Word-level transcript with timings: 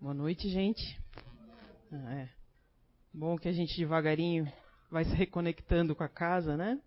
Boa 0.00 0.14
noite, 0.14 0.48
gente. 0.48 0.96
É. 1.92 2.28
Bom 3.12 3.36
que 3.36 3.48
a 3.48 3.52
gente 3.52 3.76
devagarinho 3.76 4.46
vai 4.88 5.04
se 5.04 5.12
reconectando 5.12 5.92
com 5.92 6.04
a 6.04 6.08
casa, 6.08 6.56
né? 6.56 6.78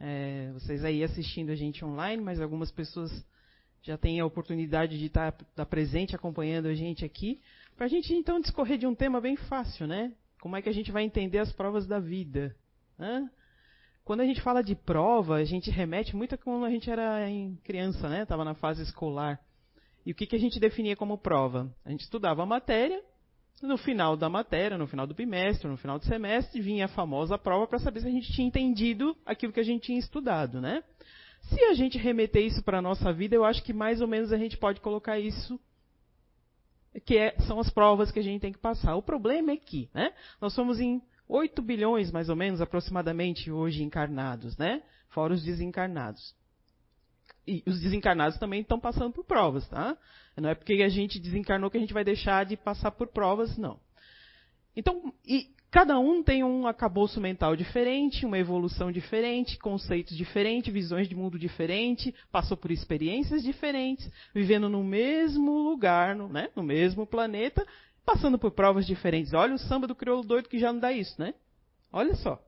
É, 0.00 0.50
vocês 0.54 0.82
aí 0.82 1.04
assistindo 1.04 1.50
a 1.50 1.54
gente 1.54 1.84
online, 1.84 2.22
mas 2.22 2.40
algumas 2.40 2.72
pessoas 2.72 3.12
já 3.82 3.98
têm 3.98 4.18
a 4.18 4.24
oportunidade 4.24 4.98
de 4.98 5.06
estar, 5.06 5.36
estar 5.38 5.66
presente 5.66 6.16
acompanhando 6.16 6.68
a 6.68 6.74
gente 6.74 7.04
aqui. 7.04 7.38
Para 7.76 7.84
a 7.84 7.88
gente 7.88 8.14
então 8.14 8.40
discorrer 8.40 8.78
de 8.78 8.86
um 8.86 8.94
tema 8.94 9.20
bem 9.20 9.36
fácil, 9.36 9.86
né? 9.86 10.14
Como 10.40 10.56
é 10.56 10.62
que 10.62 10.70
a 10.70 10.74
gente 10.74 10.90
vai 10.90 11.02
entender 11.02 11.40
as 11.40 11.52
provas 11.52 11.86
da 11.86 12.00
vida? 12.00 12.56
Né? 12.96 13.30
Quando 14.06 14.20
a 14.20 14.26
gente 14.26 14.40
fala 14.40 14.62
de 14.62 14.74
prova, 14.74 15.36
a 15.36 15.44
gente 15.44 15.70
remete 15.70 16.16
muito 16.16 16.34
a 16.34 16.38
quando 16.38 16.64
a 16.64 16.70
gente 16.70 16.90
era 16.90 17.28
em 17.28 17.56
criança, 17.56 18.08
né? 18.08 18.22
Estava 18.22 18.42
na 18.42 18.54
fase 18.54 18.82
escolar. 18.82 19.38
E 20.04 20.12
o 20.12 20.14
que, 20.14 20.26
que 20.26 20.36
a 20.36 20.38
gente 20.38 20.58
definia 20.58 20.96
como 20.96 21.18
prova? 21.18 21.72
A 21.84 21.90
gente 21.90 22.00
estudava 22.00 22.42
a 22.42 22.46
matéria, 22.46 23.02
no 23.62 23.76
final 23.76 24.16
da 24.16 24.28
matéria, 24.28 24.78
no 24.78 24.86
final 24.86 25.06
do 25.06 25.14
bimestre, 25.14 25.68
no 25.68 25.76
final 25.76 25.98
do 25.98 26.04
semestre, 26.04 26.60
vinha 26.60 26.84
a 26.84 26.88
famosa 26.88 27.36
prova 27.36 27.66
para 27.66 27.78
saber 27.78 28.00
se 28.00 28.06
a 28.06 28.10
gente 28.10 28.32
tinha 28.32 28.46
entendido 28.46 29.16
aquilo 29.26 29.52
que 29.52 29.60
a 29.60 29.64
gente 29.64 29.82
tinha 29.82 29.98
estudado, 29.98 30.60
né? 30.60 30.82
Se 31.42 31.60
a 31.64 31.74
gente 31.74 31.98
remeter 31.98 32.44
isso 32.44 32.62
para 32.62 32.78
a 32.78 32.82
nossa 32.82 33.12
vida, 33.12 33.34
eu 33.34 33.44
acho 33.44 33.62
que 33.62 33.72
mais 33.72 34.00
ou 34.00 34.08
menos 34.08 34.32
a 34.32 34.38
gente 34.38 34.56
pode 34.56 34.80
colocar 34.80 35.18
isso, 35.18 35.58
que 37.04 37.16
é, 37.16 37.38
são 37.40 37.58
as 37.58 37.70
provas 37.70 38.10
que 38.10 38.18
a 38.18 38.22
gente 38.22 38.40
tem 38.40 38.52
que 38.52 38.58
passar. 38.58 38.94
O 38.96 39.02
problema 39.02 39.52
é 39.52 39.56
que, 39.56 39.88
né, 39.94 40.12
nós 40.40 40.52
somos 40.52 40.80
em 40.80 41.02
8 41.28 41.60
bilhões, 41.62 42.10
mais 42.10 42.28
ou 42.28 42.36
menos, 42.36 42.60
aproximadamente, 42.60 43.50
hoje 43.50 43.82
encarnados, 43.82 44.56
né? 44.56 44.82
Fora 45.10 45.34
os 45.34 45.42
desencarnados. 45.42 46.34
E 47.48 47.62
os 47.66 47.80
desencarnados 47.80 48.38
também 48.38 48.60
estão 48.60 48.78
passando 48.78 49.10
por 49.10 49.24
provas, 49.24 49.66
tá? 49.68 49.96
Não 50.36 50.50
é 50.50 50.54
porque 50.54 50.74
a 50.82 50.88
gente 50.88 51.18
desencarnou 51.18 51.70
que 51.70 51.78
a 51.78 51.80
gente 51.80 51.94
vai 51.94 52.04
deixar 52.04 52.44
de 52.44 52.56
passar 52.56 52.90
por 52.90 53.08
provas, 53.08 53.56
não. 53.56 53.80
Então, 54.76 55.12
e 55.26 55.48
cada 55.70 55.98
um 55.98 56.22
tem 56.22 56.44
um 56.44 56.66
acabouço 56.66 57.20
mental 57.20 57.56
diferente, 57.56 58.26
uma 58.26 58.38
evolução 58.38 58.92
diferente, 58.92 59.58
conceitos 59.58 60.16
diferentes, 60.16 60.72
visões 60.72 61.08
de 61.08 61.14
mundo 61.14 61.38
diferente, 61.38 62.14
passou 62.30 62.56
por 62.56 62.70
experiências 62.70 63.42
diferentes, 63.42 64.10
vivendo 64.34 64.68
no 64.68 64.84
mesmo 64.84 65.58
lugar, 65.58 66.14
no, 66.14 66.28
né, 66.28 66.50
no 66.54 66.62
mesmo 66.62 67.06
planeta, 67.06 67.66
passando 68.04 68.38
por 68.38 68.50
provas 68.50 68.86
diferentes. 68.86 69.32
Olha 69.32 69.54
o 69.54 69.58
samba 69.58 69.86
do 69.86 69.94
crioulo 69.94 70.22
doido 70.22 70.48
que 70.48 70.58
já 70.58 70.72
não 70.72 70.80
dá 70.80 70.92
isso, 70.92 71.18
né? 71.18 71.34
Olha 71.90 72.14
só. 72.14 72.38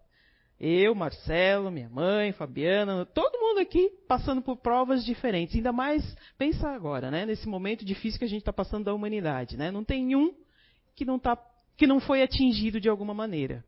Eu, 0.63 0.95
Marcelo, 0.95 1.71
minha 1.71 1.89
mãe, 1.89 2.33
Fabiana, 2.33 3.07
todo 3.07 3.41
mundo 3.41 3.61
aqui 3.61 3.91
passando 4.07 4.43
por 4.43 4.59
provas 4.59 5.03
diferentes. 5.03 5.57
Ainda 5.57 5.73
mais, 5.73 6.05
pensa 6.37 6.69
agora, 6.69 7.11
né? 7.11 7.25
Nesse 7.25 7.49
momento 7.49 7.83
difícil 7.83 8.19
que 8.19 8.27
a 8.27 8.29
gente 8.29 8.43
está 8.43 8.53
passando 8.53 8.85
da 8.85 8.93
humanidade, 8.93 9.57
né? 9.57 9.71
Não 9.71 9.83
tem 9.83 10.15
um 10.15 10.35
que 10.95 11.03
não, 11.03 11.19
tá, 11.19 11.35
que 11.79 11.87
não 11.87 11.99
foi 11.99 12.23
atingido 12.23 12.79
de 12.79 12.91
alguma 12.91 13.15
maneira. 13.15 13.65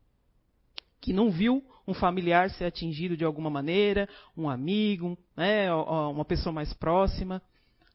Que 1.01 1.15
não 1.15 1.31
viu 1.31 1.65
um 1.89 1.95
familiar 1.95 2.51
ser 2.51 2.67
atingido 2.67 3.17
de 3.17 3.25
alguma 3.25 3.49
maneira, 3.49 4.07
um 4.37 4.47
amigo, 4.51 5.17
né? 5.35 5.73
uma 5.73 6.27
pessoa 6.27 6.53
mais 6.53 6.75
próxima. 6.75 7.41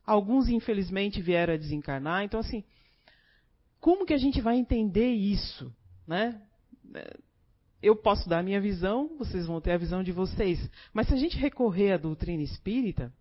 Alguns, 0.03 0.49
infelizmente, 0.49 1.21
vieram 1.21 1.53
a 1.53 1.57
desencarnar. 1.57 2.23
Então, 2.23 2.39
assim, 2.39 2.63
como 3.79 4.07
que 4.07 4.13
a 4.13 4.17
gente 4.17 4.41
vai 4.41 4.57
entender 4.57 5.11
isso? 5.11 5.71
Né? 6.07 6.41
Eu 7.81 7.95
posso 7.95 8.27
dar 8.27 8.39
a 8.39 8.43
minha 8.43 8.59
visão, 8.59 9.15
vocês 9.17 9.45
vão 9.45 9.61
ter 9.61 9.71
a 9.71 9.77
visão 9.77 10.03
de 10.03 10.11
vocês. 10.11 10.69
Mas 10.93 11.07
se 11.07 11.13
a 11.13 11.17
gente 11.17 11.37
recorrer 11.37 11.93
à 11.93 11.97
doutrina 11.97 12.41
espírita, 12.41 13.13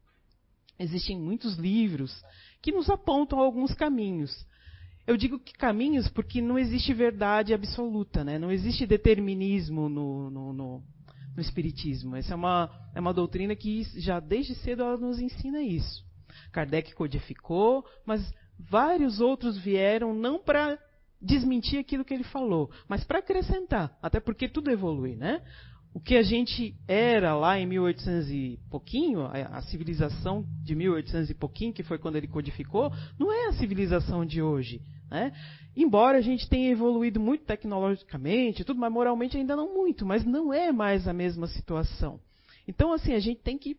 existem 0.79 1.19
muitos 1.19 1.57
livros 1.57 2.23
que 2.63 2.73
nos 2.73 2.89
apontam 2.89 3.39
alguns 3.39 3.75
caminhos. 3.75 4.47
Eu 5.07 5.17
digo 5.17 5.39
que 5.39 5.53
caminhos 5.53 6.09
porque 6.09 6.41
não 6.41 6.59
existe 6.59 6.93
verdade 6.93 7.55
absoluta, 7.55 8.25
né? 8.25 8.39
não 8.39 8.51
existe 8.51 8.87
determinismo 8.87 9.89
no, 9.89 10.31
no, 10.31 10.53
no, 10.53 10.83
no 11.37 11.41
Espiritismo. 11.41 12.17
Essa 12.17 12.33
é 12.33 12.37
uma, 12.37 12.71
é 12.95 13.01
uma 13.01 13.15
doutrina 13.15 13.55
que 13.55 13.85
já 14.01 14.19
desde 14.19 14.55
cedo 14.57 14.83
ela 14.83 14.97
nos 14.97 15.21
ensina 15.21 15.63
isso. 15.63 16.05
Kardec 16.51 16.95
codificou, 16.95 17.85
mas 18.05 18.33
vários 18.59 19.21
outros 19.21 19.57
vieram 19.57 20.13
não 20.13 20.39
para 20.39 20.79
desmentir 21.21 21.79
aquilo 21.79 22.05
que 22.05 22.15
ele 22.15 22.25
falou, 22.25 22.71
mas 22.89 23.05
para 23.05 23.19
acrescentar, 23.19 23.97
até 24.03 24.21
porque 24.21 24.49
tudo 24.49 24.71
evolui, 24.71 25.17
né? 25.17 25.43
O 25.97 26.01
que 26.01 26.15
a 26.15 26.23
gente 26.23 26.75
era 26.87 27.35
lá 27.35 27.59
em 27.59 27.65
1800 27.65 28.31
e 28.31 28.59
pouquinho, 28.71 29.23
a, 29.23 29.63
civilização 29.63 30.45
de 30.63 30.75
1800 30.75 31.31
e 31.31 31.35
pouquinho, 31.35 31.73
que 31.73 31.83
foi 31.83 31.97
quando 31.97 32.17
ele 32.17 32.29
codificou, 32.29 32.93
não 33.19 33.33
é 33.33 33.47
a 33.47 33.55
civilização 33.55 34.27
de 34.27 34.43
hoje. 34.43 34.83
Né? 35.11 35.33
Embora 35.75 36.19
a 36.19 36.21
gente 36.21 36.51
tenha 36.51 36.71
evoluído 36.71 37.19
muito 37.19 37.47
tecnologicamente, 37.47 38.63
tudo, 38.63 38.79
mas 38.79 38.93
moralmente 38.93 39.39
ainda 39.39 39.57
não 39.57 39.73
muito, 39.73 40.05
mas 40.05 40.23
não 40.23 40.53
é 40.53 40.71
mais 40.71 41.09
a 41.09 41.15
mesma 41.15 41.47
situação. 41.47 42.21
Então, 42.69 42.93
assim, 42.93 43.15
a 43.15 43.19
gente 43.19 43.41
tem 43.41 43.57
que 43.57 43.79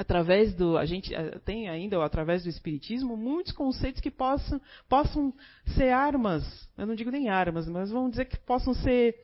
através 0.00 0.54
do 0.54 0.78
a 0.78 0.86
gente 0.86 1.14
eh, 1.14 1.38
tem 1.44 1.68
ainda 1.68 2.02
através 2.02 2.42
do 2.42 2.48
espiritismo 2.48 3.18
muitos 3.18 3.52
conceitos 3.52 4.00
que 4.00 4.10
possam 4.10 4.58
possam 4.88 5.34
ser 5.76 5.90
armas. 5.90 6.42
Eu 6.76 6.86
não 6.86 6.94
digo 6.94 7.10
nem 7.10 7.28
armas 7.28 7.68
mas 7.68 7.90
vamos 7.90 8.12
dizer 8.12 8.24
que 8.24 8.38
possam 8.38 8.72
ser 8.72 9.14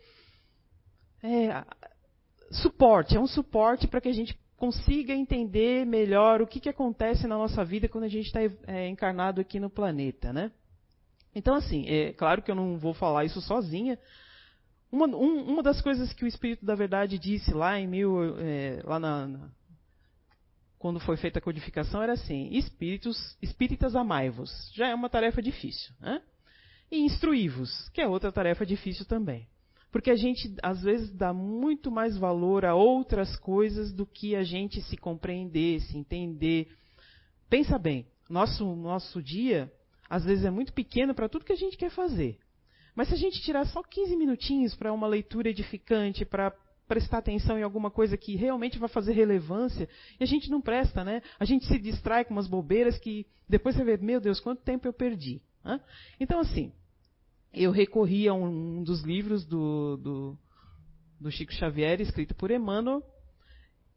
é, 1.23 1.65
suporte. 2.51 3.17
É 3.17 3.21
um 3.21 3.27
suporte 3.27 3.89
para 3.89 4.03
que 4.03 4.09
a 4.09 4.13
gente 4.13 4.39
consiga 4.55 5.15
entender 5.15 5.87
melhor 5.87 6.43
o 6.43 6.47
que, 6.47 6.61
que 6.61 6.69
acontece 6.69 7.27
na 7.27 7.39
nossa 7.39 7.65
vida 7.65 7.89
quando 7.89 8.05
a 8.05 8.09
gente 8.09 8.27
está 8.27 8.41
é, 8.67 8.87
encarnado 8.87 9.41
aqui 9.41 9.59
no 9.59 9.71
planeta 9.71 10.31
né? 10.31 10.53
Então 11.35 11.55
assim 11.55 11.89
é 11.89 12.13
claro 12.13 12.43
que 12.43 12.51
eu 12.51 12.55
não 12.55 12.77
vou 12.77 12.93
falar 12.93 13.25
isso 13.25 13.41
sozinha. 13.41 13.99
Uma, 14.93 15.07
um, 15.07 15.53
uma 15.53 15.63
das 15.63 15.81
coisas 15.81 16.13
que 16.13 16.25
o 16.25 16.29
Espírito 16.29 16.67
da 16.67 16.75
Verdade 16.75 17.19
disse 17.19 17.53
lá 17.53 17.81
em 17.81 17.87
mil, 17.87 18.39
é, 18.39 18.83
lá 18.85 19.01
na 19.01 19.51
quando 20.87 21.01
foi 21.01 21.17
feita 21.17 21.41
a 21.41 21.43
codificação, 21.43 22.01
era 22.01 22.13
assim: 22.13 22.49
espíritos, 22.53 23.37
espíritas 23.43 23.97
amai-vos. 23.97 24.71
Já 24.73 24.87
é 24.87 24.95
uma 24.95 25.11
tarefa 25.11 25.43
difícil. 25.43 25.93
Né? 25.99 26.23
E 26.89 27.01
instruí-vos, 27.01 27.89
que 27.89 28.01
é 28.01 28.07
outra 28.07 28.31
tarefa 28.31 28.65
difícil 28.65 29.05
também. 29.05 29.49
Porque 29.91 30.13
a 30.13 30.15
gente, 30.15 30.55
às 30.63 30.83
vezes, 30.83 31.11
dá 31.11 31.33
muito 31.33 31.91
mais 31.91 32.17
valor 32.17 32.65
a 32.65 32.77
outras 32.77 33.37
coisas 33.37 33.93
do 33.93 34.07
que 34.07 34.37
a 34.37 34.45
gente 34.45 34.81
se 34.83 34.97
compreender, 34.97 35.81
se 35.81 35.99
entender. 35.99 36.69
Pensa 37.51 37.77
bem, 37.81 38.07
nosso, 38.31 38.77
nosso 38.77 39.21
dia, 39.21 39.73
às 40.09 40.25
vezes, 40.25 40.45
é 40.45 40.51
muito 40.51 40.73
pequeno 40.73 41.17
para 41.17 41.29
tudo 41.29 41.45
que 41.45 41.53
a 41.53 41.57
gente 41.57 41.77
quer 41.77 41.91
fazer. 41.91 42.39
Mas 42.95 43.09
se 43.09 43.15
a 43.15 43.19
gente 43.19 43.43
tirar 43.43 43.67
só 43.67 43.83
15 43.83 44.15
minutinhos 44.15 44.73
para 44.77 44.93
uma 44.93 45.09
leitura 45.09 45.51
edificante, 45.51 46.25
para 46.25 46.55
prestar 46.87 47.19
atenção 47.19 47.59
em 47.59 47.63
alguma 47.63 47.91
coisa 47.91 48.17
que 48.17 48.37
realmente 48.37 48.79
vai 48.79 48.89
fazer 48.89 49.13
relevância, 49.13 49.89
e 50.19 50.23
a 50.23 50.27
gente 50.27 50.51
não 50.51 50.61
presta, 50.61 51.05
né? 51.05 51.23
A 51.39 51.45
gente 51.45 51.67
se 51.67 51.79
distrai 51.79 52.25
com 52.25 52.33
umas 52.33 52.47
bobeiras 52.47 52.99
que 52.99 53.27
depois 53.49 53.77
você 53.77 53.85
vê, 53.85 53.97
meu 53.97 54.21
Deus, 54.21 54.41
quanto 54.41 54.63
tempo 54.63 54.87
eu 54.87 54.93
perdi. 54.93 55.41
Né? 55.65 55.81
Então, 56.19 56.41
assim, 56.41 56.73
eu 57.53 57.71
recorri 57.71 58.29
a 58.29 58.35
um, 58.35 58.83
dos 58.83 59.03
livros 59.03 59.45
do, 59.45 59.97
do, 59.97 60.39
do 61.21 61.31
Chico 61.31 61.53
Xavier, 61.53 62.01
escrito 62.01 62.35
por 62.35 62.51
Emmanuel, 62.51 63.03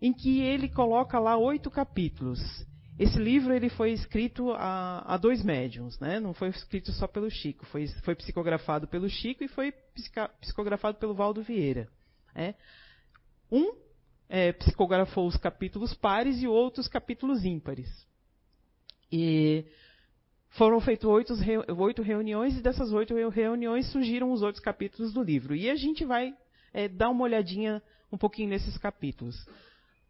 em 0.01 0.13
que 0.13 0.41
ele 0.41 0.69
coloca 0.69 1.19
lá 1.19 1.37
oito 1.37 1.69
capítulos. 1.69 2.39
Esse 2.97 3.17
livro 3.17 3.53
ele 3.53 3.69
foi 3.69 3.91
escrito 3.91 4.51
a, 4.51 5.13
a, 5.13 5.17
dois 5.17 5.43
médiums, 5.43 5.97
né? 5.99 6.19
não 6.19 6.33
foi 6.33 6.49
escrito 6.49 6.91
só 6.91 7.07
pelo 7.07 7.29
Chico, 7.29 7.65
foi, 7.67 7.87
foi 8.03 8.13
psicografado 8.13 8.87
pelo 8.87 9.09
Chico 9.09 9.43
e 9.43 9.47
foi 9.47 9.73
psicografado 10.41 10.97
pelo 10.97 11.13
Valdo 11.13 11.41
Vieira. 11.41 11.87
É. 12.35 12.53
Um 13.51 13.73
é, 14.29 14.51
psicografou 14.53 15.27
os 15.27 15.35
capítulos 15.37 15.93
pares 15.93 16.41
e 16.41 16.47
outros 16.47 16.87
capítulos 16.87 17.43
ímpares. 17.43 17.89
E 19.11 19.65
foram 20.51 20.79
feitas 20.79 21.05
oito, 21.09 21.33
oito 21.77 22.01
reuniões 22.01 22.57
e 22.57 22.61
dessas 22.61 22.91
oito 22.91 23.13
reuniões 23.29 23.91
surgiram 23.91 24.31
os 24.31 24.41
outros 24.41 24.63
capítulos 24.63 25.13
do 25.13 25.23
livro. 25.23 25.55
E 25.55 25.69
a 25.69 25.75
gente 25.75 26.05
vai 26.05 26.33
é, 26.73 26.87
dar 26.87 27.09
uma 27.09 27.23
olhadinha 27.23 27.81
um 28.11 28.17
pouquinho 28.17 28.49
nesses 28.49 28.77
capítulos. 28.77 29.35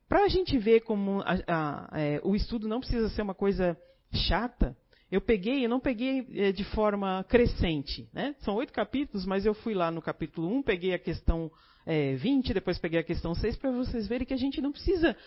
Para 0.07 0.24
a 0.24 0.27
gente 0.27 0.57
ver 0.57 0.81
como 0.81 1.22
a, 1.22 1.36
a, 1.48 2.00
é, 2.00 2.22
o 2.24 2.36
estudo 2.36 2.68
não 2.68 2.80
precisa 2.80 3.10
ser 3.10 3.22
uma 3.22 3.36
coisa 3.36 3.77
chata, 4.12 4.75
eu 5.12 5.22
peguei, 5.22 5.65
eu 5.65 5.69
não 5.69 5.80
peguei 5.80 6.25
é, 6.36 6.51
de 6.51 6.63
forma 6.63 7.24
crescente. 7.27 8.07
Né? 8.13 8.36
São 8.39 8.56
oito 8.56 8.72
capítulos, 8.72 9.25
mas 9.25 9.45
eu 9.45 9.54
fui 9.54 9.74
lá 9.74 9.92
no 9.92 10.01
capítulo 10.01 10.48
1, 10.56 10.63
peguei 10.63 10.94
a 10.94 11.00
questão 11.00 11.51
é, 11.89 12.13
20, 12.18 12.53
depois 12.53 12.77
peguei 12.77 13.00
a 13.00 13.03
questão 13.03 13.33
6, 13.33 13.56
para 13.56 13.71
vocês 13.71 14.06
verem 14.07 14.24
que 14.24 14.33
a 14.33 14.38
gente 14.38 14.62
não 14.62 14.71
precisa 14.71 15.18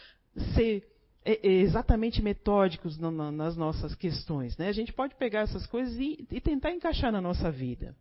ser 0.55 0.89
é, 1.25 1.45
é, 1.45 1.53
exatamente 1.55 2.23
metódicos 2.23 2.97
nas 2.99 3.57
nossas 3.57 3.97
questões. 3.97 4.57
Né? 4.57 4.69
A 4.69 4.73
gente 4.73 4.93
pode 4.93 5.17
pegar 5.17 5.41
essas 5.41 5.67
coisas 5.67 5.99
e, 5.99 6.25
e, 6.31 6.41
tentar 6.41 6.71
encaixar 6.71 7.11
na 7.11 7.21
nossa 7.21 7.51
vida. 7.51 7.97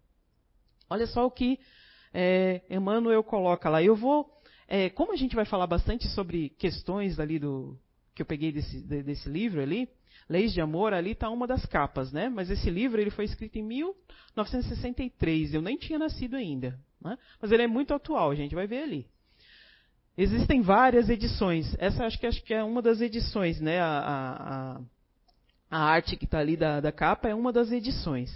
Olha 0.87 1.07
só 1.07 1.25
o 1.25 1.31
que 1.31 1.57
é, 2.13 2.61
Emmanuel 2.69 3.23
coloca 3.23 3.67
lá. 3.67 3.81
Eu 3.81 3.95
vou, 3.95 4.29
é, 4.67 4.91
como 4.91 5.11
a 5.11 5.15
gente 5.15 5.35
vai 5.35 5.45
falar 5.45 5.65
bastante 5.65 6.07
sobre 6.09 6.49
questões 6.49 7.19
ali 7.19 7.39
do 7.39 7.75
que 8.13 8.21
eu 8.21 8.27
peguei 8.27 8.51
desse, 8.51 8.79
desse 8.81 9.27
livro 9.27 9.59
ali, 9.59 9.89
Leis 10.29 10.53
de 10.53 10.61
Amor, 10.61 10.93
ali 10.93 11.13
está 11.13 11.31
uma 11.31 11.47
das 11.47 11.65
capas, 11.65 12.11
né? 12.11 12.29
Mas 12.29 12.51
esse 12.51 12.69
livro 12.69 13.01
ele 13.01 13.09
foi 13.09 13.25
escrito 13.25 13.57
em 13.57 13.63
1963, 13.63 15.55
eu 15.55 15.63
nem 15.63 15.77
tinha 15.77 15.97
nascido 15.97 16.35
ainda. 16.35 16.79
Né? 17.01 17.17
Mas 17.41 17.51
ele 17.51 17.63
é 17.63 17.67
muito 17.67 17.93
atual, 17.93 18.31
a 18.31 18.35
gente 18.35 18.55
vai 18.55 18.67
ver 18.67 18.83
ali. 18.83 19.07
Existem 20.17 20.61
várias 20.61 21.09
edições. 21.09 21.75
Essa 21.79 22.05
acho 22.05 22.19
que, 22.19 22.27
acho 22.27 22.43
que 22.43 22.53
é 22.53 22.63
uma 22.63 22.81
das 22.81 23.01
edições, 23.01 23.59
né? 23.59 23.79
A, 23.79 23.87
a, 23.87 24.81
a 25.71 25.83
arte 25.83 26.17
que 26.17 26.25
está 26.25 26.39
ali 26.39 26.57
da, 26.57 26.81
da, 26.81 26.91
capa 26.91 27.29
é 27.29 27.33
uma 27.33 27.51
das 27.51 27.71
edições. 27.71 28.29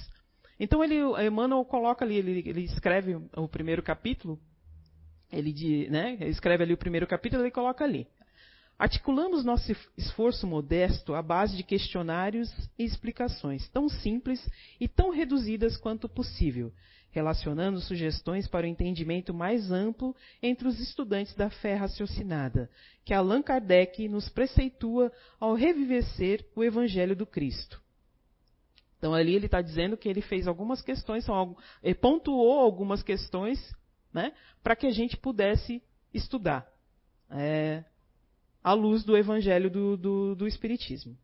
Então 0.59 0.83
ele, 0.83 0.95
Emmanuel 1.25 1.65
coloca 1.65 2.05
ali, 2.05 2.15
ele, 2.15 2.43
ele 2.47 2.61
escreve 2.61 3.15
o 3.35 3.47
primeiro 3.47 3.83
capítulo, 3.83 4.39
ele, 5.29 5.51
de, 5.51 5.89
né, 5.89 6.17
escreve 6.29 6.63
ali 6.63 6.73
o 6.73 6.77
primeiro 6.77 7.05
capítulo, 7.05 7.43
ele 7.43 7.51
coloca 7.51 7.83
ali. 7.83 8.07
Articulamos 8.79 9.43
nosso 9.43 9.73
esforço 9.97 10.47
modesto 10.47 11.13
à 11.13 11.21
base 11.21 11.57
de 11.57 11.63
questionários 11.63 12.49
e 12.79 12.83
explicações 12.83 13.67
tão 13.69 13.89
simples 13.89 14.45
e 14.79 14.87
tão 14.87 15.11
reduzidas 15.11 15.77
quanto 15.77 16.07
possível, 16.07 16.73
relacionando 17.15 17.79
sugestões 17.79 18.45
para 18.45 18.65
o 18.65 18.69
entendimento 18.69 19.33
mais 19.33 19.71
amplo 19.71 20.13
entre 20.43 20.67
os 20.67 20.77
estudantes 20.81 21.33
da 21.33 21.49
fé 21.49 21.73
raciocinada, 21.73 22.69
que 23.05 23.13
Allan 23.13 23.41
Kardec 23.41 24.05
nos 24.09 24.27
preceitua 24.27 25.09
ao 25.39 25.53
revivecer 25.53 26.45
o 26.53 26.61
Evangelho 26.61 27.15
do 27.15 27.25
Cristo. 27.25 27.81
Então 28.97 29.13
ali 29.13 29.33
ele 29.33 29.45
está 29.45 29.61
dizendo 29.61 29.95
que 29.95 30.09
ele 30.09 30.21
fez 30.21 30.45
algumas 30.45 30.81
questões, 30.81 31.25
ele 31.81 31.95
pontuou 31.95 32.59
algumas 32.59 33.01
questões 33.01 33.73
né, 34.13 34.33
para 34.61 34.75
que 34.75 34.85
a 34.85 34.91
gente 34.91 35.15
pudesse 35.15 35.81
estudar. 36.13 36.67
É, 37.29 37.85
à 38.61 38.73
luz 38.73 39.05
do 39.05 39.15
Evangelho 39.15 39.69
do, 39.69 39.95
do, 39.95 40.35
do 40.35 40.47
Espiritismo. 40.47 41.17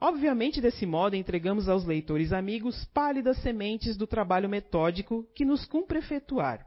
Obviamente, 0.00 0.60
desse 0.60 0.84
modo, 0.84 1.16
entregamos 1.16 1.68
aos 1.68 1.84
leitores 1.84 2.32
amigos 2.32 2.84
pálidas 2.86 3.38
sementes 3.38 3.96
do 3.96 4.06
trabalho 4.06 4.48
metódico 4.48 5.26
que 5.34 5.44
nos 5.44 5.64
cumpre 5.64 5.98
efetuar, 5.98 6.66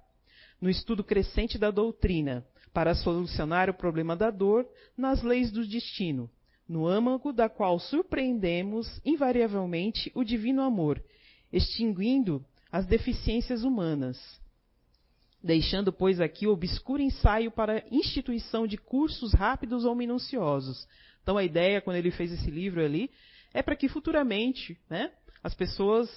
no 0.60 0.70
estudo 0.70 1.04
crescente 1.04 1.58
da 1.58 1.70
doutrina, 1.70 2.46
para 2.74 2.96
solucionar 2.96 3.70
o 3.70 3.74
problema 3.74 4.16
da 4.16 4.30
dor 4.30 4.68
nas 4.96 5.22
leis 5.22 5.52
do 5.52 5.66
destino, 5.66 6.30
no 6.68 6.88
âmago 6.88 7.32
da 7.32 7.48
qual 7.48 7.80
surpreendemos 7.80 9.00
invariavelmente 9.06 10.12
o 10.14 10.24
divino 10.24 10.62
amor, 10.62 11.04
extinguindo 11.52 12.44
as 12.72 12.86
deficiências 12.86 13.64
humanas, 13.64 14.20
deixando, 15.42 15.94
pois, 15.94 16.20
aqui 16.20 16.46
o 16.46 16.52
obscuro 16.52 17.02
ensaio 17.02 17.52
para 17.52 17.84
instituição 17.90 18.68
de 18.68 18.78
cursos 18.78 19.34
rápidos 19.34 19.86
ou 19.86 19.96
minuciosos. 19.96 20.88
Então, 21.28 21.38
a 21.38 21.44
ideia, 21.44 21.82
quando 21.82 21.98
ele 21.98 22.10
fez 22.10 22.32
esse 22.32 22.50
livro 22.50 22.82
ali, 22.82 23.12
é 23.54 23.62
para 23.62 23.76
que 23.76 23.90
futuramente 23.90 24.80
né, 24.90 25.12
as 25.44 25.54
pessoas 25.54 26.10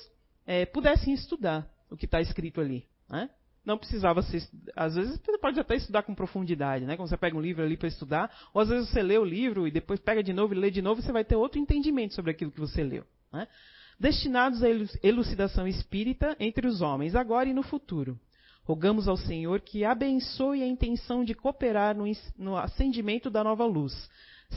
é, 0.47 0.65
pudessem 0.65 1.13
estudar 1.13 1.69
o 1.91 1.97
que 1.97 2.05
está 2.05 2.21
escrito 2.21 2.61
ali. 2.61 2.87
Né? 3.09 3.29
Não 3.65 3.77
precisava 3.77 4.23
ser. 4.23 4.41
Às 4.77 4.95
vezes 4.95 5.19
você 5.19 5.37
pode 5.39 5.59
até 5.59 5.75
estudar 5.75 6.05
com 6.05 6.15
profundidade, 6.15 6.85
né? 6.85 6.97
Quando 6.97 7.09
você 7.09 7.17
pega 7.17 7.37
um 7.37 7.41
livro 7.41 7.65
ali 7.65 7.77
para 7.77 7.89
estudar, 7.89 8.31
ou 8.55 8.63
às 8.63 8.69
vezes 8.69 8.89
você 8.89 9.03
lê 9.03 9.19
o 9.19 9.25
livro 9.25 9.67
e 9.67 9.73
depois 9.73 9.99
pega 9.99 10.23
de 10.23 10.33
novo 10.33 10.55
e 10.55 10.57
lê 10.57 10.71
de 10.71 10.81
novo, 10.81 11.03
você 11.03 11.11
vai 11.11 11.25
ter 11.25 11.35
outro 11.35 11.59
entendimento 11.59 12.15
sobre 12.15 12.31
aquilo 12.31 12.53
que 12.53 12.61
você 12.61 12.85
leu. 12.85 13.05
Né? 13.33 13.49
Destinados 13.99 14.63
à 14.63 14.69
elucidação 15.03 15.67
espírita 15.67 16.37
entre 16.39 16.69
os 16.69 16.83
homens, 16.83 17.17
agora 17.17 17.49
e 17.49 17.53
no 17.53 17.65
futuro. 17.65 18.17
Rogamos 18.63 19.09
ao 19.09 19.17
Senhor 19.17 19.61
que 19.61 19.85
abençoe 19.85 20.63
a 20.63 20.69
intenção 20.69 21.25
de 21.25 21.35
cooperar 21.35 21.97
no, 21.97 22.05
no 22.39 22.57
acendimento 22.57 23.29
da 23.29 23.43
nova 23.43 23.65
luz, 23.65 24.09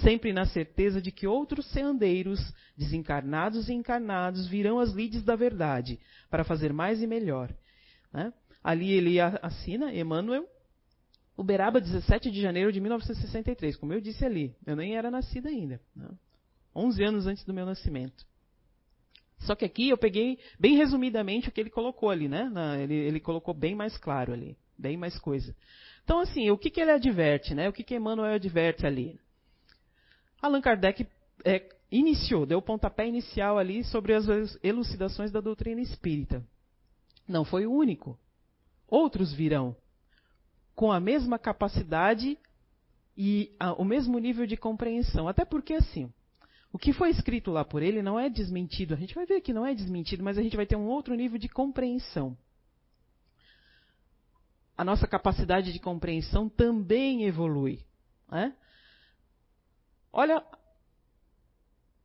sempre 0.01 0.33
na 0.33 0.45
certeza 0.45 1.01
de 1.01 1.11
que 1.11 1.27
outros 1.27 1.65
seandeiros, 1.67 2.39
desencarnados 2.75 3.69
e 3.69 3.73
encarnados, 3.73 4.47
virão 4.47 4.79
as 4.79 4.91
lides 4.91 5.23
da 5.23 5.35
verdade, 5.35 5.99
para 6.29 6.43
fazer 6.43 6.73
mais 6.73 7.01
e 7.01 7.07
melhor. 7.07 7.53
Né? 8.11 8.33
Ali 8.63 8.91
ele 8.91 9.19
assina, 9.19 9.93
Emmanuel, 9.93 10.47
Uberaba, 11.37 11.81
17 11.81 12.29
de 12.29 12.41
janeiro 12.41 12.71
de 12.71 12.79
1963. 12.79 13.75
Como 13.75 13.93
eu 13.93 13.99
disse 13.99 14.23
ali, 14.23 14.55
eu 14.65 14.75
nem 14.75 14.95
era 14.95 15.09
nascida 15.09 15.49
ainda. 15.49 15.81
Né? 15.95 16.07
11 16.75 17.03
anos 17.03 17.27
antes 17.27 17.43
do 17.43 17.53
meu 17.53 17.65
nascimento. 17.65 18.25
Só 19.39 19.55
que 19.55 19.65
aqui 19.65 19.89
eu 19.89 19.97
peguei 19.97 20.39
bem 20.59 20.77
resumidamente 20.77 21.49
o 21.49 21.51
que 21.51 21.59
ele 21.59 21.69
colocou 21.69 22.09
ali, 22.09 22.29
né? 22.29 22.49
Ele, 22.81 22.93
ele, 22.93 23.19
colocou 23.19 23.53
bem 23.53 23.75
mais 23.75 23.97
claro 23.97 24.31
ali, 24.31 24.55
bem 24.77 24.95
mais 24.95 25.19
coisa. 25.19 25.53
Então, 26.03 26.19
assim, 26.19 26.49
o 26.49 26.57
que, 26.57 26.69
que 26.69 26.79
ele 26.79 26.91
adverte, 26.91 27.53
né? 27.53 27.67
O 27.67 27.73
que, 27.73 27.83
que 27.83 27.95
Emmanuel 27.95 28.35
adverte 28.35 28.85
ali? 28.85 29.19
Allan 30.43 30.59
Kardec 30.59 31.07
é, 31.45 31.69
iniciou, 31.89 32.45
deu 32.45 32.59
o 32.59 32.61
pontapé 32.61 33.07
inicial 33.07 33.57
ali 33.57 33.81
sobre 33.85 34.13
as 34.13 34.25
elucidações 34.61 35.31
da 35.31 35.39
doutrina 35.39 35.79
espírita. 35.79 36.45
Não 37.25 37.45
foi 37.45 37.65
o 37.65 37.71
único. 37.71 38.19
Outros 38.85 39.31
virão 39.31 39.73
com 40.75 40.91
a 40.91 40.99
mesma 40.99 41.39
capacidade 41.39 42.37
e 43.17 43.55
a, 43.57 43.71
o 43.71 43.85
mesmo 43.85 44.19
nível 44.19 44.45
de 44.45 44.57
compreensão. 44.57 45.29
Até 45.29 45.45
porque, 45.45 45.75
assim, 45.75 46.11
o 46.73 46.77
que 46.77 46.91
foi 46.91 47.09
escrito 47.09 47.49
lá 47.49 47.63
por 47.63 47.81
ele 47.81 48.01
não 48.01 48.19
é 48.19 48.29
desmentido. 48.29 48.93
A 48.93 48.97
gente 48.97 49.15
vai 49.15 49.25
ver 49.25 49.39
que 49.39 49.53
não 49.53 49.65
é 49.65 49.73
desmentido, 49.73 50.25
mas 50.25 50.37
a 50.37 50.43
gente 50.43 50.57
vai 50.57 50.65
ter 50.65 50.75
um 50.75 50.87
outro 50.87 51.15
nível 51.15 51.39
de 51.39 51.47
compreensão. 51.47 52.37
A 54.75 54.83
nossa 54.83 55.07
capacidade 55.07 55.71
de 55.71 55.79
compreensão 55.79 56.49
também 56.49 57.23
evolui. 57.23 57.79
Né? 58.29 58.53
Olha 60.13 60.43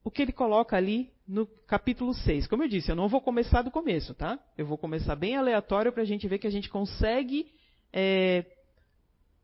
o 0.03 0.11
que 0.11 0.23
ele 0.23 0.33
coloca 0.33 0.77
ali 0.77 1.13
no 1.27 1.47
capítulo 1.47 2.15
6. 2.15 2.47
Como 2.47 2.63
eu 2.65 2.69
disse, 2.69 2.91
eu 2.91 2.97
não 2.97 3.09
vou 3.09 3.21
começar 3.21 3.63
do 3.63 3.71
começo, 3.71 4.15
tá? 4.15 4.39
Eu 4.57 4.67
vou 4.67 4.79
começar 4.79 5.15
bem 5.15 5.37
aleatório 5.37 5.93
para 5.93 6.03
a 6.03 6.07
gente 6.07 6.27
ver 6.27 6.39
que 6.39 6.47
a 6.47 6.51
gente 6.51 6.71
consegue 6.71 7.53
é, 7.93 8.45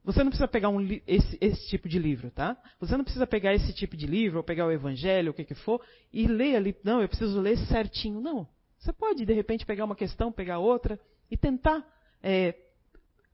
você 0.05 0.23
não 0.23 0.31
precisa 0.31 0.47
pegar 0.47 0.69
um, 0.69 0.87
esse, 1.07 1.39
esse, 1.41 1.67
tipo 1.69 1.89
de 1.89 1.99
livro, 1.99 2.31
tá? 2.31 2.61
Você 2.79 2.95
não 2.95 3.05
precisa 3.05 3.27
pegar 3.27 3.55
esse 3.55 3.73
tipo 3.73 3.97
de 3.97 4.07
livro, 4.07 4.37
ou 4.37 4.45
pegar 4.45 4.67
o 4.67 4.71
Evangelho, 4.71 5.31
o 5.31 5.35
que 5.35 5.45
que 5.45 5.55
for, 5.55 5.81
e 6.13 6.27
ler 6.27 6.57
ali. 6.57 6.77
Não, 6.85 7.01
eu 7.01 7.09
preciso 7.09 7.41
ler 7.41 7.57
certinho. 7.67 8.21
Não. 8.21 8.47
Você 8.79 8.93
pode, 8.93 9.25
de 9.25 9.33
repente, 9.33 9.65
pegar 9.65 9.87
uma 9.87 9.97
questão, 9.97 10.31
pegar 10.31 10.59
outra, 10.59 11.01
e 11.31 11.39
tentar 11.39 11.83
é, 12.23 12.55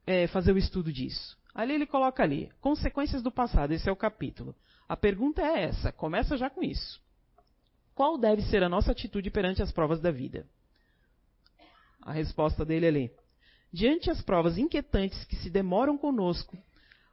é, 0.06 0.28
fazer 0.28 0.52
o 0.52 0.58
estudo 0.58 0.92
disso. 0.92 1.36
Ali 1.52 1.74
ele 1.74 1.86
coloca 1.86 2.22
ali, 2.22 2.48
consequências 2.60 3.20
do 3.20 3.32
passado, 3.32 3.72
esse 3.72 3.88
é 3.88 3.92
o 3.92 3.96
capítulo. 3.96 4.54
A 4.90 4.96
pergunta 4.96 5.40
é 5.40 5.62
essa, 5.62 5.92
começa 5.92 6.36
já 6.36 6.50
com 6.50 6.64
isso. 6.64 7.00
Qual 7.94 8.18
deve 8.18 8.42
ser 8.42 8.64
a 8.64 8.68
nossa 8.68 8.90
atitude 8.90 9.30
perante 9.30 9.62
as 9.62 9.70
provas 9.70 10.00
da 10.00 10.10
vida? 10.10 10.44
A 12.02 12.10
resposta 12.10 12.64
dele 12.64 12.88
ali. 12.88 13.10
Diante 13.72 14.10
as 14.10 14.20
provas 14.20 14.58
inquietantes 14.58 15.22
que 15.26 15.36
se 15.36 15.48
demoram 15.48 15.96
conosco, 15.96 16.58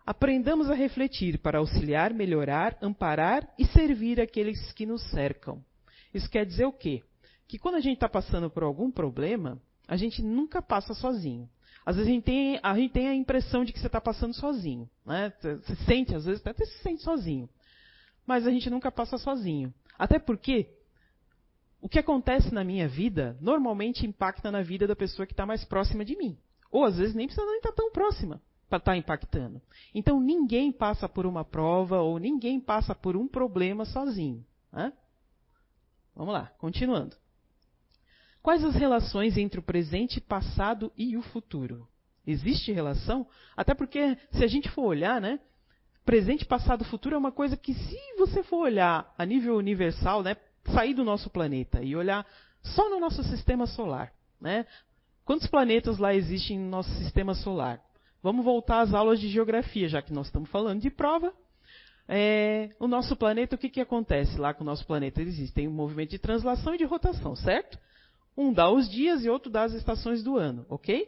aprendamos 0.03 0.71
a 0.71 0.73
refletir 0.73 1.37
para 1.37 1.59
auxiliar, 1.59 2.15
melhorar, 2.15 2.75
amparar 2.81 3.47
e 3.59 3.65
servir 3.67 4.19
aqueles 4.19 4.73
que 4.73 4.87
nos 4.87 5.07
cercam. 5.11 5.63
Isso 6.11 6.27
quer 6.31 6.47
dizer 6.47 6.65
o 6.65 6.73
quê? 6.73 7.03
Que 7.47 7.59
quando 7.59 7.75
a 7.75 7.79
gente 7.79 7.97
está 7.97 8.09
passando 8.09 8.49
por 8.49 8.63
algum 8.63 8.89
problema, 8.89 9.61
a 9.87 9.95
gente 9.95 10.23
nunca 10.23 10.63
passa 10.63 10.95
sozinho. 10.95 11.47
Às 11.85 11.95
vezes 11.95 12.09
a 12.09 12.11
gente 12.11 12.23
tem 12.23 12.59
a, 12.63 12.75
gente 12.75 12.91
tem 12.91 13.07
a 13.07 13.13
impressão 13.13 13.63
de 13.63 13.71
que 13.71 13.79
você 13.79 13.85
está 13.85 14.01
passando 14.01 14.33
sozinho. 14.33 14.89
Né? 15.05 15.31
Você 15.39 15.75
sente, 15.85 16.15
às 16.15 16.25
vezes 16.25 16.43
até 16.43 16.65
se 16.65 16.81
sente 16.81 17.03
sozinho. 17.03 17.47
Mas 18.27 18.45
a 18.45 18.51
gente 18.51 18.69
nunca 18.69 18.91
passa 18.91 19.17
sozinho. 19.17 19.73
Até 19.97 20.19
porque 20.19 20.69
o 21.81 21.87
que 21.87 21.97
acontece 21.97 22.53
na 22.53 22.63
minha 22.63 22.87
vida 22.87 23.37
normalmente 23.39 24.05
impacta 24.05 24.51
na 24.51 24.61
vida 24.61 24.85
da 24.85 24.95
pessoa 24.95 25.25
que 25.25 25.33
está 25.33 25.45
mais 25.45 25.63
próxima 25.63 26.03
de 26.03 26.17
mim. 26.17 26.37
Ou 26.69 26.83
às 26.83 26.97
vezes 26.97 27.15
nem 27.15 27.25
precisa 27.25 27.47
nem 27.47 27.57
estar 27.57 27.69
tá 27.69 27.75
tão 27.75 27.91
próxima 27.91 28.41
para 28.69 28.79
estar 28.79 28.91
tá 28.91 28.97
impactando. 28.97 29.61
Então 29.95 30.19
ninguém 30.19 30.71
passa 30.73 31.07
por 31.07 31.25
uma 31.25 31.45
prova 31.45 32.01
ou 32.01 32.19
ninguém 32.19 32.59
passa 32.59 32.93
por 32.93 33.15
um 33.15 33.27
problema 33.27 33.85
sozinho. 33.85 34.45
Né? 34.71 34.91
Vamos 36.13 36.33
lá, 36.33 36.51
continuando. 36.57 37.15
Quais 38.41 38.63
as 38.63 38.75
relações 38.75 39.37
entre 39.37 39.59
o 39.59 39.63
presente, 39.63 40.19
passado 40.19 40.91
e 40.97 41.15
o 41.15 41.21
futuro? 41.21 41.87
Existe 42.25 42.73
relação? 42.73 43.25
Até 43.55 43.73
porque, 43.73 44.17
se 44.31 44.43
a 44.43 44.47
gente 44.47 44.69
for 44.69 44.83
olhar, 44.83 45.21
né, 45.21 45.39
presente, 46.07 46.43
passado, 46.45 46.83
futuro 46.85 47.13
é 47.13 47.17
uma 47.19 47.31
coisa 47.31 47.55
que, 47.55 47.75
se 47.75 47.99
você 48.17 48.41
for 48.41 48.61
olhar 48.61 49.13
a 49.15 49.25
nível 49.25 49.57
universal, 49.57 50.23
né, 50.23 50.37
sair 50.73 50.95
do 50.95 51.03
nosso 51.03 51.29
planeta 51.29 51.83
e 51.83 51.95
olhar 51.95 52.25
só 52.63 52.89
no 52.89 52.99
nosso 52.99 53.21
sistema 53.23 53.67
solar, 53.67 54.11
né, 54.41 54.65
Quantos 55.27 55.47
planetas 55.47 55.97
lá 55.97 56.15
existem 56.15 56.57
no 56.57 56.69
nosso 56.69 56.89
sistema 56.91 57.35
solar? 57.35 57.81
Vamos 58.23 58.45
voltar 58.45 58.79
às 58.79 58.93
aulas 58.93 59.19
de 59.19 59.27
geografia, 59.27 59.89
já 59.89 60.01
que 60.01 60.13
nós 60.13 60.27
estamos 60.27 60.49
falando 60.49 60.79
de 60.79 60.89
prova. 60.89 61.33
É, 62.07 62.69
o 62.79 62.87
nosso 62.87 63.13
planeta, 63.13 63.55
o 63.57 63.57
que, 63.57 63.69
que 63.69 63.81
acontece 63.81 64.39
lá 64.39 64.53
com 64.53 64.63
o 64.63 64.65
nosso 64.65 64.87
planeta? 64.87 65.21
Existem 65.21 65.67
um 65.67 65.73
movimento 65.73 66.11
de 66.11 66.17
translação 66.17 66.73
e 66.73 66.77
de 66.77 66.85
rotação, 66.85 67.35
certo? 67.35 67.77
Um 68.37 68.53
dá 68.53 68.71
os 68.71 68.89
dias 68.89 69.25
e 69.25 69.29
outro 69.29 69.51
dá 69.51 69.63
as 69.63 69.73
estações 69.73 70.23
do 70.23 70.37
ano, 70.37 70.65
ok? 70.69 71.05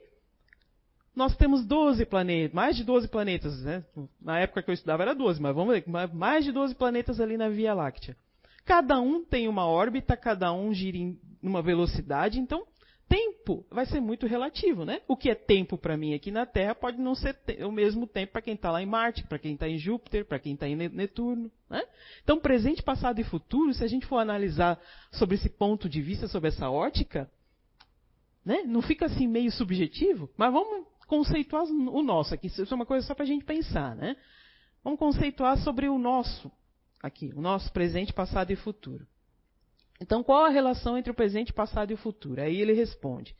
Nós 1.19 1.35
temos 1.35 1.65
12 1.65 2.05
planetas, 2.05 2.53
mais 2.53 2.77
de 2.77 2.83
12 2.85 3.09
planetas, 3.09 3.61
né? 3.61 3.83
Na 4.21 4.39
época 4.39 4.63
que 4.63 4.69
eu 4.69 4.73
estudava 4.73 5.03
era 5.03 5.13
12, 5.13 5.41
mas 5.41 5.53
vamos 5.53 5.73
ver, 5.73 5.83
mais 6.13 6.45
de 6.45 6.53
12 6.53 6.73
planetas 6.75 7.19
ali 7.19 7.35
na 7.35 7.49
Via 7.49 7.73
Láctea. 7.73 8.15
Cada 8.63 9.01
um 9.01 9.21
tem 9.25 9.45
uma 9.45 9.65
órbita, 9.67 10.15
cada 10.15 10.53
um 10.53 10.73
gira 10.73 10.95
em 10.95 11.19
uma 11.43 11.61
velocidade, 11.61 12.39
então 12.39 12.65
tempo 13.09 13.65
vai 13.69 13.85
ser 13.85 13.99
muito 13.99 14.27
relativo, 14.27 14.85
né? 14.85 15.01
O 15.09 15.17
que 15.17 15.29
é 15.29 15.35
tempo 15.35 15.77
para 15.77 15.97
mim 15.97 16.13
aqui 16.13 16.31
na 16.31 16.45
Terra 16.45 16.73
pode 16.73 16.97
não 17.01 17.13
ser 17.13 17.35
o 17.65 17.71
mesmo 17.71 18.07
tempo 18.07 18.31
para 18.31 18.41
quem 18.41 18.53
está 18.53 18.71
lá 18.71 18.81
em 18.81 18.85
Marte, 18.85 19.25
para 19.25 19.37
quem 19.37 19.55
está 19.55 19.67
em 19.67 19.77
Júpiter, 19.77 20.23
para 20.23 20.39
quem 20.39 20.53
está 20.53 20.69
em 20.69 20.77
Netuno, 20.77 21.51
né? 21.69 21.83
Então, 22.23 22.39
presente, 22.39 22.81
passado 22.81 23.19
e 23.19 23.25
futuro, 23.25 23.73
se 23.73 23.83
a 23.83 23.87
gente 23.87 24.05
for 24.05 24.19
analisar 24.19 24.79
sobre 25.11 25.35
esse 25.35 25.49
ponto 25.49 25.89
de 25.89 26.01
vista, 26.01 26.29
sobre 26.29 26.47
essa 26.47 26.69
ótica, 26.69 27.29
né? 28.45 28.63
Não 28.65 28.81
fica 28.81 29.07
assim 29.07 29.27
meio 29.27 29.51
subjetivo, 29.51 30.29
mas 30.37 30.53
vamos 30.53 30.87
conceituar 31.09 31.63
o 31.63 32.03
nosso 32.03 32.35
aqui. 32.35 32.47
Isso 32.47 32.71
é 32.71 32.75
uma 32.75 32.85
coisa 32.85 33.05
só 33.05 33.15
para 33.15 33.23
a 33.23 33.27
gente 33.27 33.43
pensar, 33.43 33.95
né? 33.95 34.15
Vamos 34.83 34.99
conceituar 34.99 35.57
sobre 35.57 35.89
o 35.89 35.97
nosso 35.97 36.51
aqui, 37.01 37.33
o 37.35 37.41
nosso 37.41 37.73
presente, 37.73 38.13
passado 38.13 38.51
e 38.51 38.55
futuro. 38.55 39.05
Então, 39.99 40.23
qual 40.23 40.45
a 40.45 40.49
relação 40.49 40.97
entre 40.97 41.11
o 41.11 41.15
presente, 41.15 41.51
passado 41.51 41.91
e 41.91 41.95
o 41.95 41.97
futuro? 41.97 42.39
Aí 42.39 42.61
ele 42.61 42.73
responde: 42.73 43.35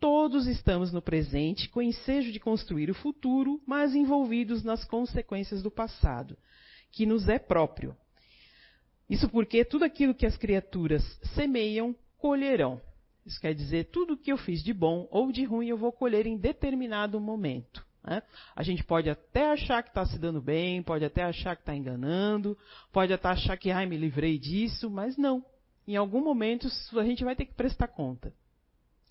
Todos 0.00 0.46
estamos 0.46 0.92
no 0.92 1.00
presente 1.00 1.68
com 1.68 1.80
ensejo 1.80 2.32
de 2.32 2.40
construir 2.40 2.90
o 2.90 2.94
futuro, 2.94 3.62
mas 3.64 3.94
envolvidos 3.94 4.64
nas 4.64 4.84
consequências 4.84 5.62
do 5.62 5.70
passado, 5.70 6.36
que 6.90 7.06
nos 7.06 7.28
é 7.28 7.38
próprio. 7.38 7.96
Isso 9.08 9.28
porque 9.28 9.64
tudo 9.64 9.84
aquilo 9.84 10.14
que 10.14 10.26
as 10.26 10.36
criaturas 10.36 11.02
semeiam, 11.34 11.94
colherão. 12.18 12.80
Isso 13.24 13.40
quer 13.40 13.54
dizer, 13.54 13.86
tudo 13.86 14.16
que 14.16 14.32
eu 14.32 14.36
fiz 14.36 14.62
de 14.62 14.72
bom 14.72 15.06
ou 15.10 15.30
de 15.30 15.44
ruim 15.44 15.68
eu 15.68 15.76
vou 15.76 15.92
colher 15.92 16.26
em 16.26 16.36
determinado 16.36 17.20
momento. 17.20 17.84
Né? 18.04 18.22
A 18.54 18.62
gente 18.62 18.82
pode 18.82 19.08
até 19.08 19.50
achar 19.52 19.82
que 19.82 19.90
está 19.90 20.04
se 20.04 20.18
dando 20.18 20.40
bem, 20.40 20.82
pode 20.82 21.04
até 21.04 21.22
achar 21.22 21.54
que 21.54 21.62
está 21.62 21.74
enganando, 21.74 22.58
pode 22.92 23.12
até 23.12 23.28
achar 23.28 23.56
que, 23.56 23.70
ai, 23.70 23.86
me 23.86 23.96
livrei 23.96 24.38
disso, 24.38 24.90
mas 24.90 25.16
não. 25.16 25.44
Em 25.86 25.96
algum 25.96 26.22
momento 26.22 26.68
a 26.96 27.04
gente 27.04 27.24
vai 27.24 27.36
ter 27.36 27.44
que 27.44 27.54
prestar 27.54 27.88
conta. 27.88 28.32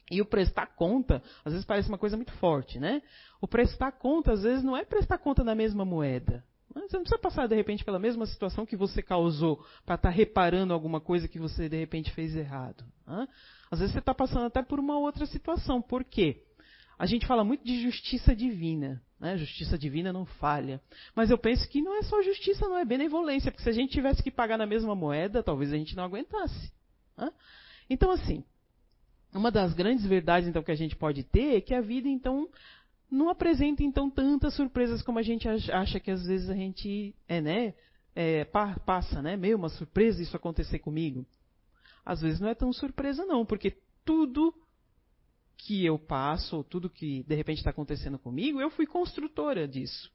E 0.09 0.21
o 0.21 0.25
prestar 0.25 0.67
conta, 0.75 1.23
às 1.45 1.53
vezes 1.53 1.65
parece 1.65 1.87
uma 1.87 1.97
coisa 1.97 2.17
muito 2.17 2.33
forte, 2.33 2.79
né? 2.79 3.01
O 3.39 3.47
prestar 3.47 3.93
conta, 3.93 4.33
às 4.33 4.43
vezes, 4.43 4.61
não 4.61 4.75
é 4.75 4.83
prestar 4.83 5.17
conta 5.17 5.41
da 5.41 5.55
mesma 5.55 5.85
moeda. 5.85 6.43
Você 6.73 6.95
não 6.95 7.03
precisa 7.03 7.21
passar, 7.21 7.47
de 7.47 7.55
repente, 7.55 7.83
pela 7.83 7.99
mesma 7.99 8.25
situação 8.25 8.65
que 8.65 8.75
você 8.75 9.01
causou 9.01 9.57
para 9.85 9.95
estar 9.95 10.09
tá 10.09 10.09
reparando 10.09 10.73
alguma 10.73 11.01
coisa 11.01 11.27
que 11.27 11.39
você, 11.39 11.67
de 11.67 11.77
repente, 11.77 12.11
fez 12.11 12.35
errado. 12.35 12.83
Né? 13.05 13.27
Às 13.69 13.79
vezes 13.79 13.93
você 13.93 13.99
está 13.99 14.13
passando 14.13 14.45
até 14.45 14.61
por 14.61 14.79
uma 14.79 14.97
outra 14.97 15.25
situação. 15.25 15.81
Por 15.81 16.03
quê? 16.03 16.43
A 16.97 17.05
gente 17.05 17.25
fala 17.25 17.43
muito 17.43 17.63
de 17.65 17.81
justiça 17.81 18.35
divina. 18.35 19.01
Né? 19.19 19.37
Justiça 19.37 19.77
divina 19.77 20.13
não 20.13 20.25
falha. 20.25 20.81
Mas 21.15 21.29
eu 21.29 21.37
penso 21.37 21.67
que 21.69 21.81
não 21.81 21.97
é 21.97 22.03
só 22.03 22.21
justiça, 22.21 22.67
não 22.67 22.77
é 22.77 22.85
benevolência, 22.85 23.51
porque 23.51 23.63
se 23.63 23.69
a 23.69 23.73
gente 23.73 23.91
tivesse 23.91 24.23
que 24.23 24.31
pagar 24.31 24.57
na 24.57 24.65
mesma 24.65 24.95
moeda, 24.95 25.43
talvez 25.43 25.73
a 25.73 25.77
gente 25.77 25.95
não 25.95 26.03
aguentasse. 26.03 26.71
Né? 27.17 27.31
Então, 27.89 28.11
assim, 28.11 28.43
uma 29.33 29.49
das 29.49 29.73
grandes 29.73 30.05
verdades 30.05 30.49
então 30.49 30.63
que 30.63 30.71
a 30.71 30.75
gente 30.75 30.95
pode 30.95 31.23
ter 31.23 31.55
é 31.55 31.61
que 31.61 31.73
a 31.73 31.81
vida 31.81 32.07
então 32.07 32.49
não 33.11 33.29
apresenta 33.29 33.83
então 33.83 34.09
tantas 34.09 34.55
surpresas 34.55 35.01
como 35.01 35.19
a 35.19 35.21
gente 35.21 35.47
acha 35.47 35.99
que 35.99 36.09
às 36.09 36.25
vezes 36.25 36.49
a 36.49 36.55
gente 36.55 37.13
é, 37.27 37.41
né, 37.41 37.73
é, 38.15 38.45
passa, 38.45 39.21
né, 39.21 39.35
meio 39.35 39.57
uma 39.57 39.67
surpresa 39.67 40.21
isso 40.21 40.37
acontecer 40.37 40.79
comigo. 40.79 41.25
Às 42.05 42.21
vezes 42.21 42.39
não 42.39 42.47
é 42.47 42.55
tão 42.55 42.71
surpresa 42.71 43.25
não, 43.25 43.45
porque 43.45 43.77
tudo 44.05 44.53
que 45.57 45.85
eu 45.85 45.99
passo, 45.99 46.57
ou 46.57 46.63
tudo 46.63 46.89
que 46.89 47.23
de 47.23 47.35
repente 47.35 47.57
está 47.57 47.69
acontecendo 47.69 48.17
comigo, 48.17 48.59
eu 48.59 48.71
fui 48.71 48.87
construtora 48.87 49.67
disso. 49.67 50.09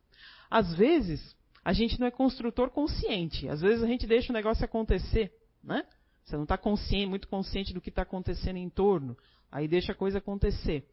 Às 0.51 0.75
vezes, 0.75 1.37
a 1.65 1.73
gente 1.73 2.01
não 2.01 2.07
é 2.07 2.11
construtor 2.11 2.71
consciente. 2.71 3.49
Às 3.49 3.61
vezes 3.61 3.85
a 3.85 3.87
gente 3.87 4.07
deixa 4.07 4.33
o 4.33 4.35
negócio 4.35 4.65
acontecer, 4.65 5.33
né? 5.63 5.85
Você 6.25 6.35
não 6.35 6.43
está 6.43 6.59
consciente, 6.59 7.07
muito 7.07 7.29
consciente 7.29 7.73
do 7.73 7.81
que 7.81 7.91
está 7.91 8.03
acontecendo 8.03 8.57
em 8.57 8.69
torno. 8.69 9.17
Aí 9.53 9.69
deixa 9.69 9.93
a 9.93 9.95
coisa 9.95 10.19
acontecer. 10.19 10.89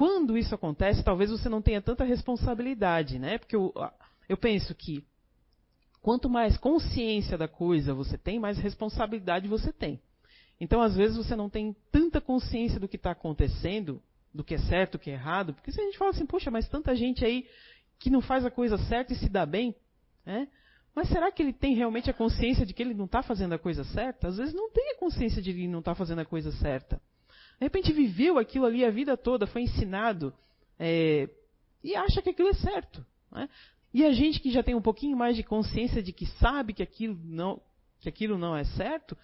Quando 0.00 0.38
isso 0.38 0.54
acontece, 0.54 1.04
talvez 1.04 1.30
você 1.30 1.46
não 1.46 1.60
tenha 1.60 1.82
tanta 1.82 2.04
responsabilidade, 2.04 3.18
né? 3.18 3.36
Porque 3.36 3.54
eu, 3.54 3.70
eu 4.30 4.36
penso 4.38 4.74
que 4.74 5.04
quanto 6.00 6.26
mais 6.26 6.56
consciência 6.56 7.36
da 7.36 7.46
coisa 7.46 7.92
você 7.92 8.16
tem, 8.16 8.40
mais 8.40 8.56
responsabilidade 8.56 9.46
você 9.46 9.70
tem. 9.70 10.00
Então, 10.58 10.80
às 10.80 10.96
vezes, 10.96 11.18
você 11.18 11.36
não 11.36 11.50
tem 11.50 11.76
tanta 11.92 12.18
consciência 12.18 12.80
do 12.80 12.88
que 12.88 12.96
está 12.96 13.10
acontecendo, 13.10 14.02
do 14.32 14.42
que 14.42 14.54
é 14.54 14.58
certo, 14.60 14.92
do 14.92 15.00
que 15.00 15.10
é 15.10 15.12
errado, 15.12 15.52
porque 15.52 15.70
se 15.70 15.78
a 15.78 15.84
gente 15.84 15.98
fala 15.98 16.12
assim, 16.12 16.24
poxa, 16.24 16.50
mas 16.50 16.66
tanta 16.66 16.96
gente 16.96 17.22
aí 17.22 17.46
que 17.98 18.08
não 18.08 18.22
faz 18.22 18.46
a 18.46 18.50
coisa 18.50 18.78
certa 18.78 19.12
e 19.12 19.16
se 19.16 19.28
dá 19.28 19.44
bem, 19.44 19.76
né? 20.24 20.48
Mas 20.94 21.10
será 21.10 21.30
que 21.30 21.42
ele 21.42 21.52
tem 21.52 21.74
realmente 21.74 22.08
a 22.08 22.14
consciência 22.14 22.64
de 22.64 22.72
que 22.72 22.82
ele 22.82 22.94
não 22.94 23.04
está 23.04 23.22
fazendo 23.22 23.52
a 23.52 23.58
coisa 23.58 23.84
certa? 23.84 24.28
Às 24.28 24.38
vezes 24.38 24.54
não 24.54 24.70
tem 24.70 24.92
a 24.92 24.98
consciência 24.98 25.42
de 25.42 25.52
que 25.52 25.58
ele 25.58 25.68
não 25.68 25.80
está 25.80 25.94
fazendo 25.94 26.20
a 26.20 26.24
coisa 26.24 26.50
certa. 26.52 26.98
De 27.60 27.66
repente 27.66 27.92
viveu 27.92 28.38
aquilo 28.38 28.64
ali 28.64 28.84
a 28.86 28.90
vida 28.90 29.18
toda, 29.18 29.46
foi 29.46 29.62
ensinado 29.62 30.32
é, 30.78 31.28
e 31.84 31.94
acha 31.94 32.22
que 32.22 32.30
aquilo 32.30 32.48
é 32.48 32.54
certo. 32.54 33.04
Né? 33.30 33.50
E 33.92 34.02
a 34.02 34.12
gente 34.12 34.40
que 34.40 34.50
já 34.50 34.62
tem 34.62 34.74
um 34.74 34.80
pouquinho 34.80 35.14
mais 35.14 35.36
de 35.36 35.42
consciência 35.42 36.02
de 36.02 36.10
que 36.10 36.24
sabe 36.38 36.72
que 36.72 36.82
aquilo 36.82 37.18
não, 37.22 37.60
que 37.98 38.08
aquilo 38.08 38.38
não 38.38 38.56
é 38.56 38.64
certo, 38.64 39.16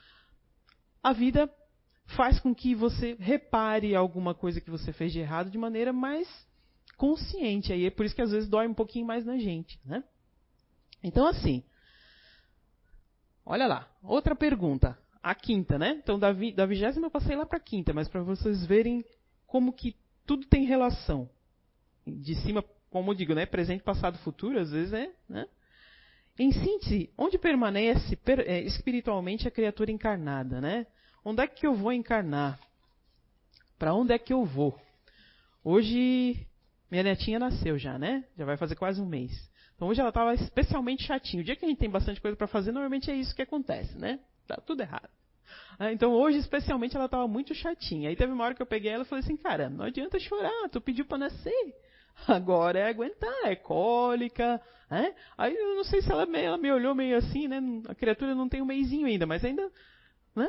a 1.03 1.15
vida 1.15 1.51
faz 2.15 2.39
com 2.39 2.55
que 2.55 2.75
você 2.75 3.17
repare 3.19 3.97
alguma 3.97 4.35
coisa 4.35 4.61
que 4.61 4.71
você 4.71 4.93
fez 4.93 5.13
de 5.13 5.21
errado 5.21 5.51
de 5.51 5.57
maneira 5.57 5.91
mais 5.91 6.29
consciente. 6.99 7.73
Aí 7.73 7.87
é 7.87 7.91
por 7.91 8.05
isso 8.05 8.15
que 8.15 8.23
às 8.23 8.33
vezes 8.33 8.51
dói 8.51 8.69
um 8.69 8.75
pouquinho 8.75 9.07
mais 9.07 9.25
na 9.25 9.39
gente, 9.39 9.81
né? 9.83 10.05
Então 11.03 11.27
assim, 11.27 11.65
olha 13.47 13.67
lá, 13.67 13.89
outra 14.03 14.37
pergunta, 14.37 14.99
a 15.27 15.35
quinta, 15.35 15.77
né? 15.77 15.99
Então 16.01 16.21
da, 16.21 16.31
vi, 16.31 16.53
da 16.53 16.65
vigésima 16.65 17.07
eu 17.07 17.11
passei 17.11 17.35
lá 17.35 17.45
para 17.45 17.59
a 17.59 17.61
quinta, 17.61 17.93
mas 17.93 18.07
para 18.09 18.23
vocês 18.23 18.65
verem 18.65 19.05
como 19.45 19.73
que 19.73 19.97
tudo 20.25 20.47
tem 20.47 20.65
relação. 20.65 21.29
De 22.07 22.37
cima, 22.37 22.65
como 22.91 23.11
eu 23.11 23.15
digo, 23.17 23.35
né? 23.35 23.45
Presente, 23.45 23.83
passado, 23.83 24.17
futuro, 24.19 24.61
às 24.61 24.71
vezes 24.71 24.93
é, 24.93 25.11
né? 25.29 25.49
Em 26.39 26.53
síntese, 26.53 27.11
onde 27.19 27.39
permanece 27.39 28.17
é, 28.47 28.61
espiritualmente 28.61 29.49
a 29.49 29.51
criatura 29.51 29.91
encarnada, 29.91 30.61
né? 30.61 30.87
Onde 31.25 31.43
é 31.43 31.49
que 31.49 31.67
eu 31.67 31.75
vou 31.75 31.93
encarnar? 31.93 32.61
Para 33.77 33.95
onde 33.95 34.13
é 34.13 34.19
que 34.21 34.33
eu 34.33 34.45
vou? 34.45 34.79
Hoje, 35.65 36.47
minha 36.89 37.03
netinha 37.03 37.41
nasceu 37.41 37.77
já, 37.77 37.99
né? 37.99 38.25
Já 38.39 38.45
vai 38.45 38.57
fazer 38.57 38.77
quase 38.77 39.01
um 39.01 39.07
mês. 39.07 39.33
Então 39.75 39.89
hoje 39.89 40.01
ela 40.01 40.11
estava 40.11 40.35
especialmente 40.35 41.03
chatinha. 41.03 41.43
O 41.43 41.45
dia 41.45 41.57
que 41.57 41.65
a 41.65 41.69
gente 41.69 41.79
tem 41.79 41.91
bastante 41.91 42.21
coisa 42.21 42.37
para 42.37 42.47
fazer, 42.47 42.71
normalmente 42.71 43.11
é 43.11 43.17
isso 43.17 43.35
que 43.35 43.43
acontece, 43.43 43.99
né? 43.99 44.21
Tá 44.47 44.57
tudo 44.65 44.83
errado. 44.83 45.16
Ah, 45.79 45.93
então 45.93 46.13
hoje, 46.13 46.39
especialmente, 46.39 46.97
ela 46.97 47.05
estava 47.05 47.29
muito 47.29 47.55
chatinha. 47.55 48.09
Aí 48.09 48.17
teve 48.17 48.33
uma 48.33 48.45
hora 48.45 48.55
que 48.55 48.63
eu 48.63 48.67
peguei 48.67 48.91
ela 48.91 49.03
e 49.03 49.07
falei 49.07 49.23
assim, 49.23 49.37
cara, 49.37 49.69
não 49.69 49.85
adianta 49.85 50.19
chorar, 50.19 50.69
tu 50.71 50.81
pediu 50.81 51.05
para 51.05 51.19
nascer. 51.19 51.75
Agora 52.27 52.79
é 52.79 52.89
aguentar, 52.89 53.45
é 53.45 53.55
cólica. 53.55 54.61
Né? 54.91 55.15
Aí 55.37 55.55
eu 55.55 55.75
não 55.75 55.85
sei 55.85 56.01
se 56.01 56.11
ela 56.11 56.25
me, 56.25 56.41
ela 56.41 56.57
me 56.57 56.71
olhou 56.73 56.95
meio 56.95 57.17
assim, 57.19 57.47
né? 57.47 57.61
A 57.89 57.95
criatura 57.95 58.35
não 58.35 58.49
tem 58.49 58.63
um 58.63 58.67
meizinho 58.67 59.07
ainda, 59.07 59.27
mas 59.27 59.45
ainda. 59.45 59.71
Né? 60.35 60.49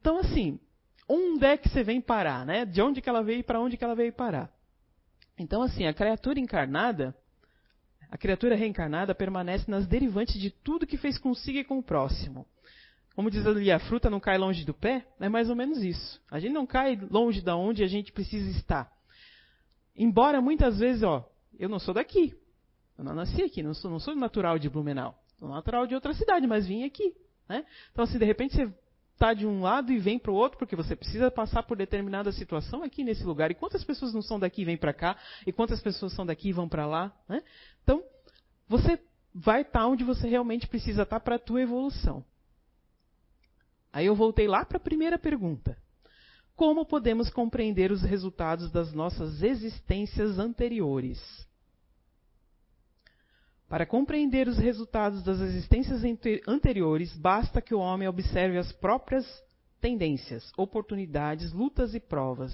Então, 0.00 0.18
assim, 0.18 0.60
onde 1.08 1.44
é 1.44 1.56
que 1.56 1.68
você 1.68 1.82
vem 1.82 2.00
parar, 2.00 2.44
né? 2.44 2.64
De 2.64 2.82
onde 2.82 3.00
que 3.00 3.08
ela 3.08 3.22
veio 3.22 3.40
e 3.40 3.42
para 3.42 3.60
onde 3.60 3.76
que 3.76 3.84
ela 3.84 3.94
veio 3.94 4.12
parar? 4.12 4.50
Então, 5.38 5.62
assim, 5.62 5.86
a 5.86 5.94
criatura 5.94 6.40
encarnada, 6.40 7.14
a 8.10 8.18
criatura 8.18 8.54
reencarnada 8.54 9.14
permanece 9.14 9.70
nas 9.70 9.86
derivantes 9.86 10.40
de 10.40 10.50
tudo 10.50 10.86
que 10.86 10.96
fez 10.96 11.18
consigo 11.18 11.58
e 11.58 11.64
com 11.64 11.78
o 11.78 11.82
próximo. 11.82 12.46
Como 13.16 13.30
diz 13.30 13.46
ali, 13.46 13.72
a 13.72 13.78
fruta 13.78 14.10
não 14.10 14.20
cai 14.20 14.36
longe 14.36 14.62
do 14.62 14.74
pé, 14.74 15.06
é 15.18 15.26
mais 15.26 15.48
ou 15.48 15.56
menos 15.56 15.82
isso. 15.82 16.20
A 16.30 16.38
gente 16.38 16.52
não 16.52 16.66
cai 16.66 17.00
longe 17.10 17.40
da 17.40 17.56
onde 17.56 17.82
a 17.82 17.86
gente 17.86 18.12
precisa 18.12 18.50
estar. 18.50 18.92
Embora 19.96 20.42
muitas 20.42 20.78
vezes, 20.78 21.02
ó, 21.02 21.26
eu 21.58 21.66
não 21.66 21.78
sou 21.78 21.94
daqui. 21.94 22.34
Eu 22.98 23.04
não 23.04 23.14
nasci 23.14 23.42
aqui, 23.42 23.62
não 23.62 23.72
sou, 23.72 23.90
não 23.90 23.98
sou 23.98 24.14
natural 24.14 24.58
de 24.58 24.68
Blumenau. 24.68 25.18
Sou 25.38 25.48
natural 25.48 25.86
de 25.86 25.94
outra 25.94 26.12
cidade, 26.12 26.46
mas 26.46 26.66
vim 26.66 26.84
aqui. 26.84 27.14
Né? 27.48 27.64
Então, 27.90 28.04
assim, 28.04 28.18
de 28.18 28.24
repente 28.26 28.54
você 28.54 28.70
está 29.14 29.32
de 29.32 29.46
um 29.46 29.62
lado 29.62 29.90
e 29.92 29.98
vem 29.98 30.18
para 30.18 30.30
o 30.30 30.34
outro, 30.34 30.58
porque 30.58 30.76
você 30.76 30.94
precisa 30.94 31.30
passar 31.30 31.62
por 31.62 31.74
determinada 31.74 32.30
situação 32.32 32.82
aqui 32.82 33.02
nesse 33.02 33.24
lugar. 33.24 33.50
E 33.50 33.54
quantas 33.54 33.82
pessoas 33.82 34.12
não 34.12 34.20
são 34.20 34.38
daqui 34.38 34.60
e 34.60 34.64
vêm 34.66 34.76
para 34.76 34.92
cá? 34.92 35.16
E 35.46 35.52
quantas 35.52 35.80
pessoas 35.80 36.12
são 36.12 36.26
daqui 36.26 36.50
e 36.50 36.52
vão 36.52 36.68
para 36.68 36.84
lá? 36.84 37.10
Né? 37.26 37.42
Então, 37.82 38.04
você 38.68 39.00
vai 39.34 39.62
estar 39.62 39.80
tá 39.80 39.86
onde 39.86 40.04
você 40.04 40.28
realmente 40.28 40.68
precisa 40.68 41.04
estar 41.04 41.18
tá 41.18 41.20
para 41.20 41.36
a 41.36 41.38
tua 41.38 41.62
evolução. 41.62 42.22
Aí 43.96 44.04
eu 44.04 44.14
voltei 44.14 44.46
lá 44.46 44.62
para 44.62 44.76
a 44.76 44.80
primeira 44.80 45.18
pergunta. 45.18 45.74
Como 46.54 46.84
podemos 46.84 47.30
compreender 47.30 47.90
os 47.90 48.02
resultados 48.02 48.70
das 48.70 48.92
nossas 48.92 49.42
existências 49.42 50.38
anteriores? 50.38 51.18
Para 53.66 53.86
compreender 53.86 54.48
os 54.48 54.58
resultados 54.58 55.22
das 55.22 55.40
existências 55.40 56.02
anteriores, 56.46 57.16
basta 57.16 57.62
que 57.62 57.74
o 57.74 57.78
homem 57.78 58.06
observe 58.06 58.58
as 58.58 58.70
próprias 58.70 59.24
tendências, 59.80 60.52
oportunidades, 60.58 61.50
lutas 61.54 61.94
e 61.94 61.98
provas. 61.98 62.52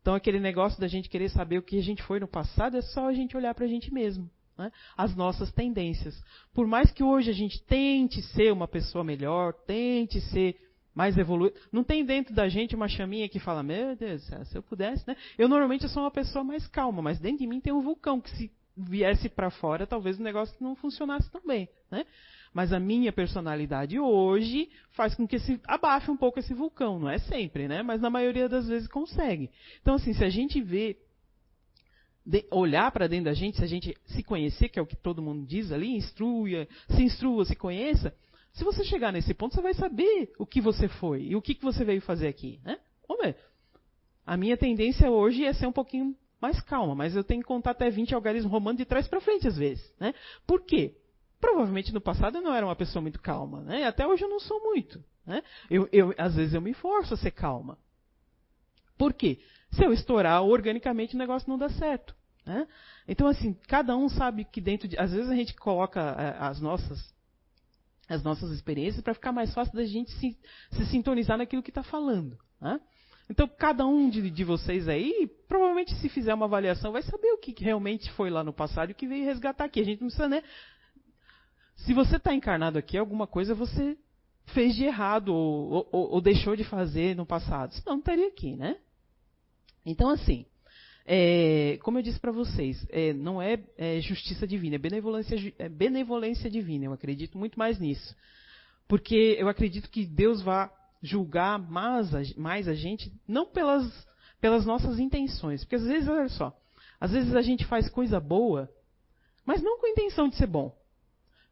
Então, 0.00 0.14
aquele 0.14 0.38
negócio 0.38 0.80
da 0.80 0.86
gente 0.86 1.08
querer 1.08 1.30
saber 1.30 1.58
o 1.58 1.62
que 1.62 1.76
a 1.76 1.82
gente 1.82 2.04
foi 2.04 2.20
no 2.20 2.28
passado 2.28 2.76
é 2.76 2.82
só 2.82 3.08
a 3.08 3.12
gente 3.12 3.36
olhar 3.36 3.52
para 3.52 3.64
a 3.64 3.68
gente 3.68 3.92
mesmo. 3.92 4.30
né, 4.56 4.70
as 4.96 5.16
nossas 5.16 5.50
tendências. 5.50 6.22
Por 6.54 6.68
mais 6.68 6.92
que 6.92 7.02
hoje 7.02 7.30
a 7.30 7.34
gente 7.34 7.60
tente 7.64 8.22
ser 8.22 8.52
uma 8.52 8.68
pessoa 8.68 9.02
melhor, 9.02 9.52
tente 9.66 10.20
ser 10.20 10.67
mais 10.98 11.16
evoluído, 11.16 11.54
não 11.70 11.84
tem 11.84 12.04
dentro 12.04 12.34
da 12.34 12.48
gente 12.48 12.74
uma 12.74 12.88
chaminha 12.88 13.28
que 13.28 13.38
fala, 13.38 13.62
meu 13.62 13.94
Deus, 13.94 14.20
se 14.24 14.58
eu 14.58 14.60
pudesse, 14.64 15.06
né? 15.06 15.14
Eu 15.38 15.48
normalmente 15.48 15.88
sou 15.88 16.02
uma 16.02 16.10
pessoa 16.10 16.42
mais 16.42 16.66
calma, 16.66 17.00
mas 17.00 17.20
dentro 17.20 17.38
de 17.38 17.46
mim 17.46 17.60
tem 17.60 17.72
um 17.72 17.80
vulcão 17.80 18.20
que 18.20 18.28
se 18.30 18.50
viesse 18.76 19.28
para 19.28 19.48
fora, 19.48 19.86
talvez 19.86 20.18
o 20.18 20.22
negócio 20.24 20.56
não 20.58 20.74
funcionasse 20.74 21.30
tão 21.30 21.40
bem, 21.46 21.68
né? 21.88 22.04
Mas 22.52 22.72
a 22.72 22.80
minha 22.80 23.12
personalidade 23.12 23.96
hoje 23.96 24.68
faz 24.90 25.14
com 25.14 25.24
que 25.24 25.38
se 25.38 25.60
abafe 25.68 26.10
um 26.10 26.16
pouco 26.16 26.40
esse 26.40 26.52
vulcão. 26.52 26.98
Não 26.98 27.08
é 27.08 27.18
sempre, 27.18 27.68
né? 27.68 27.80
Mas 27.80 28.00
na 28.00 28.10
maioria 28.10 28.48
das 28.48 28.66
vezes 28.66 28.88
consegue. 28.88 29.52
Então, 29.80 29.94
assim, 29.94 30.12
se 30.12 30.24
a 30.24 30.28
gente 30.28 30.60
vê, 30.60 30.96
de, 32.26 32.44
olhar 32.50 32.90
para 32.90 33.06
dentro 33.06 33.26
da 33.26 33.34
gente, 33.34 33.58
se 33.58 33.62
a 33.62 33.68
gente 33.68 33.96
se 34.06 34.24
conhecer, 34.24 34.68
que 34.68 34.80
é 34.80 34.82
o 34.82 34.86
que 34.86 34.96
todo 34.96 35.22
mundo 35.22 35.46
diz 35.46 35.70
ali, 35.70 35.94
instrua, 35.94 36.66
se 36.88 37.02
instrua, 37.04 37.44
se 37.44 37.54
conheça. 37.54 38.12
Se 38.58 38.64
você 38.64 38.82
chegar 38.82 39.12
nesse 39.12 39.32
ponto, 39.32 39.54
você 39.54 39.62
vai 39.62 39.72
saber 39.72 40.32
o 40.36 40.44
que 40.44 40.60
você 40.60 40.88
foi 40.88 41.22
e 41.22 41.36
o 41.36 41.40
que, 41.40 41.54
que 41.54 41.62
você 41.62 41.84
veio 41.84 42.02
fazer 42.02 42.26
aqui, 42.26 42.58
né? 42.64 42.76
Vamos 43.06 43.24
ver. 43.24 43.36
A 44.26 44.36
minha 44.36 44.56
tendência 44.56 45.08
hoje 45.08 45.44
é 45.44 45.52
ser 45.52 45.68
um 45.68 45.72
pouquinho 45.72 46.16
mais 46.40 46.60
calma, 46.62 46.92
mas 46.92 47.14
eu 47.14 47.22
tenho 47.22 47.40
que 47.40 47.46
contar 47.46 47.70
até 47.70 47.88
20 47.88 48.16
algarismos 48.16 48.50
romanos 48.50 48.78
de 48.78 48.84
trás 48.84 49.06
para 49.06 49.20
frente 49.20 49.46
às 49.46 49.56
vezes, 49.56 49.94
né? 50.00 50.12
Por 50.44 50.62
quê? 50.62 50.96
Provavelmente 51.40 51.94
no 51.94 52.00
passado 52.00 52.38
eu 52.38 52.42
não 52.42 52.52
era 52.52 52.66
uma 52.66 52.74
pessoa 52.74 53.00
muito 53.00 53.20
calma, 53.22 53.60
né? 53.60 53.84
Até 53.84 54.04
hoje 54.04 54.24
eu 54.24 54.28
não 54.28 54.40
sou 54.40 54.60
muito, 54.60 55.04
né? 55.24 55.40
Eu, 55.70 55.88
eu, 55.92 56.12
às 56.18 56.34
vezes 56.34 56.52
eu 56.52 56.60
me 56.60 56.74
forço 56.74 57.14
a 57.14 57.16
ser 57.16 57.30
calma. 57.30 57.78
Por 58.98 59.14
quê? 59.14 59.38
Se 59.70 59.84
eu 59.84 59.92
estourar 59.92 60.42
organicamente 60.42 61.14
o 61.14 61.18
negócio 61.18 61.48
não 61.48 61.58
dá 61.58 61.68
certo, 61.68 62.12
né? 62.44 62.66
Então 63.06 63.28
assim, 63.28 63.54
cada 63.68 63.96
um 63.96 64.08
sabe 64.08 64.44
que 64.44 64.60
dentro 64.60 64.88
de, 64.88 64.98
às 64.98 65.12
vezes 65.12 65.30
a 65.30 65.36
gente 65.36 65.54
coloca 65.54 66.00
é, 66.00 66.44
as 66.44 66.60
nossas 66.60 67.16
as 68.08 68.22
nossas 68.22 68.50
experiências 68.50 69.02
para 69.02 69.14
ficar 69.14 69.32
mais 69.32 69.52
fácil 69.52 69.74
da 69.74 69.84
gente 69.84 70.10
se, 70.12 70.38
se 70.72 70.86
sintonizar 70.86 71.36
naquilo 71.36 71.62
que 71.62 71.70
está 71.70 71.82
falando, 71.82 72.38
né? 72.60 72.80
Então, 73.30 73.46
cada 73.46 73.86
um 73.86 74.08
de, 74.08 74.30
de, 74.30 74.42
vocês 74.42 74.88
aí, 74.88 75.30
provavelmente, 75.46 75.94
se 75.96 76.08
fizer 76.08 76.32
uma 76.32 76.46
avaliação, 76.46 76.92
vai 76.92 77.02
saber 77.02 77.30
o 77.32 77.38
que 77.38 77.54
realmente 77.62 78.10
foi 78.12 78.30
lá 78.30 78.42
no 78.42 78.54
passado 78.54 78.88
e 78.88 78.92
o 78.92 78.94
que 78.94 79.06
veio 79.06 79.26
resgatar 79.26 79.64
aqui. 79.64 79.80
A 79.80 79.84
gente 79.84 80.00
não 80.00 80.08
precisa, 80.08 80.28
né? 80.28 80.42
Se 81.76 81.92
você 81.92 82.16
está 82.16 82.34
encarnado 82.34 82.78
aqui, 82.78 82.96
alguma 82.96 83.26
coisa 83.26 83.54
você 83.54 83.98
fez 84.46 84.74
de 84.74 84.84
errado 84.84 85.28
ou, 85.28 85.88
ou, 85.92 86.12
ou 86.12 86.20
deixou 86.22 86.56
de 86.56 86.64
fazer 86.64 87.14
no 87.14 87.26
passado. 87.26 87.74
Senão 87.74 87.96
não 87.96 87.98
estaria 87.98 88.28
aqui, 88.28 88.56
né? 88.56 88.78
Então, 89.84 90.08
assim, 90.08 90.46
é, 91.10 91.78
como 91.82 91.96
eu 91.96 92.02
disse 92.02 92.20
para 92.20 92.30
vocês, 92.30 92.86
é, 92.90 93.14
não 93.14 93.40
é, 93.40 93.58
é, 93.78 93.98
justiça 93.98 94.46
divina, 94.46 94.74
é 94.74 94.78
benevolência, 94.78 95.54
é 95.58 95.66
benevolência 95.66 96.50
divina. 96.50 96.84
Eu 96.84 96.92
acredito 96.92 97.38
muito 97.38 97.58
mais 97.58 97.78
nisso. 97.78 98.14
Porque 98.86 99.34
eu 99.38 99.48
acredito 99.48 99.88
que 99.88 100.04
Deus 100.04 100.42
vai 100.42 100.70
julgar 101.02 101.58
mais 101.58 102.14
a, 102.14 102.20
mais 102.36 102.68
a 102.68 102.74
gente, 102.74 103.10
não 103.26 103.46
pelas, 103.46 104.06
pelas 104.38 104.66
nossas 104.66 104.98
intenções. 104.98 105.64
Porque 105.64 105.76
às 105.76 105.84
vezes, 105.84 106.06
olha 106.10 106.28
só, 106.28 106.54
às 107.00 107.12
vezes 107.12 107.34
a 107.34 107.40
gente 107.40 107.64
faz 107.64 107.88
coisa 107.88 108.20
boa, 108.20 108.70
mas 109.46 109.62
não 109.62 109.80
com 109.80 109.86
a 109.86 109.90
intenção 109.90 110.28
de 110.28 110.36
ser 110.36 110.46
bom 110.46 110.76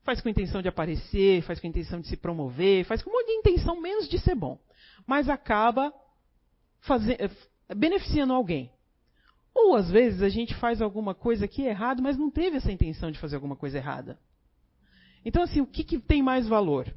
faz 0.03 0.21
com 0.21 0.29
a 0.29 0.31
intenção 0.31 0.63
de 0.63 0.69
aparecer, 0.69 1.43
faz 1.43 1.59
com 1.59 1.67
a 1.67 1.71
intenção 1.71 2.01
de 2.01 2.07
se 2.07 2.17
promover, 2.17 2.85
faz 2.85 3.03
com 3.03 3.11
um 3.11 3.13
monte 3.13 3.27
de 3.27 3.33
intenção 3.33 3.81
menos 3.81 4.09
de 4.09 4.21
ser 4.21 4.37
bom. 4.37 4.57
Mas 5.05 5.29
acaba 5.29 5.93
fazer, 6.83 7.21
eh, 7.21 7.75
beneficiando 7.75 8.33
alguém. 8.33 8.71
Ou 9.59 9.75
às 9.75 9.91
vezes 9.91 10.21
a 10.23 10.29
gente 10.29 10.55
faz 10.57 10.83
alguma 10.83 11.15
coisa 11.15 11.49
que 11.49 11.67
é 11.67 11.71
errado, 11.71 12.03
mas 12.03 12.19
não 12.19 12.31
teve 12.31 12.59
essa 12.59 12.71
intenção 12.71 13.11
de 13.11 13.19
fazer 13.19 13.37
alguma 13.37 13.57
coisa 13.57 13.79
errada. 13.79 14.19
Então, 15.25 15.43
assim, 15.43 15.63
o 15.63 15.67
que, 15.67 15.83
que 15.83 15.99
tem 15.99 16.23
mais 16.23 16.47
valor? 16.47 16.95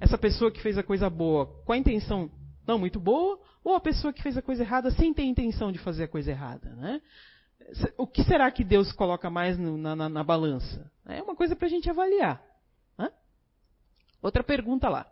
Essa 0.00 0.16
pessoa 0.16 0.50
que 0.50 0.62
fez 0.62 0.78
a 0.78 0.82
coisa 0.82 1.10
boa 1.10 1.46
com 1.66 1.72
a 1.72 1.76
intenção 1.76 2.30
não 2.66 2.78
muito 2.78 2.98
boa, 2.98 3.38
ou 3.62 3.74
a 3.74 3.80
pessoa 3.80 4.12
que 4.12 4.22
fez 4.22 4.36
a 4.38 4.42
coisa 4.42 4.62
errada 4.62 4.90
sem 4.90 5.12
ter 5.12 5.22
intenção 5.22 5.70
de 5.70 5.78
fazer 5.78 6.04
a 6.04 6.08
coisa 6.08 6.30
errada, 6.30 6.74
né? 6.74 7.00
o 7.96 8.06
que 8.06 8.24
será 8.24 8.50
que 8.50 8.64
Deus 8.64 8.90
coloca 8.92 9.28
mais 9.28 9.58
no, 9.58 9.76
na, 9.76 9.94
na, 9.94 10.08
na, 10.08 10.24
balança? 10.24 10.90
É 11.04 11.22
uma 11.22 11.36
coisa 11.36 11.54
para 11.54 11.66
a 11.66 11.70
gente 11.70 11.88
avaliar. 11.90 12.42
Né? 12.98 13.10
Outra 14.22 14.42
pergunta 14.42 14.88
lá. 14.88 15.06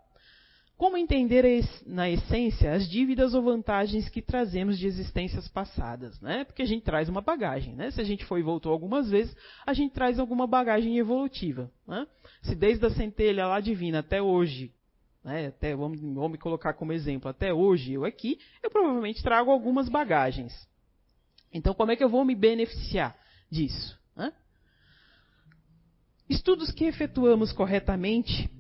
Como 0.77 0.97
entender 0.97 1.45
na 1.87 2.11
essência 2.11 2.73
as 2.73 2.89
dívidas 2.89 3.33
ou 3.33 3.43
vantagens 3.43 4.09
que 4.09 4.21
trazemos 4.21 4.77
de 4.77 4.87
existências 4.89 5.47
passadas? 5.47 6.21
Né? 6.21 6.45
Porque 6.45 6.63
a 6.63 6.67
gente 6.67 6.83
traz 6.83 7.09
uma 7.09 7.21
bagagem. 7.21 7.75
Né? 7.75 7.93
Se 7.93 8.01
a 8.01 8.05
gente 8.05 8.25
foi 8.25 8.41
e 8.41 8.43
voltou 8.43 8.73
algumas 8.73 9.09
vezes, 9.09 9.37
a 9.65 9.73
gente 9.73 9.93
traz 9.93 10.19
alguma 10.19 10.47
bagagem 10.47 10.99
evolutiva. 10.99 11.71
Né? 11.87 12.07
Se 12.43 12.57
desde 12.57 12.85
a 12.85 12.91
centelha 12.91 13.47
lá 13.47 13.61
divina 13.61 14.01
até 14.01 14.21
hoje, 14.21 14.73
né? 15.23 15.47
até, 15.47 15.77
vamos, 15.77 16.01
vamos 16.01 16.33
me 16.33 16.39
colocar 16.39 16.75
como 16.75 16.93
exemplo, 16.93 17.31
até 17.31 17.55
hoje 17.55 17.93
eu 17.93 18.05
aqui, 18.05 18.39
eu 18.61 18.69
provavelmente 18.69 19.23
trago 19.23 19.53
algumas 19.53 19.89
bagagens. 19.89 20.69
Então, 21.53 21.73
como 21.73 21.93
é 21.93 21.97
que 21.97 22.03
eu 22.03 22.09
vou 22.09 22.25
me 22.25 22.35
beneficiar 22.35 23.17
disso? 23.49 23.97
Né? 24.17 24.33
Estudos 26.29 26.73
que 26.73 26.85
efetuamos 26.85 27.53
corretamente, 27.53 28.51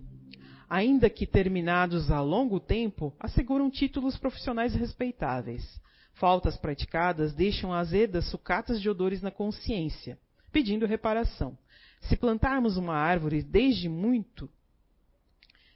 ainda 0.74 1.08
que 1.08 1.24
terminados 1.24 2.10
a 2.10 2.20
longo 2.20 2.58
tempo, 2.58 3.14
asseguram 3.20 3.70
títulos 3.70 4.18
profissionais 4.18 4.74
respeitáveis. 4.74 5.80
Faltas 6.14 6.56
praticadas 6.56 7.32
deixam 7.32 7.72
azedas 7.72 8.28
sucatas 8.28 8.82
de 8.82 8.90
odores 8.90 9.22
na 9.22 9.30
consciência, 9.30 10.18
pedindo 10.50 10.84
reparação. 10.84 11.56
Se 12.00 12.16
plantarmos 12.16 12.76
uma 12.76 12.96
árvore 12.96 13.40
desde 13.40 13.88
muito, 13.88 14.50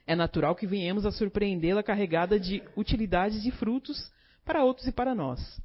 é 0.05 0.17
natural 0.17 0.53
que 0.53 0.67
venhamos 0.67 1.05
a 1.05 1.11
surpreendê-la 1.11 1.81
carregada 1.81 2.37
de 2.37 2.61
utilidades 2.75 3.45
e 3.45 3.51
frutos 3.51 4.11
para 4.43 4.65
outros 4.65 4.85
e 4.85 4.91
para 4.91 5.15
nós. 5.15 5.61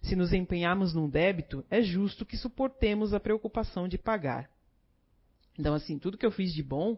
Se 0.00 0.16
nos 0.16 0.32
empenharmos 0.32 0.94
num 0.94 1.10
débito, 1.10 1.62
é 1.68 1.82
justo 1.82 2.24
que 2.24 2.38
suportemos 2.38 3.12
a 3.12 3.20
preocupação 3.20 3.86
de 3.86 3.98
pagar. 3.98 4.48
Então, 5.58 5.74
assim, 5.74 5.98
tudo 5.98 6.16
que 6.16 6.24
eu 6.24 6.30
fiz 6.30 6.54
de 6.54 6.62
bom, 6.62 6.96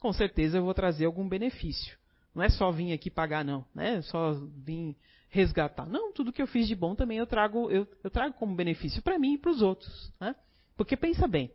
com 0.00 0.12
certeza 0.12 0.58
eu 0.58 0.64
vou 0.64 0.74
trazer 0.74 1.06
algum 1.06 1.28
benefício. 1.28 1.96
Não 2.34 2.42
é 2.42 2.48
só 2.48 2.70
vir 2.70 2.92
aqui 2.92 3.10
pagar, 3.10 3.44
não. 3.44 3.64
Né? 3.74 4.00
Só 4.02 4.32
vir 4.64 4.96
resgatar. 5.28 5.86
Não, 5.86 6.12
tudo 6.12 6.32
que 6.32 6.40
eu 6.40 6.46
fiz 6.46 6.66
de 6.66 6.74
bom 6.74 6.94
também 6.94 7.18
eu 7.18 7.26
trago, 7.26 7.70
eu, 7.70 7.86
eu 8.02 8.10
trago 8.10 8.34
como 8.34 8.54
benefício 8.54 9.02
para 9.02 9.18
mim 9.18 9.34
e 9.34 9.38
para 9.38 9.50
os 9.50 9.62
outros. 9.62 10.12
Né? 10.20 10.34
Porque 10.76 10.96
pensa 10.96 11.26
bem, 11.26 11.50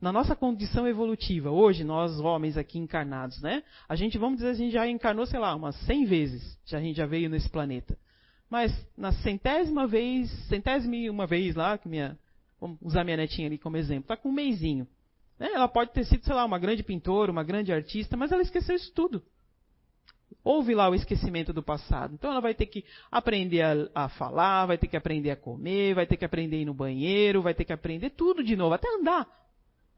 na 0.00 0.12
nossa 0.12 0.36
condição 0.36 0.86
evolutiva, 0.86 1.50
hoje, 1.50 1.82
nós 1.82 2.20
homens 2.20 2.56
aqui 2.56 2.78
encarnados, 2.78 3.42
né? 3.42 3.64
A 3.88 3.96
gente, 3.96 4.16
vamos 4.16 4.36
dizer, 4.36 4.50
a 4.50 4.54
gente 4.54 4.72
já 4.72 4.86
encarnou, 4.86 5.26
sei 5.26 5.40
lá, 5.40 5.54
umas 5.54 5.74
100 5.86 6.04
vezes, 6.04 6.58
já 6.64 6.78
a 6.78 6.80
gente 6.80 6.96
já 6.96 7.06
veio 7.06 7.28
nesse 7.28 7.48
planeta. 7.48 7.98
Mas 8.48 8.72
na 8.96 9.12
centésima 9.12 9.86
vez, 9.86 10.30
centésima 10.46 10.94
e 10.94 11.10
uma 11.10 11.26
vez 11.26 11.56
lá, 11.56 11.76
que 11.76 11.88
minha, 11.88 12.16
vamos 12.60 12.78
usar 12.80 13.02
minha 13.02 13.16
netinha 13.16 13.48
ali 13.48 13.58
como 13.58 13.76
exemplo, 13.76 14.04
está 14.04 14.16
com 14.16 14.28
um 14.28 14.32
meizinho. 14.32 14.86
Né? 15.38 15.50
Ela 15.52 15.68
pode 15.68 15.92
ter 15.92 16.04
sido, 16.04 16.24
sei 16.24 16.34
lá, 16.34 16.44
uma 16.44 16.58
grande 16.58 16.82
pintora, 16.82 17.30
uma 17.30 17.44
grande 17.44 17.72
artista, 17.72 18.16
mas 18.16 18.32
ela 18.32 18.42
esqueceu 18.42 18.74
isso 18.74 18.92
tudo. 18.92 19.22
Houve 20.44 20.74
lá 20.74 20.88
o 20.88 20.94
esquecimento 20.94 21.52
do 21.52 21.62
passado. 21.62 22.14
Então 22.14 22.30
ela 22.30 22.40
vai 22.40 22.54
ter 22.54 22.66
que 22.66 22.84
aprender 23.10 23.62
a, 23.62 23.88
a, 23.94 24.08
falar, 24.08 24.66
vai 24.66 24.78
ter 24.78 24.86
que 24.86 24.96
aprender 24.96 25.30
a 25.30 25.36
comer, 25.36 25.94
vai 25.94 26.06
ter 26.06 26.16
que 26.16 26.24
aprender 26.24 26.56
a 26.56 26.60
ir 26.60 26.64
no 26.64 26.74
banheiro, 26.74 27.42
vai 27.42 27.54
ter 27.54 27.64
que 27.64 27.72
aprender 27.72 28.10
tudo 28.10 28.42
de 28.42 28.56
novo, 28.56 28.74
até 28.74 28.88
andar. 28.88 29.26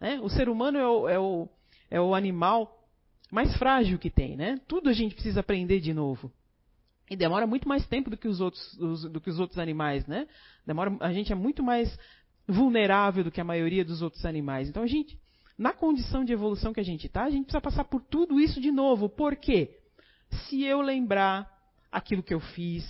Né? 0.01 0.21
O 0.23 0.29
ser 0.29 0.49
humano 0.49 0.79
é 0.79 0.89
o, 0.89 1.09
é, 1.09 1.19
o, 1.19 1.49
é 1.91 2.01
o 2.01 2.15
animal 2.15 2.79
mais 3.31 3.55
frágil 3.57 3.99
que 3.99 4.11
tem, 4.11 4.37
né? 4.37 4.61
Tudo 4.67 4.89
a 4.89 4.93
gente 4.93 5.15
precisa 5.15 5.41
aprender 5.41 5.81
de 5.81 5.95
novo. 5.95 6.33
E 7.09 7.17
demora 7.17 7.47
muito 7.47 7.69
mais 7.69 7.87
tempo 7.87 8.11
do 8.11 8.17
que 8.17 8.29
os 8.29 8.41
outros, 8.41 8.79
os, 8.79 9.03
do 9.03 9.21
que 9.21 9.31
os 9.31 9.39
outros 9.39 9.59
animais, 9.59 10.07
né? 10.07 10.27
Demora, 10.67 10.97
a 11.01 11.13
gente 11.13 11.33
é 11.33 11.35
muito 11.35 11.63
mais 11.63 11.97
vulnerável 12.47 13.25
do 13.25 13.31
que 13.31 13.41
a 13.41 13.45
maioria 13.45 13.85
dos 13.85 14.03
outros 14.03 14.25
animais. 14.25 14.69
Então 14.69 14.83
a 14.83 14.87
gente, 14.87 15.19
na 15.61 15.75
condição 15.75 16.25
de 16.25 16.33
evolução 16.33 16.73
que 16.73 16.81
a 16.81 16.83
gente 16.83 17.07
está, 17.07 17.25
a 17.25 17.31
gente 17.31 17.45
precisa 17.45 17.61
passar 17.61 17.85
por 17.85 18.01
tudo 18.01 18.41
isso 18.41 18.59
de 18.63 18.73
novo. 18.73 19.11
Por 19.11 19.37
quê? 19.37 19.79
Se 20.31 20.65
eu 20.65 20.81
lembrar 20.81 21.47
aquilo 21.93 22.23
que 22.23 22.33
eu 22.33 22.41
fiz 22.41 22.83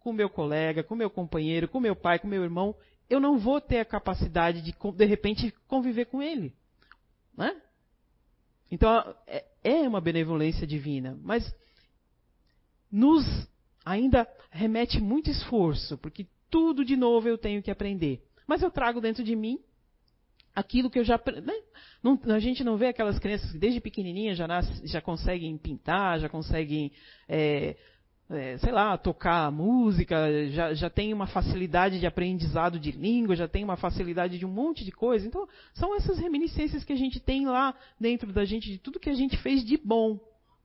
com 0.00 0.12
meu 0.12 0.28
colega, 0.28 0.82
com 0.82 0.96
meu 0.96 1.08
companheiro, 1.08 1.68
com 1.68 1.78
meu 1.78 1.94
pai, 1.94 2.18
com 2.18 2.26
meu 2.26 2.42
irmão, 2.42 2.74
eu 3.08 3.20
não 3.20 3.38
vou 3.38 3.60
ter 3.60 3.78
a 3.78 3.84
capacidade 3.84 4.60
de, 4.60 4.74
de 4.74 5.04
repente, 5.04 5.54
conviver 5.68 6.06
com 6.06 6.20
ele. 6.20 6.52
Né? 7.36 7.56
Então, 8.72 9.14
é, 9.28 9.44
é 9.62 9.88
uma 9.88 10.00
benevolência 10.00 10.66
divina, 10.66 11.16
mas 11.22 11.54
nos 12.90 13.24
ainda 13.84 14.28
remete 14.50 15.00
muito 15.00 15.30
esforço, 15.30 15.96
porque 15.98 16.26
tudo 16.50 16.84
de 16.84 16.96
novo 16.96 17.28
eu 17.28 17.38
tenho 17.38 17.62
que 17.62 17.70
aprender. 17.70 18.26
Mas 18.48 18.62
eu 18.62 18.70
trago 18.70 19.00
dentro 19.00 19.22
de 19.22 19.36
mim 19.36 19.60
aquilo 20.56 20.90
que 20.90 20.98
eu 20.98 21.04
já. 21.04 21.20
Né? 21.42 21.54
Não, 22.02 22.18
a 22.34 22.38
gente 22.38 22.64
não 22.64 22.78
vê 22.78 22.86
aquelas 22.86 23.18
crianças 23.18 23.52
que 23.52 23.58
desde 23.58 23.80
pequenininha 23.80 24.34
já, 24.34 24.48
nasce, 24.48 24.86
já 24.86 25.02
conseguem 25.02 25.56
pintar, 25.58 26.18
já 26.18 26.28
conseguem 26.28 26.90
é, 27.28 27.76
é, 28.30 28.56
sei 28.58 28.72
lá, 28.72 28.96
tocar 28.96 29.52
música, 29.52 30.48
já, 30.48 30.74
já 30.74 30.90
tem 30.90 31.12
uma 31.12 31.26
facilidade 31.26 32.00
de 32.00 32.06
aprendizado 32.06 32.80
de 32.80 32.90
língua, 32.90 33.36
já 33.36 33.46
tem 33.46 33.62
uma 33.62 33.76
facilidade 33.76 34.38
de 34.38 34.46
um 34.46 34.50
monte 34.50 34.84
de 34.84 34.90
coisa. 34.90 35.26
Então, 35.26 35.46
são 35.74 35.94
essas 35.94 36.18
reminiscências 36.18 36.82
que 36.82 36.92
a 36.92 36.96
gente 36.96 37.20
tem 37.20 37.46
lá 37.46 37.74
dentro 38.00 38.32
da 38.32 38.44
gente, 38.44 38.70
de 38.70 38.78
tudo 38.78 38.98
que 38.98 39.10
a 39.10 39.14
gente 39.14 39.36
fez 39.36 39.64
de 39.64 39.76
bom 39.76 40.18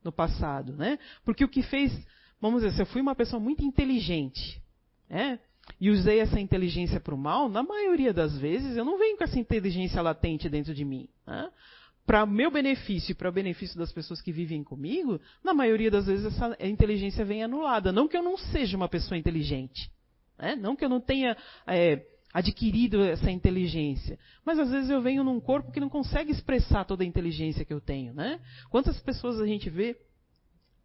no 0.03 0.11
passado. 0.11 0.73
Né? 0.73 0.97
Porque 1.25 1.43
o 1.43 1.49
que 1.49 1.61
fez, 1.61 1.91
vamos 2.39 2.63
dizer, 2.63 2.75
se 2.75 2.81
eu 2.81 2.85
fui 2.87 3.01
uma 3.01 3.13
pessoa 3.13 3.39
muito 3.39 3.63
inteligente, 3.63 4.61
né? 5.09 5.37
E 5.79 5.89
usei 5.89 6.19
essa 6.19 6.39
inteligência 6.39 6.99
para 6.99 7.15
o 7.15 7.17
mal, 7.17 7.49
na 7.49 7.63
maioria 7.63 8.13
das 8.13 8.37
vezes 8.37 8.75
eu 8.77 8.85
não 8.85 8.97
venho 8.97 9.17
com 9.17 9.23
essa 9.23 9.39
inteligência 9.39 10.01
latente 10.01 10.49
dentro 10.49 10.73
de 10.73 10.85
mim. 10.85 11.07
Né? 11.25 11.49
para 12.05 12.25
meu 12.25 12.51
benefício 12.51 13.11
e 13.11 13.15
para 13.15 13.29
o 13.29 13.31
benefício 13.31 13.77
das 13.77 13.91
pessoas 13.91 14.21
que 14.21 14.31
vivem 14.31 14.63
comigo, 14.63 15.19
na 15.43 15.53
maioria 15.53 15.91
das 15.91 16.07
vezes 16.07 16.25
essa 16.25 16.57
inteligência 16.59 17.23
vem 17.23 17.43
anulada. 17.43 17.91
Não 17.91 18.07
que 18.07 18.17
eu 18.17 18.23
não 18.23 18.37
seja 18.37 18.75
uma 18.75 18.89
pessoa 18.89 19.17
inteligente, 19.17 19.89
né? 20.37 20.55
não 20.55 20.75
que 20.75 20.83
eu 20.83 20.89
não 20.89 20.99
tenha 20.99 21.37
é, 21.67 22.05
adquirido 22.33 23.01
essa 23.03 23.29
inteligência, 23.29 24.17
mas 24.45 24.59
às 24.59 24.71
vezes 24.71 24.89
eu 24.89 25.01
venho 25.01 25.23
num 25.23 25.39
corpo 25.39 25.71
que 25.71 25.79
não 25.79 25.89
consegue 25.89 26.31
expressar 26.31 26.85
toda 26.85 27.03
a 27.03 27.07
inteligência 27.07 27.63
que 27.63 27.73
eu 27.73 27.81
tenho. 27.81 28.13
Né? 28.13 28.39
Quantas 28.69 28.99
pessoas 28.99 29.39
a 29.39 29.45
gente 29.45 29.69
vê 29.69 29.97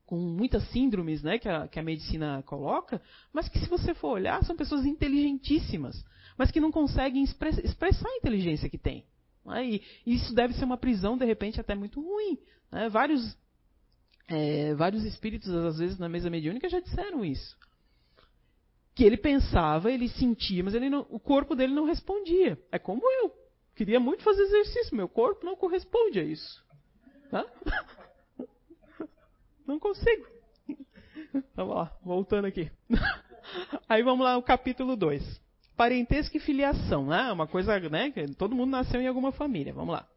com 0.07 0.17
muitas 0.17 0.63
síndromes 0.71 1.23
né, 1.23 1.39
que, 1.39 1.49
a, 1.49 1.67
que 1.67 1.79
a 1.79 1.83
medicina 1.83 2.43
coloca, 2.47 3.03
mas 3.33 3.49
que 3.49 3.59
se 3.59 3.69
você 3.69 3.93
for 3.93 4.13
olhar, 4.13 4.43
são 4.45 4.57
pessoas 4.57 4.87
inteligentíssimas, 4.87 6.03
mas 6.39 6.51
que 6.51 6.61
não 6.61 6.71
conseguem 6.71 7.25
expressar 7.25 8.09
a 8.09 8.17
inteligência 8.17 8.71
que 8.71 8.79
têm. 8.79 9.05
Né? 9.45 9.67
E 9.67 9.83
isso 10.07 10.33
deve 10.33 10.55
ser 10.55 10.65
uma 10.65 10.77
prisão, 10.77 11.19
de 11.19 11.25
repente, 11.25 11.61
até 11.61 11.75
muito 11.75 12.01
ruim. 12.01 12.39
Né? 12.71 12.89
Vários, 12.89 13.37
é, 14.29 14.75
vários 14.75 15.05
espíritos, 15.05 15.51
às 15.51 15.79
vezes, 15.79 15.99
na 15.99 16.09
mesa 16.09 16.31
mediúnica 16.31 16.69
já 16.69 16.79
disseram 16.79 17.25
isso. 17.25 17.57
Que 18.95 19.05
ele 19.05 19.17
pensava, 19.17 19.91
ele 19.91 20.09
sentia, 20.09 20.63
mas 20.63 20.75
ele 20.75 20.89
não, 20.89 21.05
o 21.11 21.19
corpo 21.19 21.57
dele 21.57 21.75
não 21.75 21.85
respondia. 21.85 22.59
É 22.71 22.79
como 22.79 23.03
eu. 23.23 23.33
Queria 23.75 24.01
muito 24.01 24.23
fazer 24.23 24.43
exercício, 24.43 24.97
meu 24.97 25.09
corpo 25.09 25.45
não 25.45 25.57
corresponde 25.57 26.21
a 26.21 26.25
isso. 26.25 26.65
Tá? 27.29 27.45
Não 29.67 29.79
consigo. 29.79 30.27
Vamos 31.55 31.75
lá, 31.75 31.97
voltando 32.03 32.47
aqui. 32.47 32.71
Aí 33.89 34.03
vamos 34.03 34.25
lá 34.25 34.35
no 34.35 34.43
capítulo 34.43 34.97
2 34.97 35.47
parentesco 35.77 36.37
e 36.37 36.41
filiação, 36.41 37.07
né? 37.07 37.31
Uma 37.31 37.47
coisa, 37.47 37.79
né? 37.91 38.13
Todo 38.39 38.57
mundo 38.57 38.71
nasceu 38.71 39.01
em 39.01 39.07
alguma 39.07 39.31
família. 39.31 39.73
Vamos 39.75 39.95
lá. 39.95 40.09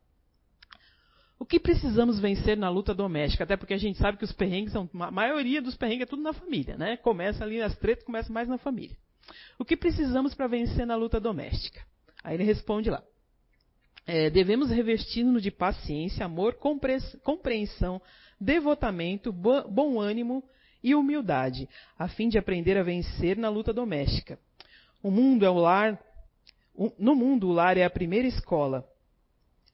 O 1.38 1.46
que 1.46 1.60
precisamos 1.60 2.20
vencer 2.20 2.58
na 2.58 2.70
luta 2.70 2.94
doméstica? 2.94 3.44
Até 3.44 3.56
porque 3.56 3.74
a 3.74 3.78
gente 3.78 3.98
sabe 3.98 4.18
que 4.18 4.24
os 4.24 4.32
perrengues 4.32 4.74
são. 4.74 4.90
A 5.00 5.12
maioria 5.12 5.62
dos 5.62 5.76
perrengues 5.76 6.04
é 6.04 6.10
tudo 6.10 6.22
na 6.22 6.34
família, 6.34 6.78
né? 6.78 6.98
Começa 6.98 7.44
ali, 7.44 7.62
as 7.62 7.78
tretas 7.78 8.04
começam 8.04 8.34
mais 8.34 8.48
na 8.48 8.58
família. 8.58 8.96
O 9.58 9.66
que 9.66 9.78
precisamos 9.78 10.34
para 10.34 10.48
vencer 10.48 10.86
na 10.86 10.96
luta 10.96 11.20
doméstica? 11.20 11.82
Aí 12.24 12.36
ele 12.36 12.44
responde 12.44 12.90
lá. 12.90 13.04
É, 14.06 14.30
devemos 14.30 14.72
revestir-nos 14.72 15.44
de 15.44 15.52
paciência, 15.52 16.26
amor, 16.26 16.56
compreensão, 17.24 18.02
devotamento, 18.40 19.32
bom 19.32 20.00
ânimo 20.00 20.44
e 20.84 20.96
humildade, 20.96 21.68
a 21.98 22.08
fim 22.08 22.30
de 22.30 22.38
aprender 22.38 22.78
a 22.78 22.84
vencer 22.84 23.38
na 23.38 23.50
luta 23.50 23.74
doméstica. 23.74 24.40
O 25.04 25.12
mundo 25.12 25.46
é 25.46 25.50
o 25.50 25.58
lar. 25.58 26.00
No 26.98 27.16
mundo, 27.16 27.50
o 27.50 27.52
lar 27.52 27.78
é 27.78 27.84
a 27.84 27.90
primeira 27.90 28.28
escola 28.28 28.88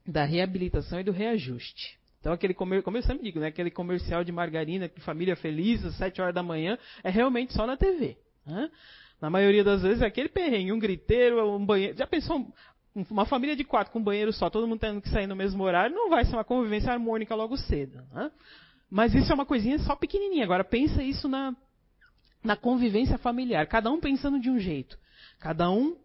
da 0.05 0.23
reabilitação 0.23 0.99
e 0.99 1.03
do 1.03 1.11
reajuste. 1.11 1.99
Então, 2.19 2.33
aquele 2.33 2.55
comer, 2.55 2.81
como 2.81 2.97
eu 2.97 3.03
sempre 3.03 3.23
digo, 3.23 3.39
né, 3.39 3.47
aquele 3.47 3.69
comercial 3.69 4.23
de 4.23 4.31
margarina, 4.31 4.89
que 4.89 4.99
família 4.99 5.35
feliz, 5.35 5.85
às 5.85 5.95
7 5.97 6.21
horas 6.21 6.33
da 6.33 6.41
manhã, 6.41 6.77
é 7.03 7.09
realmente 7.11 7.53
só 7.53 7.67
na 7.67 7.77
TV. 7.77 8.17
Né? 8.43 8.71
Na 9.21 9.29
maioria 9.29 9.63
das 9.63 9.83
vezes 9.83 10.01
é 10.01 10.07
aquele 10.07 10.29
perrengue, 10.29 10.71
um 10.71 10.79
griteiro, 10.79 11.55
um 11.55 11.63
banheiro. 11.63 11.95
Já 11.95 12.07
pensou 12.07 12.51
uma 13.09 13.25
família 13.25 13.55
de 13.55 13.63
quatro 13.63 13.91
com 13.91 14.01
banheiro 14.01 14.31
só, 14.31 14.49
todo 14.49 14.67
mundo 14.67 14.79
tendo 14.79 15.01
que 15.01 15.09
sair 15.09 15.27
no 15.27 15.35
mesmo 15.35 15.61
horário, 15.63 15.93
não 15.93 16.09
vai 16.09 16.23
ser 16.23 16.35
uma 16.35 16.45
convivência 16.45 16.91
harmônica 16.91 17.35
logo 17.35 17.57
cedo. 17.57 18.01
Né? 18.13 18.31
Mas 18.89 19.13
isso 19.13 19.31
é 19.31 19.35
uma 19.35 19.45
coisinha 19.45 19.77
só 19.79 19.95
pequenininha. 19.95 20.45
Agora 20.45 20.63
pensa 20.63 21.03
isso 21.03 21.27
na, 21.27 21.53
na 22.43 22.55
convivência 22.55 23.17
familiar, 23.17 23.67
cada 23.67 23.91
um 23.91 23.99
pensando 23.99 24.39
de 24.39 24.49
um 24.49 24.57
jeito. 24.57 24.97
Cada 25.39 25.69
um 25.69 25.97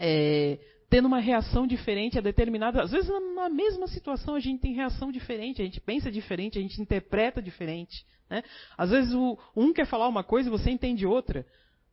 é, 0.00 0.58
tendo 0.88 1.06
uma 1.06 1.18
reação 1.18 1.66
diferente 1.66 2.18
a 2.18 2.22
determinada. 2.22 2.82
Às 2.82 2.92
vezes, 2.92 3.10
na 3.34 3.48
mesma 3.48 3.88
situação, 3.88 4.34
a 4.34 4.40
gente 4.40 4.60
tem 4.60 4.72
reação 4.72 5.10
diferente, 5.10 5.60
a 5.60 5.64
gente 5.64 5.80
pensa 5.80 6.10
diferente, 6.10 6.58
a 6.58 6.62
gente 6.62 6.80
interpreta 6.80 7.42
diferente. 7.42 8.06
Né? 8.30 8.42
Às 8.78 8.90
vezes, 8.90 9.12
o, 9.12 9.38
um 9.56 9.72
quer 9.72 9.86
falar 9.86 10.08
uma 10.08 10.22
coisa 10.22 10.48
e 10.48 10.52
você 10.52 10.70
entende 10.70 11.06
outra. 11.06 11.44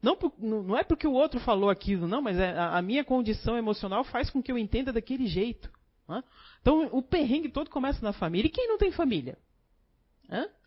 Não, 0.04 0.18
não 0.38 0.78
é 0.78 0.84
porque 0.84 1.08
o 1.08 1.14
outro 1.14 1.40
falou 1.40 1.70
aquilo, 1.70 2.10
não, 2.10 2.22
mas 2.22 2.38
é, 2.38 2.52
a, 2.52 2.78
a 2.78 2.82
minha 2.82 3.06
condição 3.06 3.58
emocional 3.58 4.04
faz 4.04 4.30
com 4.30 4.44
que 4.44 4.52
eu 4.52 4.58
entenda 4.58 4.92
daquele 4.92 5.26
jeito. 5.28 5.72
Né? 6.10 6.22
Então, 6.62 6.90
o 6.92 7.02
perrengue 7.02 7.48
todo 7.48 7.70
começa 7.70 8.04
na 8.04 8.12
família. 8.12 8.48
E 8.50 8.52
quem 8.52 8.68
não 8.68 8.78
tem 8.78 8.92
família? 8.92 9.38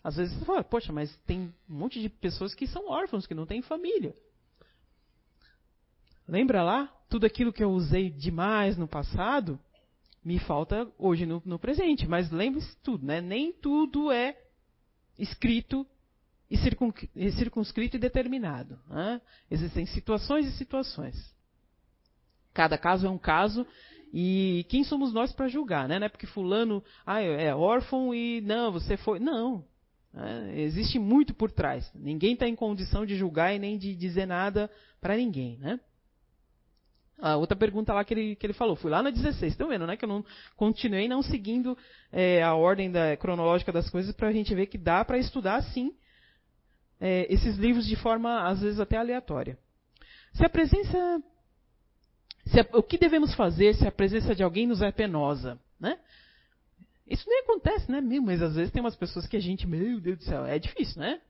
Às 0.02 0.16
vezes 0.16 0.38
você 0.38 0.44
fala, 0.46 0.64
poxa, 0.64 0.90
mas 0.90 1.14
tem 1.26 1.52
um 1.68 1.74
monte 1.74 2.00
de 2.00 2.08
pessoas 2.08 2.54
que 2.54 2.66
são 2.66 2.88
órfãos, 2.88 3.26
que 3.26 3.34
não 3.34 3.44
têm 3.44 3.60
família. 3.60 4.14
Lembra 6.26 6.62
lá? 6.62 6.86
Tudo 7.10 7.26
aquilo 7.26 7.52
que 7.52 7.62
eu 7.62 7.70
usei 7.70 8.08
demais 8.08 8.78
no 8.78 8.88
passado, 8.88 9.60
me 10.24 10.38
falta 10.38 10.90
hoje 10.98 11.26
no, 11.26 11.42
no 11.44 11.58
presente. 11.58 12.06
Mas 12.08 12.30
lembre-se 12.30 12.74
tudo, 12.78 13.04
né? 13.04 13.20
Nem 13.20 13.52
tudo 13.52 14.10
é 14.10 14.34
escrito 15.18 15.86
e 16.50 17.32
circunscrito 17.32 17.96
e 17.96 18.00
determinado. 18.00 18.78
Né? 18.88 19.20
Existem 19.50 19.84
situações 19.86 20.46
e 20.46 20.52
situações. 20.52 21.34
Cada 22.54 22.78
caso 22.78 23.06
é 23.06 23.10
um 23.10 23.18
caso 23.18 23.66
e 24.12 24.64
quem 24.68 24.84
somos 24.84 25.12
nós 25.12 25.32
para 25.32 25.48
julgar, 25.48 25.88
né? 25.88 25.98
Não 25.98 26.06
é 26.06 26.08
porque 26.08 26.26
fulano 26.26 26.82
ah, 27.04 27.20
é 27.20 27.54
órfão 27.54 28.14
e 28.14 28.40
não, 28.40 28.72
você 28.72 28.96
foi. 28.96 29.18
Não. 29.18 29.64
É, 30.14 30.62
existe 30.62 30.98
muito 30.98 31.34
por 31.34 31.50
trás. 31.50 31.90
Ninguém 31.94 32.32
está 32.32 32.48
em 32.48 32.54
condição 32.56 33.04
de 33.04 33.16
julgar 33.16 33.54
e 33.54 33.58
nem 33.58 33.76
de 33.76 33.94
dizer 33.94 34.24
nada 34.24 34.70
para 35.00 35.16
ninguém, 35.16 35.58
né? 35.58 35.78
A 37.18 37.36
outra 37.36 37.56
pergunta 37.56 37.92
lá 37.92 38.04
que 38.04 38.14
ele, 38.14 38.36
que 38.36 38.46
ele 38.46 38.52
falou, 38.52 38.76
fui 38.76 38.90
lá 38.90 39.02
na 39.02 39.10
16. 39.10 39.52
Estão 39.52 39.68
vendo, 39.68 39.86
né? 39.86 39.96
Que 39.96 40.04
eu 40.04 40.08
não 40.08 40.24
continuei 40.54 41.08
não 41.08 41.22
seguindo 41.22 41.76
é, 42.12 42.42
a 42.42 42.54
ordem 42.54 42.90
da, 42.90 43.16
cronológica 43.16 43.72
das 43.72 43.90
coisas 43.90 44.14
para 44.14 44.28
a 44.28 44.32
gente 44.32 44.54
ver 44.54 44.66
que 44.66 44.78
dá 44.78 45.04
para 45.04 45.18
estudar 45.18 45.62
sim 45.62 45.94
é, 47.00 47.32
esses 47.32 47.56
livros 47.56 47.86
de 47.86 47.96
forma 47.96 48.46
às 48.48 48.60
vezes 48.60 48.80
até 48.80 48.96
aleatória. 48.96 49.58
Se 50.32 50.44
a 50.44 50.48
presença, 50.48 51.22
se 52.46 52.60
a, 52.60 52.66
o 52.74 52.82
que 52.82 52.98
devemos 52.98 53.34
fazer 53.34 53.74
se 53.74 53.86
a 53.86 53.92
presença 53.92 54.34
de 54.34 54.42
alguém 54.42 54.66
nos 54.66 54.82
é 54.82 54.90
penosa, 54.92 55.58
né? 55.78 55.98
Isso 57.06 57.28
nem 57.28 57.40
acontece, 57.40 57.90
né? 57.90 58.00
Mas 58.00 58.42
às 58.42 58.56
vezes 58.56 58.72
tem 58.72 58.80
umas 58.82 58.96
pessoas 58.96 59.26
que 59.26 59.36
a 59.36 59.40
gente, 59.40 59.66
meu 59.66 60.00
Deus 60.00 60.18
do 60.18 60.24
céu, 60.24 60.44
é 60.44 60.58
difícil, 60.58 61.00
né? 61.00 61.20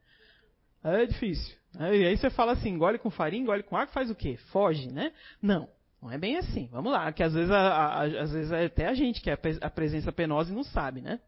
É 0.83 1.05
difícil. 1.05 1.55
E 1.79 2.07
aí 2.07 2.17
você 2.17 2.31
fala 2.31 2.53
assim, 2.53 2.71
engole 2.71 2.99
com 2.99 3.11
farinha, 3.11 3.43
engole 3.43 3.63
com 3.63 3.77
água, 3.77 3.93
faz 3.93 4.11
o 4.11 4.15
quê? 4.15 4.39
Foge, 4.51 4.91
né? 4.91 5.13
Não. 5.43 5.69
Não 6.01 6.11
é 6.11 6.17
bem 6.19 6.37
assim. 6.37 6.69
Vamos 6.71 6.93
lá, 6.93 7.13
que 7.13 7.23
às 7.23 7.35
vezes, 7.35 7.51
a, 7.51 7.59
a, 7.59 8.03
às 8.03 8.33
vezes 8.33 8.53
é 8.53 8.67
até 8.67 8.87
a 8.87 8.95
gente 8.95 9.21
que 9.21 9.31
é 9.31 9.39
a 9.61 9.71
presença 9.71 10.13
penosa 10.13 10.51
e 10.51 10.55
não 10.55 10.63
sabe, 10.63 11.01
né? 11.01 11.21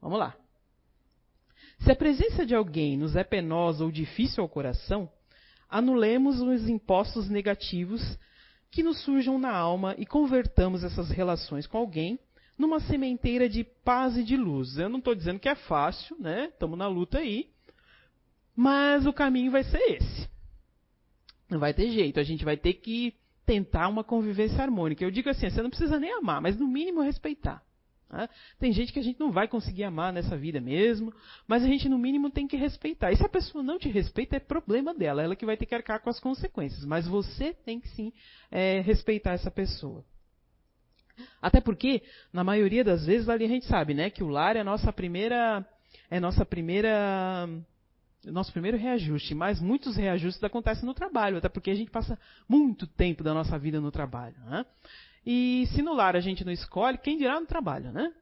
Vamos 0.00 0.18
lá. 0.18 0.34
Se 1.84 1.90
a 1.90 1.96
presença 1.96 2.46
de 2.46 2.54
alguém 2.54 2.96
nos 2.96 3.16
é 3.16 3.24
penosa 3.24 3.84
ou 3.84 3.90
difícil 3.90 4.40
ao 4.42 4.48
coração, 4.48 5.10
anulemos 5.68 6.40
os 6.40 6.68
impostos 6.68 7.28
negativos 7.28 8.00
que 8.70 8.84
nos 8.84 9.02
surjam 9.02 9.36
na 9.36 9.50
alma 9.50 9.94
e 9.98 10.06
convertamos 10.06 10.84
essas 10.84 11.10
relações 11.10 11.66
com 11.66 11.78
alguém 11.78 12.20
numa 12.56 12.78
sementeira 12.78 13.48
de 13.48 13.64
paz 13.64 14.16
e 14.16 14.22
de 14.22 14.36
luz. 14.36 14.78
Eu 14.78 14.88
não 14.88 14.98
estou 14.98 15.14
dizendo 15.14 15.40
que 15.40 15.48
é 15.48 15.56
fácil, 15.56 16.16
né? 16.20 16.50
Estamos 16.52 16.78
na 16.78 16.86
luta 16.86 17.18
aí. 17.18 17.50
Mas 18.54 19.04
o 19.04 19.12
caminho 19.12 19.50
vai 19.50 19.64
ser 19.64 19.82
esse. 19.94 20.28
Não 21.50 21.58
vai 21.58 21.74
ter 21.74 21.90
jeito. 21.90 22.20
A 22.20 22.22
gente 22.22 22.44
vai 22.44 22.56
ter 22.56 22.74
que 22.74 23.12
tentar 23.44 23.88
uma 23.88 24.04
convivência 24.04 24.62
harmônica. 24.62 25.02
Eu 25.02 25.10
digo 25.10 25.28
assim, 25.28 25.50
você 25.50 25.60
não 25.60 25.70
precisa 25.70 25.98
nem 25.98 26.12
amar, 26.12 26.40
mas 26.40 26.56
no 26.56 26.68
mínimo 26.68 27.00
respeitar. 27.00 27.60
Né? 28.12 28.28
Tem 28.58 28.72
gente 28.72 28.92
que 28.92 28.98
a 28.98 29.02
gente 29.02 29.18
não 29.18 29.32
vai 29.32 29.48
conseguir 29.48 29.84
amar 29.84 30.12
nessa 30.12 30.36
vida 30.36 30.60
mesmo, 30.60 31.12
mas 31.48 31.64
a 31.64 31.66
gente 31.66 31.88
no 31.88 31.98
mínimo 31.98 32.30
tem 32.30 32.46
que 32.46 32.56
respeitar. 32.56 33.10
E 33.10 33.16
se 33.16 33.24
a 33.24 33.28
pessoa 33.28 33.64
não 33.64 33.78
te 33.78 33.88
respeita, 33.88 34.36
é 34.36 34.40
problema 34.40 34.94
dela, 34.94 35.22
ela 35.22 35.34
que 35.34 35.46
vai 35.46 35.56
ter 35.56 35.64
que 35.64 35.74
arcar 35.74 36.00
com 36.00 36.10
as 36.10 36.20
consequências. 36.20 36.84
Mas 36.84 37.08
você 37.08 37.54
tem 37.54 37.80
que 37.80 37.88
sim 37.88 38.12
é, 38.50 38.80
respeitar 38.80 39.32
essa 39.32 39.50
pessoa. 39.50 40.04
Até 41.40 41.60
porque, 41.60 42.02
na 42.32 42.44
maioria 42.44 42.84
das 42.84 43.06
vezes, 43.06 43.28
ali 43.28 43.44
a 43.44 43.48
gente 43.48 43.66
sabe, 43.66 43.94
né, 43.94 44.10
que 44.10 44.22
o 44.22 44.28
lar 44.28 44.56
é 44.56 44.64
nossa 44.64 44.92
primeira, 44.92 45.66
é 46.10 46.20
nossa 46.20 46.44
primeira 46.44 47.48
nosso 48.24 48.52
primeiro 48.52 48.76
reajuste, 48.76 49.34
mas 49.34 49.60
muitos 49.60 49.96
reajustes 49.96 50.42
acontecem 50.44 50.84
no 50.84 50.94
trabalho, 50.94 51.38
até 51.38 51.48
porque 51.48 51.72
a 51.72 51.74
gente 51.74 51.90
passa 51.90 52.16
muito 52.48 52.86
tempo 52.86 53.24
da 53.24 53.34
nossa 53.34 53.58
vida 53.58 53.80
no 53.80 53.90
trabalho. 53.90 54.36
Né? 54.44 54.64
E 55.24 55.66
se 55.74 55.82
no 55.82 55.94
lar 55.94 56.16
a 56.16 56.20
gente 56.20 56.44
não 56.44 56.52
escolhe, 56.52 56.98
quem 56.98 57.16
dirá 57.16 57.40
no 57.40 57.46
trabalho, 57.46 57.92
né? 57.92 58.12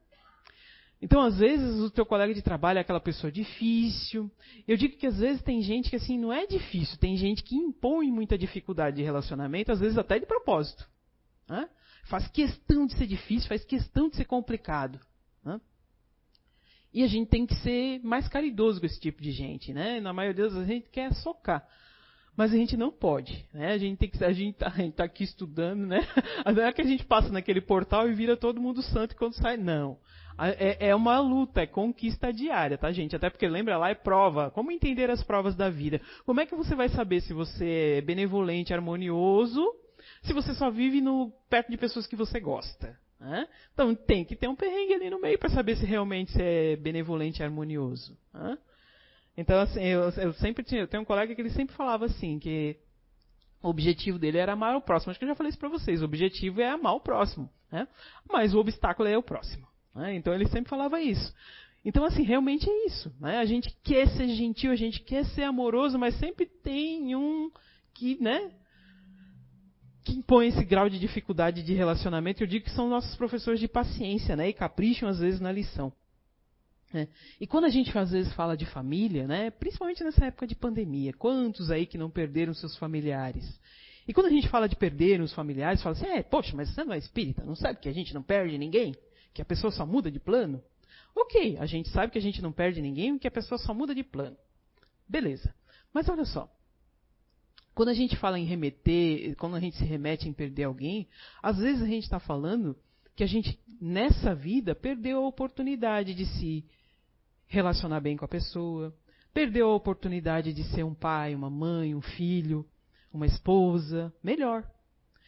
Então, 1.01 1.21
às 1.21 1.39
vezes, 1.39 1.79
o 1.79 1.89
teu 1.89 2.05
colega 2.05 2.31
de 2.31 2.43
trabalho 2.43 2.77
é 2.77 2.81
aquela 2.81 2.99
pessoa 2.99 3.31
difícil. 3.31 4.29
Eu 4.67 4.77
digo 4.77 4.97
que 4.97 5.07
às 5.07 5.17
vezes 5.17 5.41
tem 5.41 5.59
gente 5.61 5.89
que 5.89 5.95
assim 5.95 6.17
não 6.17 6.31
é 6.31 6.45
difícil, 6.45 6.97
tem 6.99 7.17
gente 7.17 7.41
que 7.41 7.55
impõe 7.55 8.11
muita 8.11 8.37
dificuldade 8.37 8.97
de 8.97 9.03
relacionamento, 9.03 9.71
às 9.71 9.79
vezes 9.79 9.97
até 9.97 10.19
de 10.19 10.27
propósito. 10.27 10.87
Né? 11.49 11.67
Faz 12.05 12.27
questão 12.27 12.85
de 12.85 12.95
ser 12.95 13.07
difícil, 13.07 13.49
faz 13.49 13.65
questão 13.65 14.09
de 14.09 14.15
ser 14.15 14.25
complicado. 14.25 14.99
Né? 15.43 15.59
E 16.93 17.03
a 17.03 17.07
gente 17.07 17.29
tem 17.29 17.47
que 17.47 17.55
ser 17.55 17.99
mais 18.03 18.27
caridoso 18.27 18.79
com 18.79 18.85
esse 18.85 18.99
tipo 18.99 19.23
de 19.23 19.31
gente, 19.31 19.73
né? 19.73 19.99
Na 20.01 20.13
maioria 20.13 20.43
das 20.43 20.53
vezes 20.53 20.69
a 20.69 20.73
gente 20.73 20.89
quer 20.89 21.13
socar. 21.15 21.67
Mas 22.35 22.53
a 22.53 22.55
gente 22.55 22.77
não 22.77 22.91
pode, 22.91 23.45
né? 23.53 23.73
A 23.73 23.77
gente 23.77 23.97
tem 23.97 24.09
que 24.09 24.23
a 24.23 24.31
gente 24.31 24.55
tá, 24.55 24.73
tá 24.95 25.03
aqui 25.03 25.23
estudando, 25.23 25.85
né? 25.85 25.99
Não 26.55 26.63
é 26.63 26.71
que 26.71 26.81
a 26.81 26.85
gente 26.85 27.05
passa 27.05 27.29
naquele 27.29 27.59
portal 27.59 28.09
e 28.09 28.13
vira 28.13 28.37
todo 28.37 28.61
mundo 28.61 28.81
santo 28.81 29.15
quando 29.15 29.33
sai, 29.35 29.57
não. 29.57 29.97
É, 30.39 30.89
é 30.89 30.95
uma 30.95 31.19
luta, 31.19 31.61
é 31.61 31.67
conquista 31.67 32.31
diária, 32.31 32.77
tá, 32.77 32.91
gente? 32.91 33.15
Até 33.15 33.29
porque 33.29 33.47
lembra 33.47 33.77
lá 33.77 33.89
é 33.89 33.95
prova. 33.95 34.49
Como 34.49 34.71
entender 34.71 35.11
as 35.11 35.23
provas 35.23 35.55
da 35.55 35.69
vida? 35.69 36.01
Como 36.25 36.39
é 36.39 36.45
que 36.45 36.55
você 36.55 36.73
vai 36.73 36.89
saber 36.89 37.21
se 37.21 37.33
você 37.33 37.97
é 37.97 38.01
benevolente, 38.01 38.73
harmonioso, 38.73 39.63
se 40.23 40.33
você 40.33 40.53
só 40.55 40.71
vive 40.71 41.01
no, 41.01 41.31
perto 41.49 41.69
de 41.69 41.77
pessoas 41.77 42.07
que 42.07 42.15
você 42.15 42.39
gosta? 42.39 42.97
Né? 43.19 43.47
Então 43.73 43.93
tem 43.93 44.25
que 44.25 44.35
ter 44.35 44.47
um 44.47 44.55
perrengue 44.55 44.95
ali 44.95 45.09
no 45.09 45.21
meio 45.21 45.37
para 45.37 45.49
saber 45.49 45.75
se 45.75 45.85
realmente 45.85 46.31
você 46.31 46.41
é 46.41 46.75
benevolente 46.75 47.41
e 47.41 47.43
harmonioso. 47.43 48.17
Né? 48.33 48.57
Então, 49.37 49.59
assim, 49.59 49.81
eu, 49.81 50.09
eu 50.09 50.33
sempre 50.33 50.63
tinha, 50.63 50.81
eu 50.81 50.87
tenho 50.87 51.03
um 51.03 51.05
colega 51.05 51.33
que 51.33 51.41
ele 51.41 51.49
sempre 51.49 51.75
falava 51.75 52.05
assim, 52.05 52.37
que 52.37 52.77
o 53.63 53.69
objetivo 53.69 54.19
dele 54.19 54.37
era 54.37 54.53
amar 54.53 54.75
o 54.75 54.81
próximo. 54.81 55.11
Acho 55.11 55.19
que 55.19 55.25
eu 55.25 55.29
já 55.29 55.35
falei 55.35 55.49
isso 55.49 55.59
para 55.59 55.69
vocês. 55.69 56.01
O 56.01 56.05
objetivo 56.05 56.61
é 56.61 56.69
amar 56.69 56.95
o 56.95 56.99
próximo, 56.99 57.49
né? 57.71 57.87
Mas 58.29 58.53
o 58.53 58.59
obstáculo 58.59 59.07
é 59.07 59.17
o 59.17 59.23
próximo. 59.23 59.67
Né? 59.95 60.15
Então 60.15 60.33
ele 60.33 60.47
sempre 60.47 60.69
falava 60.69 60.99
isso. 60.99 61.33
Então, 61.83 62.03
assim, 62.05 62.23
realmente 62.23 62.69
é 62.69 62.85
isso. 62.85 63.13
Né? 63.19 63.37
A 63.37 63.45
gente 63.45 63.75
quer 63.83 64.07
ser 64.09 64.27
gentil, 64.29 64.71
a 64.71 64.75
gente 64.75 64.99
quer 64.99 65.25
ser 65.25 65.43
amoroso, 65.43 65.97
mas 65.97 66.17
sempre 66.19 66.45
tem 66.45 67.15
um 67.15 67.51
que, 67.93 68.21
né? 68.21 68.51
Que 70.03 70.13
impõe 70.13 70.47
esse 70.47 70.63
grau 70.63 70.89
de 70.89 70.99
dificuldade 70.99 71.63
de 71.63 71.73
relacionamento. 71.73 72.43
Eu 72.43 72.47
digo 72.47 72.65
que 72.65 72.71
são 72.71 72.89
nossos 72.89 73.15
professores 73.15 73.59
de 73.59 73.67
paciência, 73.67 74.35
né? 74.35 74.49
E 74.49 74.53
capricham 74.53 75.09
às 75.09 75.19
vezes 75.19 75.39
na 75.39 75.51
lição. 75.51 75.91
É. 76.93 77.07
E 77.39 77.47
quando 77.47 77.65
a 77.65 77.69
gente 77.69 77.95
às 77.97 78.11
vezes 78.11 78.33
fala 78.33 78.57
de 78.57 78.65
família, 78.65 79.25
né, 79.25 79.49
principalmente 79.49 80.03
nessa 80.03 80.25
época 80.25 80.45
de 80.45 80.55
pandemia, 80.55 81.13
quantos 81.13 81.71
aí 81.71 81.85
que 81.85 81.97
não 81.97 82.09
perderam 82.09 82.53
seus 82.53 82.75
familiares? 82.77 83.59
E 84.07 84.13
quando 84.13 84.27
a 84.27 84.31
gente 84.31 84.49
fala 84.49 84.67
de 84.67 84.75
perder 84.75 85.21
os 85.21 85.33
familiares, 85.33 85.81
fala 85.81 85.95
assim, 85.95 86.07
é, 86.07 86.21
poxa, 86.21 86.55
mas 86.55 86.69
você 86.69 86.83
não 86.83 86.93
é 86.93 86.97
espírita, 86.97 87.45
não 87.45 87.55
sabe 87.55 87.79
que 87.79 87.87
a 87.87 87.93
gente 87.93 88.13
não 88.13 88.21
perde 88.21 88.57
ninguém? 88.57 88.93
Que 89.33 89.41
a 89.41 89.45
pessoa 89.45 89.71
só 89.71 89.85
muda 89.85 90.11
de 90.11 90.19
plano? 90.19 90.61
Ok, 91.15 91.57
a 91.59 91.65
gente 91.65 91.89
sabe 91.89 92.11
que 92.11 92.17
a 92.17 92.21
gente 92.21 92.41
não 92.41 92.51
perde 92.51 92.81
ninguém, 92.81 93.17
que 93.17 93.27
a 93.27 93.31
pessoa 93.31 93.57
só 93.57 93.73
muda 93.73 93.93
de 93.93 94.03
plano. 94.03 94.35
Beleza. 95.07 95.53
Mas 95.93 96.09
olha 96.09 96.25
só, 96.25 96.49
quando 97.73 97.89
a 97.89 97.93
gente 97.93 98.15
fala 98.17 98.39
em 98.39 98.45
remeter, 98.45 99.35
quando 99.37 99.55
a 99.55 99.59
gente 99.59 99.77
se 99.77 99.85
remete 99.85 100.27
em 100.27 100.33
perder 100.33 100.63
alguém, 100.63 101.07
às 101.41 101.57
vezes 101.57 101.81
a 101.81 101.87
gente 101.87 102.03
está 102.03 102.19
falando 102.19 102.75
que 103.15 103.23
a 103.23 103.27
gente, 103.27 103.59
nessa 103.79 104.33
vida, 104.33 104.73
perdeu 104.73 105.19
a 105.19 105.27
oportunidade 105.27 106.13
de 106.13 106.25
se 106.25 106.65
relacionar 107.51 107.99
bem 107.99 108.15
com 108.15 108.23
a 108.23 108.29
pessoa, 108.29 108.95
perdeu 109.33 109.69
a 109.69 109.75
oportunidade 109.75 110.53
de 110.53 110.63
ser 110.63 110.83
um 110.83 110.93
pai, 110.93 111.35
uma 111.35 111.49
mãe, 111.49 111.93
um 111.93 112.01
filho, 112.01 112.65
uma 113.13 113.25
esposa, 113.25 114.11
melhor. 114.23 114.65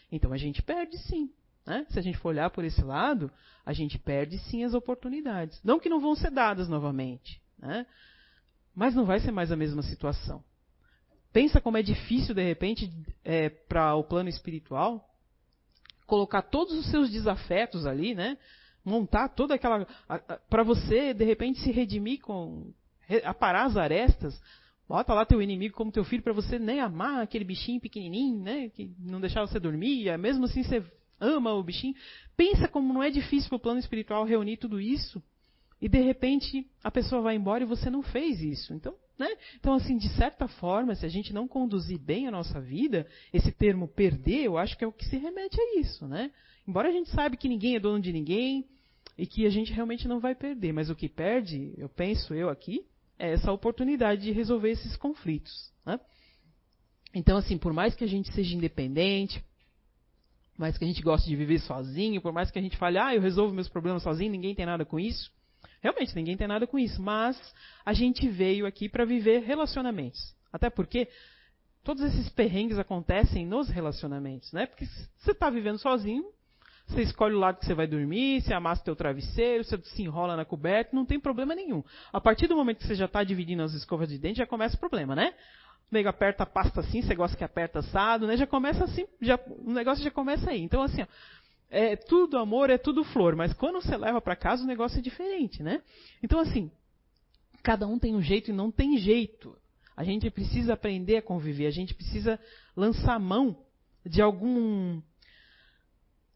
Então 0.10 0.32
a 0.32 0.38
gente 0.38 0.62
perde 0.62 0.98
sim. 1.00 1.30
Né? 1.66 1.86
Se 1.90 2.00
a 2.00 2.02
gente 2.02 2.18
for 2.18 2.30
olhar 2.30 2.50
por 2.50 2.64
esse 2.64 2.82
lado, 2.82 3.30
a 3.66 3.74
gente 3.74 4.00
perde 4.00 4.38
sim 4.50 4.64
as 4.64 4.74
oportunidades. 4.74 5.60
Não 5.64 5.80
que 5.80 5.90
não 5.90 6.00
vão 6.00 6.16
ser 6.16 6.32
dadas 6.32 6.70
novamente, 6.70 7.42
né? 7.60 7.86
mas 8.74 8.96
não 8.96 9.06
vai 9.06 9.20
ser 9.20 9.32
mais 9.32 9.52
a 9.52 9.58
mesma 9.58 9.82
situação. 9.82 10.42
Pensa 11.34 11.60
como 11.60 11.78
é 11.78 11.82
difícil, 11.82 12.34
de 12.34 12.44
repente, 12.44 12.90
é, 13.24 13.50
para 13.50 13.96
o 13.96 14.04
plano 14.04 14.30
espiritual, 14.30 15.10
colocar 16.06 16.44
todos 16.44 16.74
os 16.78 16.90
seus 16.90 17.10
desafetos 17.10 17.86
ali, 17.86 18.16
né? 18.16 18.38
Montar 18.84 19.30
toda 19.30 19.56
aquela. 19.56 19.86
para 20.50 20.64
você, 20.64 21.14
de 21.14 21.24
repente, 21.24 21.60
se 21.60 21.72
redimir 21.72 22.22
com. 22.22 22.74
aparar 23.24 23.66
as 23.66 23.78
arestas. 23.78 24.40
Bota 24.88 25.14
lá 25.14 25.26
teu 25.26 25.42
inimigo 25.42 25.76
como 25.76 25.92
teu 25.92 26.04
filho 26.04 26.22
para 26.22 26.34
você 26.34 26.60
nem 26.60 26.80
amar 26.80 27.22
aquele 27.22 27.46
bichinho 27.46 27.80
pequenininho, 27.80 28.40
né? 28.42 28.70
Que 28.70 28.92
não 29.00 29.22
deixava 29.22 29.48
você 29.48 29.60
dormir. 29.60 30.10
É 30.10 30.18
mesmo 30.18 30.46
assim 30.46 30.62
você 30.62 30.84
ama 31.20 31.54
o 31.54 31.64
bichinho. 31.64 31.96
Pensa 32.36 32.68
como 32.68 32.94
não 32.94 33.02
é 33.02 33.10
difícil 33.10 33.50
para 33.50 33.56
o 33.56 33.60
plano 33.60 33.80
espiritual 33.80 34.26
reunir 34.26 34.58
tudo 34.58 34.80
isso. 34.80 35.24
E 35.82 35.88
de 35.88 36.02
repente 36.02 36.68
a 36.84 36.92
pessoa 36.92 37.22
vai 37.22 37.36
embora 37.36 37.64
e 37.64 37.68
você 37.68 37.90
não 37.90 38.04
fez 38.04 38.42
isso. 38.42 38.74
Então, 38.74 38.96
né? 39.18 39.30
Então, 39.60 39.74
assim, 39.74 39.98
de 39.98 40.10
certa 40.10 40.48
forma, 40.48 40.96
se 40.96 41.06
a 41.06 41.10
gente 41.10 41.34
não 41.34 41.48
conduzir 41.48 42.00
bem 42.00 42.28
a 42.28 42.32
nossa 42.32 42.60
vida, 42.60 43.08
esse 43.32 43.52
termo 43.52 43.88
perder, 43.88 44.46
eu 44.46 44.58
acho 44.58 44.78
que 44.78 44.84
é 44.84 44.88
o 44.88 44.92
que 44.92 45.06
se 45.06 45.18
remete 45.18 45.60
a 45.60 45.80
isso, 45.80 46.08
né? 46.08 46.32
Embora 46.68 46.90
a 46.90 46.92
gente 46.92 47.10
saiba 47.10 47.36
que 47.36 47.50
ninguém 47.50 47.76
é 47.76 47.80
dono 47.80 48.02
de 48.02 48.12
ninguém 48.12 48.66
e 49.18 49.28
que 49.28 49.46
a 49.46 49.50
gente 49.50 49.72
realmente 49.72 50.08
não 50.08 50.20
vai 50.20 50.36
perder, 50.36 50.74
mas 50.74 50.90
o 50.90 50.96
que 50.96 51.08
perde, 51.08 51.74
eu 51.78 51.88
penso 51.88 52.34
eu 52.34 52.50
aqui, 52.50 52.86
é 53.18 53.32
essa 53.32 53.52
oportunidade 53.52 54.22
de 54.22 54.32
resolver 54.32 54.72
esses 54.72 54.96
conflitos. 54.96 55.72
Né? 55.86 56.00
Então, 57.14 57.38
assim, 57.38 57.58
por 57.58 57.74
mais 57.74 57.96
que 57.96 58.04
a 58.04 58.08
gente 58.08 58.34
seja 58.34 58.56
independente, 58.56 59.40
por 60.54 60.62
mais 60.62 60.78
que 60.78 60.84
a 60.84 60.88
gente 60.88 61.02
goste 61.02 61.30
de 61.30 61.36
viver 61.36 61.60
sozinho, 61.60 62.22
por 62.22 62.34
mais 62.34 62.50
que 62.50 62.60
a 62.60 62.62
gente 62.62 62.78
fale, 62.78 62.98
ah, 62.98 63.14
eu 63.14 63.22
resolvo 63.22 63.54
meus 63.54 63.70
problemas 63.70 64.04
sozinho, 64.04 64.32
ninguém 64.32 64.56
tem 64.56 64.66
nada 64.66 64.84
com 64.84 65.00
isso, 65.00 65.32
Realmente, 65.84 66.16
ninguém 66.16 66.38
tem 66.38 66.48
nada 66.48 66.66
com 66.66 66.80
isso. 66.80 67.02
Mas 67.02 67.38
a 67.86 67.92
gente 67.92 68.28
veio 68.30 68.66
aqui 68.66 68.88
para 68.88 69.04
viver 69.04 69.44
relacionamentos. 69.44 70.34
Até 70.52 70.70
porque 70.70 71.10
todos 71.84 72.02
esses 72.04 72.30
perrengues 72.30 72.80
acontecem 72.80 73.46
nos 73.46 73.68
relacionamentos, 73.68 74.54
né? 74.54 74.66
Porque 74.66 74.86
você 74.86 75.32
está 75.32 75.50
vivendo 75.50 75.78
sozinho, 75.78 76.26
você 76.88 77.02
escolhe 77.02 77.34
o 77.34 77.40
lado 77.40 77.60
que 77.60 77.66
você 77.66 77.74
vai 77.74 77.88
dormir, 77.88 78.42
você 78.42 78.54
amassa 78.54 78.82
o 78.82 78.86
teu 78.86 78.96
travesseiro, 78.96 79.64
você 79.64 79.78
se 79.84 80.04
enrola 80.04 80.36
na 80.36 80.46
coberta, 80.46 80.96
não 80.96 81.06
tem 81.06 81.20
problema 81.20 81.56
nenhum. 81.56 81.84
A 82.12 82.20
partir 82.20 82.48
do 82.48 82.56
momento 82.56 82.80
que 82.80 82.88
você 82.88 82.96
já 82.96 83.06
está 83.06 83.24
dividindo 83.24 83.64
as 83.64 83.74
escovas 83.74 84.10
de 84.10 84.18
dente, 84.18 84.38
já 84.38 84.46
começa 84.46 84.76
o 84.76 84.80
problema, 84.80 85.16
né? 85.16 85.34
O 85.92 85.94
nego 85.94 86.10
aperta 86.10 86.44
a 86.44 86.46
pasta 86.46 86.82
assim, 86.82 87.02
você 87.02 87.16
gosta 87.16 87.38
que 87.38 87.44
aperta 87.44 87.80
assado, 87.80 88.28
né? 88.28 88.38
Já 88.38 88.46
começa 88.46 88.84
assim, 88.84 89.06
já, 89.22 89.40
o 89.48 89.72
negócio 89.72 90.04
já 90.04 90.12
começa 90.12 90.50
aí. 90.50 90.62
Então, 90.62 90.82
assim, 90.82 91.02
ó, 91.02 91.08
é 91.74 91.96
tudo 91.96 92.38
amor, 92.38 92.70
é 92.70 92.78
tudo 92.78 93.04
flor, 93.04 93.36
mas 93.36 93.52
quando 93.54 93.82
você 93.82 93.98
leva 93.98 94.22
para 94.22 94.36
casa 94.36 94.64
o 94.64 94.68
negócio 94.68 95.00
é 95.00 95.02
diferente, 95.02 95.64
né? 95.64 95.82
Então 96.22 96.40
assim, 96.40 96.72
cada 97.64 97.88
um 97.88 97.98
tem 97.98 98.16
um 98.16 98.22
jeito 98.22 98.52
e 98.52 98.54
não 98.54 98.70
tem 98.70 98.96
jeito. 98.98 99.58
A 99.98 100.04
gente 100.04 100.30
precisa 100.30 100.74
aprender 100.74 101.18
a 101.18 101.22
conviver, 101.22 101.66
a 101.66 101.72
gente 101.72 101.96
precisa 101.96 102.40
lançar 102.76 103.20
mão 103.20 103.58
de 104.06 104.22
algum 104.22 105.02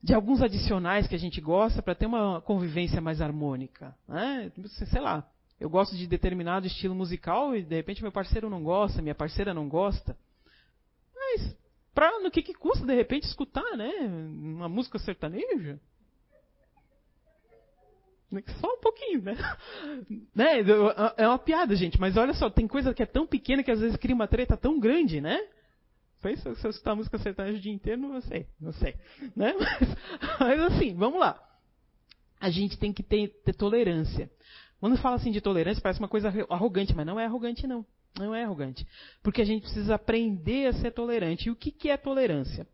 de 0.01 0.13
alguns 0.13 0.41
adicionais 0.41 1.07
que 1.07 1.15
a 1.15 1.19
gente 1.19 1.41
gosta 1.41 1.81
para 1.81 1.95
ter 1.95 2.05
uma 2.05 2.41
convivência 2.41 3.01
mais 3.01 3.21
harmônica, 3.21 3.95
né? 4.07 4.51
Sei 4.65 5.01
lá, 5.01 5.27
eu 5.59 5.69
gosto 5.69 5.95
de 5.95 6.07
determinado 6.07 6.67
estilo 6.67 6.95
musical 6.95 7.55
e 7.55 7.63
de 7.63 7.75
repente 7.75 8.01
meu 8.01 8.11
parceiro 8.11 8.49
não 8.49 8.63
gosta, 8.63 9.01
minha 9.01 9.15
parceira 9.15 9.53
não 9.53 9.67
gosta. 9.67 10.15
Mas 11.15 11.55
Pra, 11.97 12.19
no 12.19 12.29
que, 12.29 12.43
que 12.43 12.53
custa, 12.53 12.85
de 12.85 12.93
repente, 12.93 13.23
escutar, 13.23 13.75
né? 13.75 13.91
Uma 14.01 14.69
música 14.69 14.99
sertaneja? 14.99 15.79
Só 18.61 18.67
um 18.67 18.79
pouquinho, 18.79 19.23
né? 19.23 19.33
né? 20.35 20.59
É 21.17 21.27
uma 21.27 21.39
piada, 21.39 21.75
gente, 21.75 21.99
mas 21.99 22.15
olha 22.15 22.35
só, 22.35 22.51
tem 22.51 22.67
coisa 22.67 22.93
que 22.93 23.01
é 23.01 23.05
tão 23.07 23.25
pequena 23.25 23.63
que 23.63 23.71
às 23.71 23.79
vezes 23.79 23.97
cria 23.97 24.13
uma 24.13 24.27
treta 24.27 24.55
tão 24.55 24.79
grande, 24.79 25.19
né? 25.19 25.43
Pensa 26.27 26.53
se 26.55 26.67
eu 26.67 26.71
escutar 26.71 26.93
música 26.93 27.17
sertaneja 27.17 27.57
o 27.57 27.61
dia 27.61 27.71
inteiro, 27.71 28.01
não 28.01 28.19
sei, 28.19 28.45
não 28.59 28.73
sei. 28.73 28.95
Né? 29.33 29.53
Mas, 29.57 29.95
mas 30.37 30.59
assim, 30.59 30.93
vamos 30.93 31.21
lá. 31.21 31.41
A 32.37 32.49
gente 32.49 32.77
tem 32.77 32.91
que 32.91 33.01
ter, 33.01 33.29
ter 33.45 33.53
tolerância. 33.53 34.29
Quando 34.77 34.97
fala 34.97 35.15
assim 35.15 35.31
de 35.31 35.39
tolerância, 35.39 35.81
parece 35.81 36.01
uma 36.01 36.09
coisa 36.09 36.27
arrogante, 36.49 36.93
mas 36.93 37.05
não 37.05 37.17
é 37.17 37.23
arrogante, 37.23 37.65
não. 37.65 37.85
Não 38.19 38.35
é 38.35 38.43
arrogante. 38.43 38.85
Porque 39.23 39.41
a 39.41 39.45
gente 39.45 39.61
precisa 39.61 39.95
aprender 39.95 40.67
a 40.67 40.73
ser 40.73 40.91
tolerante. 40.91 41.47
E 41.47 41.51
o 41.51 41.55
que, 41.55 41.71
que 41.71 41.89
é 41.89 41.95
tolerância? 41.95 42.67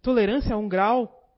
Tolerância 0.00 0.52
é 0.52 0.56
um 0.56 0.68
grau, 0.68 1.36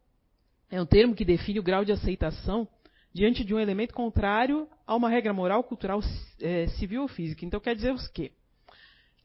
é 0.71 0.79
um 0.79 0.87
termo 0.87 1.15
que 1.15 1.25
define 1.25 1.61
o 1.61 1.63
grau 1.63 1.83
de 1.83 1.93
aceitação 1.93 2.69
diante 3.11 3.43
de 3.43 3.55
um 3.55 3.59
elemento 3.59 3.95
contrário 3.95 4.69
a 4.87 4.95
uma 4.95 5.09
regra 5.09 5.33
moral, 5.33 5.65
cultural, 5.65 6.01
é, 6.43 6.67
civil 6.79 7.01
ou 7.01 7.09
física. 7.09 7.43
Então 7.47 7.59
quer 7.59 7.75
dizer 7.75 7.95
o 7.95 8.13
quê? 8.13 8.33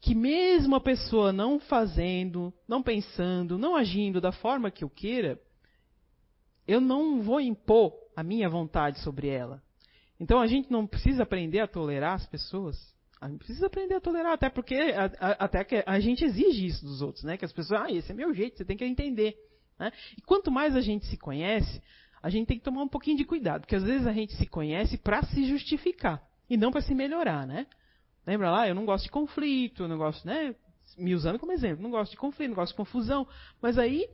Que 0.04 0.14
mesmo 0.14 0.76
a 0.76 0.80
pessoa 0.80 1.32
não 1.32 1.58
fazendo, 1.58 2.52
não 2.68 2.82
pensando, 2.82 3.56
não 3.56 3.74
agindo 3.74 4.20
da 4.20 4.32
forma 4.32 4.70
que 4.70 4.84
eu 4.84 4.90
queira, 4.90 5.40
eu 6.68 6.78
não 6.78 7.22
vou 7.22 7.40
impor 7.40 7.94
a 8.14 8.22
minha 8.22 8.46
vontade 8.50 9.00
sobre 9.00 9.28
ela. 9.28 9.62
Então 10.20 10.40
a 10.40 10.46
gente 10.46 10.70
não 10.70 10.86
precisa 10.86 11.22
aprender 11.22 11.60
a 11.60 11.66
tolerar 11.66 12.16
as 12.16 12.26
pessoas. 12.26 12.76
A 13.18 13.30
gente 13.30 13.38
precisa 13.38 13.66
aprender 13.66 13.94
a 13.94 14.00
tolerar, 14.00 14.34
até 14.34 14.50
porque 14.50 14.74
a, 14.74 15.06
a, 15.18 15.30
até 15.46 15.64
que 15.64 15.82
a 15.86 15.98
gente 15.98 16.22
exige 16.22 16.66
isso 16.66 16.84
dos 16.84 17.00
outros, 17.00 17.24
né? 17.24 17.38
Que 17.38 17.46
as 17.46 17.52
pessoas, 17.52 17.80
ah, 17.80 17.90
esse 17.90 18.12
é 18.12 18.14
meu 18.14 18.34
jeito, 18.34 18.58
você 18.58 18.64
tem 18.66 18.76
que 18.76 18.84
entender. 18.84 19.34
Né? 19.78 19.90
E 20.18 20.20
quanto 20.20 20.50
mais 20.50 20.76
a 20.76 20.82
gente 20.82 21.06
se 21.06 21.16
conhece, 21.16 21.80
a 22.22 22.28
gente 22.28 22.46
tem 22.46 22.58
que 22.58 22.64
tomar 22.64 22.82
um 22.82 22.88
pouquinho 22.88 23.16
de 23.16 23.24
cuidado, 23.24 23.62
porque 23.62 23.76
às 23.76 23.82
vezes 23.82 24.06
a 24.06 24.12
gente 24.12 24.34
se 24.34 24.46
conhece 24.46 24.98
para 24.98 25.22
se 25.22 25.46
justificar 25.46 26.22
e 26.50 26.58
não 26.58 26.70
para 26.70 26.82
se 26.82 26.94
melhorar, 26.94 27.46
né? 27.46 27.66
Lembra 28.26 28.50
lá? 28.50 28.68
Eu 28.68 28.74
não 28.74 28.84
gosto 28.84 29.04
de 29.04 29.10
conflito, 29.10 29.88
não 29.88 29.98
gosto, 29.98 30.26
né? 30.26 30.54
Me 30.96 31.14
usando 31.14 31.38
como 31.38 31.52
exemplo, 31.52 31.82
não 31.82 31.90
gosto 31.90 32.12
de 32.12 32.16
conflito, 32.16 32.50
não 32.50 32.56
gosto 32.56 32.72
de 32.72 32.76
confusão, 32.76 33.26
mas 33.60 33.78
aí 33.78 34.08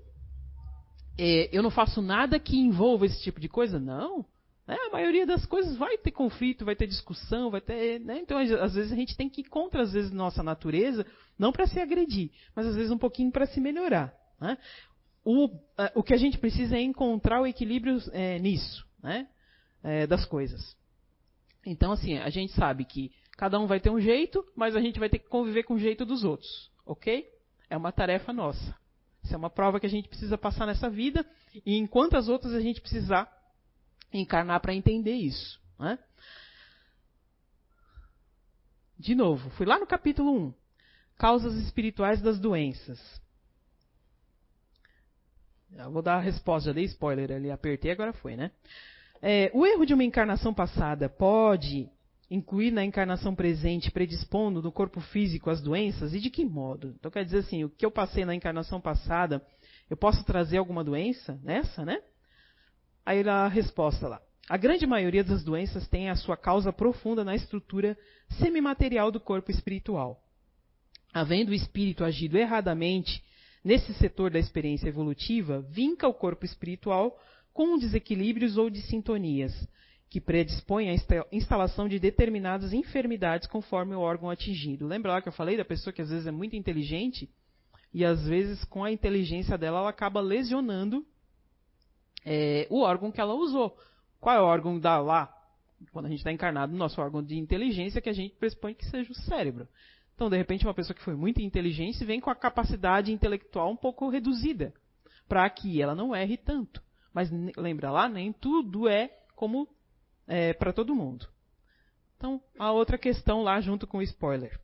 é, 1.18 1.50
eu 1.52 1.62
não 1.62 1.70
faço 1.70 2.00
nada 2.00 2.38
que 2.38 2.56
envolva 2.56 3.06
esse 3.06 3.22
tipo 3.22 3.38
de 3.38 3.48
coisa? 3.48 3.78
Não. 3.78 4.24
Né? 4.66 4.76
A 4.86 4.90
maioria 4.90 5.26
das 5.26 5.44
coisas 5.44 5.76
vai 5.76 5.98
ter 5.98 6.12
conflito, 6.12 6.64
vai 6.64 6.74
ter 6.74 6.86
discussão, 6.86 7.50
vai 7.50 7.60
ter. 7.60 8.00
Né? 8.00 8.20
Então, 8.20 8.38
às 8.38 8.74
vezes, 8.74 8.92
a 8.92 8.96
gente 8.96 9.16
tem 9.16 9.28
que 9.28 9.42
ir 9.42 9.44
contra, 9.44 9.82
às 9.82 9.92
vezes, 9.92 10.10
nossa 10.10 10.42
natureza, 10.42 11.04
não 11.38 11.52
para 11.52 11.66
se 11.66 11.78
agredir, 11.78 12.30
mas 12.54 12.66
às 12.66 12.76
vezes 12.76 12.90
um 12.90 12.98
pouquinho 12.98 13.30
para 13.30 13.46
se 13.46 13.60
melhorar. 13.60 14.14
Né? 14.40 14.56
O, 15.24 15.50
o 15.94 16.02
que 16.02 16.14
a 16.14 16.16
gente 16.16 16.38
precisa 16.38 16.76
é 16.76 16.80
encontrar 16.80 17.42
o 17.42 17.46
equilíbrio 17.46 17.98
é, 18.12 18.38
nisso, 18.38 18.86
né? 19.02 19.28
É, 19.82 20.06
das 20.06 20.24
coisas. 20.24 20.74
Então, 21.66 21.92
assim, 21.92 22.16
a 22.16 22.30
gente 22.30 22.52
sabe 22.52 22.84
que 22.84 23.12
cada 23.40 23.58
um 23.58 23.66
vai 23.66 23.80
ter 23.80 23.88
um 23.88 23.98
jeito, 23.98 24.46
mas 24.54 24.76
a 24.76 24.80
gente 24.82 25.00
vai 25.00 25.08
ter 25.08 25.18
que 25.18 25.26
conviver 25.26 25.62
com 25.62 25.72
o 25.72 25.78
jeito 25.78 26.04
dos 26.04 26.24
outros, 26.24 26.70
ok? 26.84 27.26
É 27.70 27.76
uma 27.76 27.90
tarefa 27.90 28.34
nossa. 28.34 28.76
Isso 29.24 29.32
é 29.32 29.36
uma 29.36 29.48
prova 29.48 29.80
que 29.80 29.86
a 29.86 29.88
gente 29.88 30.10
precisa 30.10 30.36
passar 30.36 30.66
nessa 30.66 30.90
vida 30.90 31.24
e 31.64 31.74
em 31.74 31.86
quantas 31.86 32.28
outras 32.28 32.52
a 32.52 32.60
gente 32.60 32.82
precisar 32.82 33.32
encarnar 34.12 34.60
para 34.60 34.74
entender 34.74 35.14
isso. 35.14 35.58
Né? 35.78 35.98
De 38.98 39.14
novo, 39.14 39.48
fui 39.52 39.64
lá 39.64 39.78
no 39.78 39.86
capítulo 39.86 40.48
1. 40.48 40.54
Causas 41.16 41.54
espirituais 41.54 42.20
das 42.20 42.38
doenças. 42.38 43.00
Eu 45.72 45.90
vou 45.90 46.02
dar 46.02 46.16
a 46.16 46.20
resposta, 46.20 46.68
já 46.68 46.74
dei 46.74 46.84
spoiler 46.84 47.32
ali, 47.32 47.50
apertei, 47.50 47.90
agora 47.90 48.12
foi, 48.12 48.36
né? 48.36 48.50
É, 49.22 49.50
o 49.54 49.64
erro 49.64 49.86
de 49.86 49.94
uma 49.94 50.04
encarnação 50.04 50.52
passada 50.52 51.08
pode 51.08 51.88
incluir 52.30 52.70
na 52.70 52.84
encarnação 52.84 53.34
presente, 53.34 53.90
predispondo 53.90 54.62
no 54.62 54.70
corpo 54.70 55.00
físico 55.00 55.50
as 55.50 55.60
doenças? 55.60 56.14
E 56.14 56.20
de 56.20 56.30
que 56.30 56.44
modo? 56.44 56.94
Então 56.98 57.10
quer 57.10 57.24
dizer 57.24 57.38
assim, 57.38 57.64
o 57.64 57.70
que 57.70 57.84
eu 57.84 57.90
passei 57.90 58.24
na 58.24 58.34
encarnação 58.34 58.80
passada, 58.80 59.44
eu 59.88 59.96
posso 59.96 60.24
trazer 60.24 60.58
alguma 60.58 60.84
doença 60.84 61.40
nessa, 61.42 61.84
né? 61.84 62.00
Aí 63.04 63.28
a 63.28 63.48
resposta 63.48 64.06
lá. 64.06 64.22
A 64.48 64.56
grande 64.56 64.86
maioria 64.86 65.24
das 65.24 65.44
doenças 65.44 65.86
tem 65.88 66.10
a 66.10 66.16
sua 66.16 66.36
causa 66.36 66.72
profunda 66.72 67.24
na 67.24 67.34
estrutura 67.34 67.98
semimaterial 68.38 69.10
do 69.10 69.20
corpo 69.20 69.50
espiritual. 69.50 70.22
Havendo 71.12 71.50
o 71.50 71.54
espírito 71.54 72.04
agido 72.04 72.38
erradamente 72.38 73.22
nesse 73.64 73.92
setor 73.94 74.30
da 74.30 74.38
experiência 74.38 74.88
evolutiva, 74.88 75.60
vinca 75.62 76.06
o 76.08 76.14
corpo 76.14 76.44
espiritual 76.44 77.18
com 77.52 77.78
desequilíbrios 77.78 78.56
ou 78.56 78.70
dissintonias, 78.70 79.52
que 80.10 80.20
predispõem 80.20 80.90
à 80.90 80.94
instalação 81.30 81.88
de 81.88 82.00
determinadas 82.00 82.72
enfermidades 82.72 83.46
conforme 83.46 83.94
o 83.94 84.00
órgão 84.00 84.28
atingido. 84.28 84.88
Lembra 84.88 85.12
lá 85.12 85.22
que 85.22 85.28
eu 85.28 85.32
falei 85.32 85.56
da 85.56 85.64
pessoa 85.64 85.92
que 85.92 86.02
às 86.02 86.10
vezes 86.10 86.26
é 86.26 86.32
muito 86.32 86.56
inteligente 86.56 87.30
e 87.94 88.04
às 88.04 88.26
vezes 88.26 88.64
com 88.64 88.82
a 88.82 88.90
inteligência 88.90 89.56
dela 89.56 89.78
ela 89.78 89.88
acaba 89.88 90.20
lesionando 90.20 91.06
é, 92.24 92.66
o 92.68 92.80
órgão 92.80 93.12
que 93.12 93.20
ela 93.20 93.34
usou. 93.34 93.78
Qual 94.20 94.34
é 94.34 94.40
o 94.40 94.44
órgão 94.44 94.80
da 94.80 95.00
lá? 95.00 95.32
Quando 95.92 96.06
a 96.06 96.08
gente 96.08 96.18
está 96.18 96.32
encarnado, 96.32 96.76
nosso 96.76 97.00
órgão 97.00 97.22
de 97.22 97.38
inteligência, 97.38 98.00
que 98.00 98.10
a 98.10 98.12
gente 98.12 98.34
pressupõe 98.34 98.74
que 98.74 98.84
seja 98.86 99.12
o 99.12 99.14
cérebro. 99.14 99.68
Então, 100.14 100.28
de 100.28 100.36
repente, 100.36 100.66
uma 100.66 100.74
pessoa 100.74 100.94
que 100.94 101.02
foi 101.02 101.14
muito 101.14 101.40
inteligente 101.40 102.04
vem 102.04 102.20
com 102.20 102.28
a 102.28 102.34
capacidade 102.34 103.12
intelectual 103.12 103.70
um 103.70 103.76
pouco 103.76 104.10
reduzida, 104.10 104.74
para 105.26 105.48
que 105.48 105.80
ela 105.80 105.94
não 105.94 106.14
erre 106.14 106.36
tanto. 106.36 106.82
Mas 107.14 107.30
lembra 107.56 107.90
lá, 107.90 108.08
nem 108.08 108.32
tudo 108.32 108.86
é 108.86 109.08
como 109.34 109.66
é, 110.30 110.52
para 110.52 110.72
todo 110.72 110.94
mundo. 110.94 111.26
Então, 112.16 112.40
a 112.56 112.70
outra 112.70 112.96
questão 112.96 113.42
lá 113.42 113.60
junto 113.60 113.86
com 113.86 113.98
o 113.98 114.02
spoiler. 114.02 114.58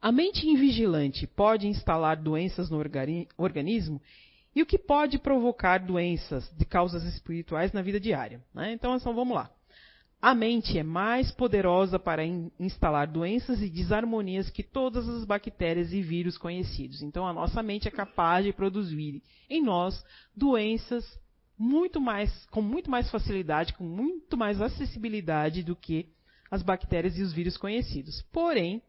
A 0.00 0.10
mente 0.10 0.48
invigilante 0.48 1.26
pode 1.26 1.68
instalar 1.68 2.16
doenças 2.16 2.70
no 2.70 2.82
organismo 3.36 4.00
e 4.54 4.62
o 4.62 4.66
que 4.66 4.78
pode 4.78 5.18
provocar 5.18 5.78
doenças 5.78 6.50
de 6.56 6.64
causas 6.64 7.04
espirituais 7.04 7.72
na 7.72 7.82
vida 7.82 8.00
diária. 8.00 8.42
Né? 8.54 8.72
Então, 8.72 8.96
então, 8.96 9.14
vamos 9.14 9.34
lá. 9.34 9.50
A 10.20 10.34
mente 10.34 10.78
é 10.78 10.82
mais 10.82 11.30
poderosa 11.32 11.98
para 11.98 12.24
in 12.24 12.50
instalar 12.58 13.08
doenças 13.08 13.60
e 13.60 13.68
desarmonias 13.68 14.48
que 14.48 14.62
todas 14.62 15.08
as 15.08 15.24
bactérias 15.24 15.92
e 15.92 16.00
vírus 16.00 16.38
conhecidos. 16.38 17.02
Então, 17.02 17.26
a 17.26 17.32
nossa 17.32 17.62
mente 17.62 17.88
é 17.88 17.90
capaz 17.90 18.44
de 18.44 18.52
produzir 18.52 19.20
em 19.50 19.62
nós 19.62 20.04
doenças 20.34 21.04
muito 21.58 22.00
mais, 22.00 22.46
com 22.46 22.62
muito 22.62 22.90
mais 22.90 23.10
facilidade, 23.10 23.74
com 23.74 23.84
muito 23.84 24.36
mais 24.36 24.60
acessibilidade 24.60 25.62
do 25.62 25.76
que 25.76 26.08
as 26.50 26.62
bactérias 26.62 27.16
e 27.18 27.22
os 27.22 27.32
vírus 27.32 27.56
conhecidos. 27.56 28.22
Porém, 28.32 28.82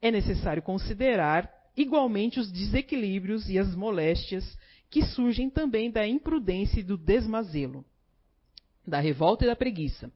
é 0.00 0.10
necessário 0.10 0.62
considerar 0.62 1.50
igualmente 1.76 2.38
os 2.38 2.50
desequilíbrios 2.50 3.48
e 3.48 3.58
as 3.58 3.74
moléstias 3.74 4.56
que 4.90 5.02
surgem 5.02 5.50
também 5.50 5.90
da 5.90 6.06
imprudência 6.06 6.80
e 6.80 6.84
do 6.84 6.96
desmazelo, 6.96 7.84
da 8.86 9.00
revolta 9.00 9.44
e 9.44 9.48
da 9.48 9.56
preguiça. 9.56 10.12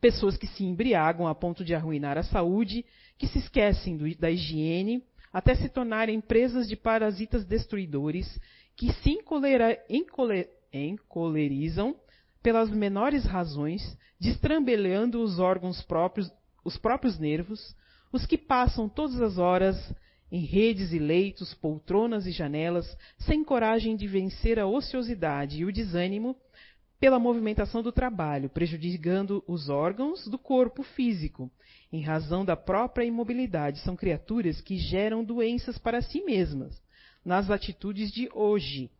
Pessoas 0.00 0.36
que 0.36 0.46
se 0.46 0.64
embriagam 0.64 1.26
a 1.26 1.34
ponto 1.34 1.64
de 1.64 1.74
arruinar 1.74 2.18
a 2.18 2.22
saúde, 2.22 2.84
que 3.16 3.26
se 3.26 3.38
esquecem 3.38 3.96
do, 3.96 4.14
da 4.16 4.30
higiene, 4.30 5.02
até 5.32 5.54
se 5.54 5.68
tornarem 5.68 6.20
presas 6.20 6.68
de 6.68 6.76
parasitas 6.76 7.44
destruidores, 7.44 8.38
que 8.74 8.92
se 8.94 9.10
encolera, 9.10 9.78
encoler, 9.88 10.50
encolerizam 10.84 11.96
pelas 12.42 12.70
menores 12.70 13.24
razões, 13.24 13.96
destrambelhando 14.20 15.22
os 15.22 15.38
órgãos 15.38 15.82
próprios, 15.82 16.30
os 16.64 16.76
próprios 16.76 17.18
nervos, 17.18 17.74
os 18.12 18.24
que 18.24 18.38
passam 18.38 18.88
todas 18.88 19.20
as 19.20 19.38
horas 19.38 19.76
em 20.30 20.44
redes 20.44 20.92
e 20.92 20.98
leitos, 20.98 21.54
poltronas 21.54 22.26
e 22.26 22.32
janelas, 22.32 22.96
sem 23.18 23.44
coragem 23.44 23.96
de 23.96 24.06
vencer 24.06 24.58
a 24.58 24.66
ociosidade 24.66 25.60
e 25.60 25.64
o 25.64 25.72
desânimo 25.72 26.36
pela 26.98 27.18
movimentação 27.18 27.82
do 27.82 27.92
trabalho, 27.92 28.48
prejudicando 28.48 29.44
os 29.46 29.68
órgãos 29.68 30.26
do 30.26 30.38
corpo 30.38 30.82
físico, 30.82 31.50
em 31.92 32.02
razão 32.02 32.44
da 32.44 32.56
própria 32.56 33.04
imobilidade. 33.04 33.80
São 33.80 33.94
criaturas 33.94 34.60
que 34.60 34.76
geram 34.78 35.22
doenças 35.22 35.78
para 35.78 36.00
si 36.00 36.22
mesmas, 36.22 36.80
nas 37.24 37.50
atitudes 37.50 38.10
de 38.10 38.28
hoje, 38.32 38.90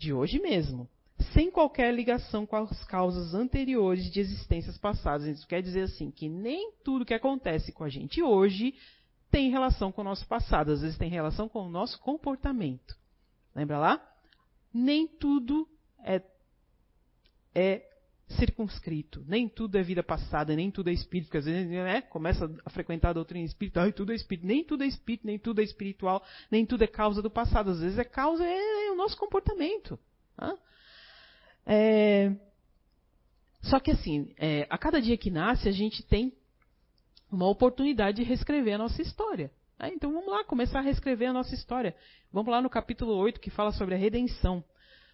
de 0.00 0.14
hoje 0.14 0.40
mesmo, 0.40 0.88
sem 1.34 1.50
qualquer 1.50 1.92
ligação 1.92 2.46
com 2.46 2.56
as 2.56 2.84
causas 2.84 3.34
anteriores 3.34 4.10
de 4.10 4.18
existências 4.18 4.78
passadas. 4.78 5.26
Isso 5.26 5.46
quer 5.46 5.62
dizer 5.62 5.82
assim 5.82 6.10
que 6.10 6.26
nem 6.26 6.72
tudo 6.82 7.04
que 7.04 7.12
acontece 7.12 7.70
com 7.70 7.84
a 7.84 7.88
gente 7.90 8.22
hoje 8.22 8.74
tem 9.30 9.50
relação 9.50 9.92
com 9.92 10.00
o 10.00 10.04
nosso 10.04 10.26
passado, 10.26 10.72
às 10.72 10.80
vezes 10.80 10.96
tem 10.96 11.10
relação 11.10 11.48
com 11.48 11.66
o 11.66 11.70
nosso 11.70 12.00
comportamento. 12.00 12.96
Lembra 13.54 13.78
lá? 13.78 14.14
Nem 14.72 15.06
tudo 15.06 15.68
é, 16.02 16.22
é 17.54 17.89
circunscrito, 18.30 19.24
nem 19.26 19.48
tudo 19.48 19.76
é 19.76 19.82
vida 19.82 20.02
passada, 20.02 20.54
nem 20.54 20.70
tudo 20.70 20.88
é 20.88 20.92
espírito, 20.92 21.26
porque 21.26 21.38
às 21.38 21.44
vezes 21.44 21.68
né, 21.68 22.00
começa 22.02 22.50
a 22.64 22.70
frequentar 22.70 23.10
a 23.10 23.14
doutrina 23.14 23.44
espírita, 23.44 23.82
ah, 23.82 23.92
tudo 23.92 24.12
é 24.12 24.14
espírito, 24.14 24.46
nem 24.46 24.64
tudo 24.64 24.84
é 24.84 24.86
espírito, 24.86 25.26
nem 25.26 25.38
tudo 25.38 25.60
é 25.60 25.64
espiritual, 25.64 26.24
nem 26.50 26.64
tudo 26.64 26.84
é 26.84 26.86
causa 26.86 27.20
do 27.20 27.30
passado, 27.30 27.70
às 27.70 27.80
vezes 27.80 27.98
é 27.98 28.04
causa 28.04 28.44
é, 28.44 28.86
é 28.86 28.92
o 28.92 28.96
nosso 28.96 29.16
comportamento. 29.16 29.98
Tá? 30.36 30.56
É, 31.66 32.32
só 33.62 33.80
que 33.80 33.90
assim, 33.90 34.32
é, 34.38 34.66
a 34.70 34.78
cada 34.78 35.00
dia 35.00 35.18
que 35.18 35.30
nasce, 35.30 35.68
a 35.68 35.72
gente 35.72 36.02
tem 36.04 36.32
uma 37.30 37.48
oportunidade 37.48 38.18
de 38.18 38.22
reescrever 38.22 38.74
a 38.74 38.78
nossa 38.78 39.02
história. 39.02 39.50
É, 39.78 39.88
então 39.88 40.12
vamos 40.12 40.30
lá, 40.30 40.44
começar 40.44 40.78
a 40.78 40.82
reescrever 40.82 41.30
a 41.30 41.32
nossa 41.32 41.54
história. 41.54 41.96
Vamos 42.32 42.50
lá 42.50 42.62
no 42.62 42.70
capítulo 42.70 43.14
8 43.16 43.40
que 43.40 43.50
fala 43.50 43.72
sobre 43.72 43.94
a 43.94 43.98
redenção. 43.98 44.62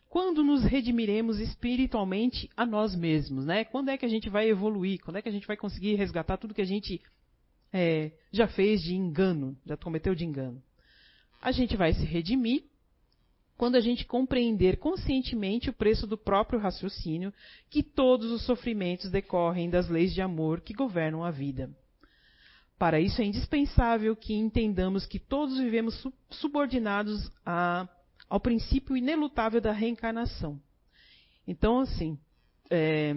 Quando 0.09 0.42
nos 0.45 0.64
redimiremos 0.64 1.40
espiritualmente 1.40 2.49
a 2.57 2.64
nós 2.64 2.95
mesmos, 2.95 3.45
né? 3.45 3.64
Quando 3.64 3.90
é 3.90 3.99
que 3.99 4.07
a 4.07 4.09
gente 4.09 4.31
vai 4.31 4.49
evoluir? 4.49 5.01
Quando 5.01 5.16
é 5.16 5.23
que 5.23 5.29
a 5.29 5.33
gente 5.33 5.47
vai 5.47 5.57
conseguir 5.57 5.95
resgatar 5.97 6.37
tudo 6.37 6.55
que 6.55 6.62
a 6.62 6.66
gente 6.66 7.01
é, 7.73 8.12
já 8.33 8.47
fez 8.47 8.83
de 8.83 8.95
engano, 8.95 9.57
já 9.66 9.77
cometeu 9.77 10.14
de 10.14 10.25
engano? 10.25 10.62
A 11.42 11.53
gente 11.53 11.77
vai 11.77 11.92
se 11.92 12.05
redimir 12.05 12.64
quando 13.57 13.77
a 13.77 13.81
gente 13.81 14.05
compreender 14.05 14.77
conscientemente 14.79 15.71
o 15.71 15.73
preço 15.73 16.07
do 16.07 16.19
próprio 16.19 16.59
raciocínio, 16.59 17.33
que 17.71 17.83
todos 17.83 18.31
os 18.31 18.42
sofrimentos 18.42 19.11
decorrem 19.11 19.71
das 19.71 19.88
leis 19.88 20.12
de 20.12 20.21
amor 20.21 20.61
que 20.61 20.74
governam 20.74 21.24
a 21.24 21.31
vida. 21.31 21.70
Para 22.78 23.01
isso 23.01 23.22
é 23.22 23.24
indispensável 23.24 24.14
que 24.14 24.35
entendamos 24.35 25.07
que 25.07 25.18
todos 25.18 25.59
vivemos 25.59 26.07
subordinados 26.31 27.31
a, 27.45 27.89
ao 28.29 28.41
princípio 28.41 28.97
inelutável 28.97 29.61
da 29.61 29.72
reencarnação. 29.72 30.61
Então, 31.47 31.81
assim, 31.81 32.18
é, 32.70 33.14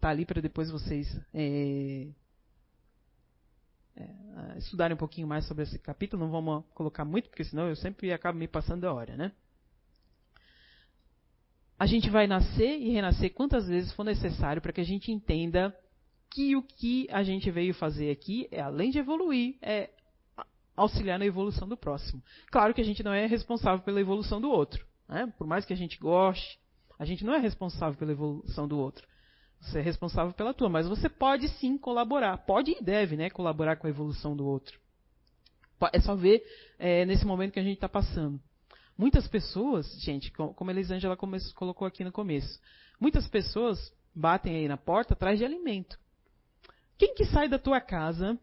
tá 0.00 0.08
ali 0.08 0.24
para 0.24 0.40
depois 0.40 0.70
vocês 0.70 1.08
é, 1.34 2.08
é, 3.96 4.58
estudarem 4.58 4.94
um 4.94 4.98
pouquinho 4.98 5.26
mais 5.26 5.46
sobre 5.46 5.64
esse 5.64 5.78
capítulo. 5.78 6.22
Não 6.22 6.30
vamos 6.30 6.64
colocar 6.74 7.04
muito, 7.04 7.28
porque 7.28 7.44
senão 7.44 7.68
eu 7.68 7.76
sempre 7.76 8.12
acabo 8.12 8.38
me 8.38 8.46
passando 8.46 8.84
a 8.84 8.92
hora, 8.92 9.16
né? 9.16 9.32
a 11.82 11.86
gente 11.86 12.08
vai 12.08 12.28
nascer 12.28 12.78
e 12.78 12.90
renascer 12.90 13.34
quantas 13.34 13.66
vezes 13.66 13.92
for 13.94 14.04
necessário 14.04 14.62
para 14.62 14.72
que 14.72 14.80
a 14.80 14.84
gente 14.84 15.10
entenda 15.10 15.76
que 16.30 16.54
o 16.54 16.62
que 16.62 17.08
a 17.10 17.24
gente 17.24 17.50
veio 17.50 17.74
fazer 17.74 18.08
aqui 18.08 18.46
é, 18.52 18.60
além 18.60 18.92
de 18.92 19.00
evoluir, 19.00 19.56
é 19.60 19.90
auxiliar 20.76 21.18
na 21.18 21.26
evolução 21.26 21.68
do 21.68 21.76
próximo. 21.76 22.22
Claro 22.50 22.74
que 22.74 22.80
a 22.80 22.84
gente 22.84 23.02
não 23.02 23.12
é 23.12 23.26
responsável 23.26 23.84
pela 23.84 24.00
evolução 24.00 24.40
do 24.40 24.50
outro. 24.50 24.86
Né? 25.08 25.32
Por 25.36 25.46
mais 25.46 25.64
que 25.64 25.72
a 25.72 25.76
gente 25.76 25.98
goste, 25.98 26.58
a 26.98 27.04
gente 27.04 27.24
não 27.24 27.34
é 27.34 27.38
responsável 27.38 27.98
pela 27.98 28.12
evolução 28.12 28.66
do 28.66 28.78
outro. 28.78 29.06
Você 29.60 29.78
é 29.78 29.82
responsável 29.82 30.32
pela 30.32 30.52
tua, 30.52 30.68
mas 30.68 30.88
você 30.88 31.08
pode 31.08 31.48
sim 31.48 31.78
colaborar, 31.78 32.36
pode 32.38 32.72
e 32.72 32.82
deve, 32.82 33.16
né, 33.16 33.30
colaborar 33.30 33.76
com 33.76 33.86
a 33.86 33.90
evolução 33.90 34.36
do 34.36 34.44
outro. 34.44 34.80
É 35.92 36.00
só 36.00 36.14
ver 36.14 36.42
é, 36.78 37.04
nesse 37.04 37.24
momento 37.24 37.52
que 37.52 37.60
a 37.60 37.62
gente 37.62 37.74
está 37.74 37.88
passando. 37.88 38.40
Muitas 38.96 39.26
pessoas, 39.26 39.86
gente, 40.00 40.30
como 40.30 40.70
a 40.70 40.72
Elisângela 40.72 41.16
colocou 41.16 41.86
aqui 41.86 42.04
no 42.04 42.12
começo, 42.12 42.60
muitas 43.00 43.26
pessoas 43.26 43.92
batem 44.14 44.56
aí 44.56 44.68
na 44.68 44.76
porta 44.76 45.14
atrás 45.14 45.38
de 45.38 45.44
alimento. 45.44 45.98
Quem 46.98 47.14
que 47.14 47.24
sai 47.24 47.48
da 47.48 47.58
tua 47.58 47.80
casa 47.80 48.38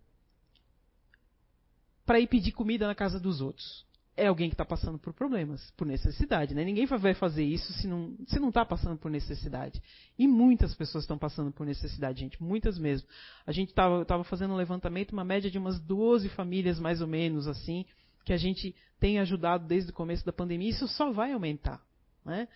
para 2.10 2.20
ir 2.20 2.26
pedir 2.26 2.53
comida 2.53 2.88
na 2.88 2.95
casa 2.95 3.20
dos 3.20 3.39
outros? 3.39 3.86
É 4.18 4.26
alguém 4.26 4.49
que 4.49 4.55
está 4.55 4.66
passando 4.66 4.97
por 4.97 5.14
problemas, 5.14 5.70
por 5.78 5.86
necessidade. 5.86 6.55
Né? 6.55 6.66
Ninguém 6.66 6.88
vai 6.88 7.14
fazer 7.14 7.43
isso 7.43 7.72
se 7.74 7.88
não 7.88 8.14
está 8.14 8.34
se 8.34 8.39
não 8.39 8.51
tá 8.51 8.66
passando 8.66 8.97
por 8.97 9.12
necessidade. 9.12 9.80
E 10.18 10.28
muitas 10.28 10.74
pessoas 10.74 11.03
estão 11.03 11.20
passando 11.20 11.51
por 11.51 11.68
necessidade, 11.68 12.22
gente, 12.22 12.41
muitas 12.41 12.80
mesmo. 12.80 13.07
A 13.45 13.51
gente 13.51 13.70
estava 13.70 14.24
fazendo 14.24 14.55
um 14.55 14.57
levantamento, 14.57 15.12
uma 15.12 15.24
média 15.24 15.51
de 15.51 15.60
umas 15.60 15.80
12 15.80 16.30
famílias, 16.30 16.80
mais 16.80 16.99
ou 16.99 17.05
menos, 17.05 17.47
assim, 17.47 17.86
que 18.26 18.34
a 18.34 18.38
gente 18.38 18.76
tem 18.99 19.20
ajudado 19.20 19.68
desde 19.68 19.91
o 19.91 19.93
começo 19.93 20.26
da 20.26 20.34
pandemia. 20.34 20.72
Isso 20.72 20.88
só 20.88 21.12
vai 21.12 21.32
aumentar. 21.32 21.80
Né? 22.26 22.47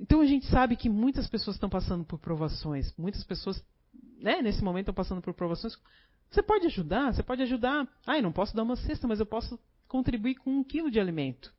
Então 0.00 0.20
a 0.20 0.26
gente 0.26 0.46
sabe 0.46 0.74
que 0.74 0.88
muitas 0.88 1.28
pessoas 1.28 1.54
estão 1.54 1.70
passando 1.70 2.04
por 2.04 2.18
provações, 2.18 2.92
muitas 2.98 3.22
pessoas 3.22 3.64
né, 4.20 4.42
nesse 4.42 4.64
momento 4.64 4.90
estão 4.90 4.94
passando 4.94 5.22
por 5.22 5.32
provações. 5.32 5.78
Você 6.30 6.42
pode 6.42 6.66
ajudar, 6.66 7.12
você 7.12 7.22
pode 7.22 7.42
ajudar. 7.42 7.88
Eu 8.06 8.22
não 8.22 8.32
posso 8.32 8.54
dar 8.54 8.62
uma 8.62 8.76
cesta, 8.76 9.08
mas 9.08 9.18
eu 9.18 9.26
posso 9.26 9.58
contribuir 9.88 10.36
com 10.36 10.50
um 10.50 10.64
quilo 10.64 10.90
de 10.90 11.00
alimento. 11.00 11.52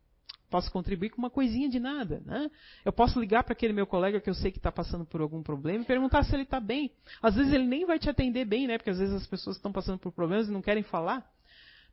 Posso 0.50 0.72
contribuir 0.72 1.10
com 1.10 1.18
uma 1.18 1.30
coisinha 1.30 1.70
de 1.70 1.80
nada. 1.80 2.22
Né? 2.26 2.50
Eu 2.84 2.92
posso 2.92 3.20
ligar 3.20 3.44
para 3.44 3.54
aquele 3.54 3.74
meu 3.74 3.88
colega 3.88 4.20
que 4.20 4.30
eu 4.30 4.34
sei 4.34 4.52
que 4.52 4.58
está 4.58 4.72
passando 4.72 5.06
por 5.06 5.22
algum 5.22 5.42
problema 5.42 5.84
e 5.84 5.88
perguntar 5.88 6.24
se 6.24 6.36
ele 6.36 6.44
está 6.44 6.60
bem. 6.60 6.92
Às 7.22 7.36
vezes 7.36 7.54
ele 7.54 7.66
nem 7.66 7.86
vai 7.86 8.00
te 8.00 8.10
atender 8.10 8.46
bem, 8.46 8.68
né? 8.68 8.78
Porque 8.78 8.90
às 8.90 9.00
vezes 9.00 9.16
as 9.16 9.28
pessoas 9.28 9.56
estão 9.56 9.72
passando 9.72 9.98
por 9.98 10.12
problemas 10.12 10.48
e 10.48 10.52
não 10.52 10.62
querem 10.62 10.84
falar. 10.84 11.26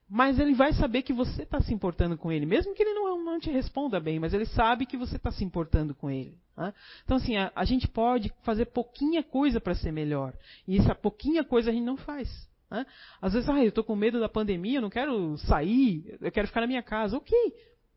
Mas 0.08 0.40
ele 0.40 0.54
vai 0.54 0.72
saber 0.72 1.02
que 1.02 1.12
você 1.12 1.42
está 1.42 1.60
se 1.60 1.72
importando 1.72 2.16
com 2.16 2.32
ele, 2.32 2.46
mesmo 2.46 2.74
que 2.74 2.82
ele 2.82 2.94
não, 2.94 3.22
não 3.22 3.38
te 3.38 3.50
responda 3.50 4.00
bem, 4.00 4.18
mas 4.18 4.32
ele 4.32 4.46
sabe 4.46 4.86
que 4.86 4.96
você 4.96 5.16
está 5.16 5.30
se 5.30 5.44
importando 5.44 5.94
com 5.94 6.10
ele. 6.10 6.38
Né? 6.56 6.72
Então, 7.04 7.18
assim, 7.18 7.36
a, 7.36 7.52
a, 7.54 7.64
gente 7.64 7.86
pode 7.86 8.32
fazer 8.42 8.66
pouquinha 8.66 9.22
coisa 9.22 9.60
para 9.60 9.74
ser 9.74 9.92
melhor. 9.92 10.32
E 10.66 10.78
essa 10.78 10.94
pouquinha 10.94 11.44
coisa 11.44 11.70
a 11.70 11.72
gente 11.74 11.84
não 11.84 11.98
faz. 11.98 12.47
Né? 12.70 12.86
Às 13.20 13.32
vezes, 13.32 13.48
ah, 13.48 13.62
eu 13.62 13.68
estou 13.68 13.84
com 13.84 13.96
medo 13.96 14.20
da 14.20 14.28
pandemia, 14.28 14.78
eu 14.78 14.82
não 14.82 14.90
quero 14.90 15.36
sair, 15.38 16.18
eu 16.20 16.30
quero 16.30 16.48
ficar 16.48 16.60
na 16.60 16.66
minha 16.66 16.82
casa. 16.82 17.16
Ok. 17.16 17.36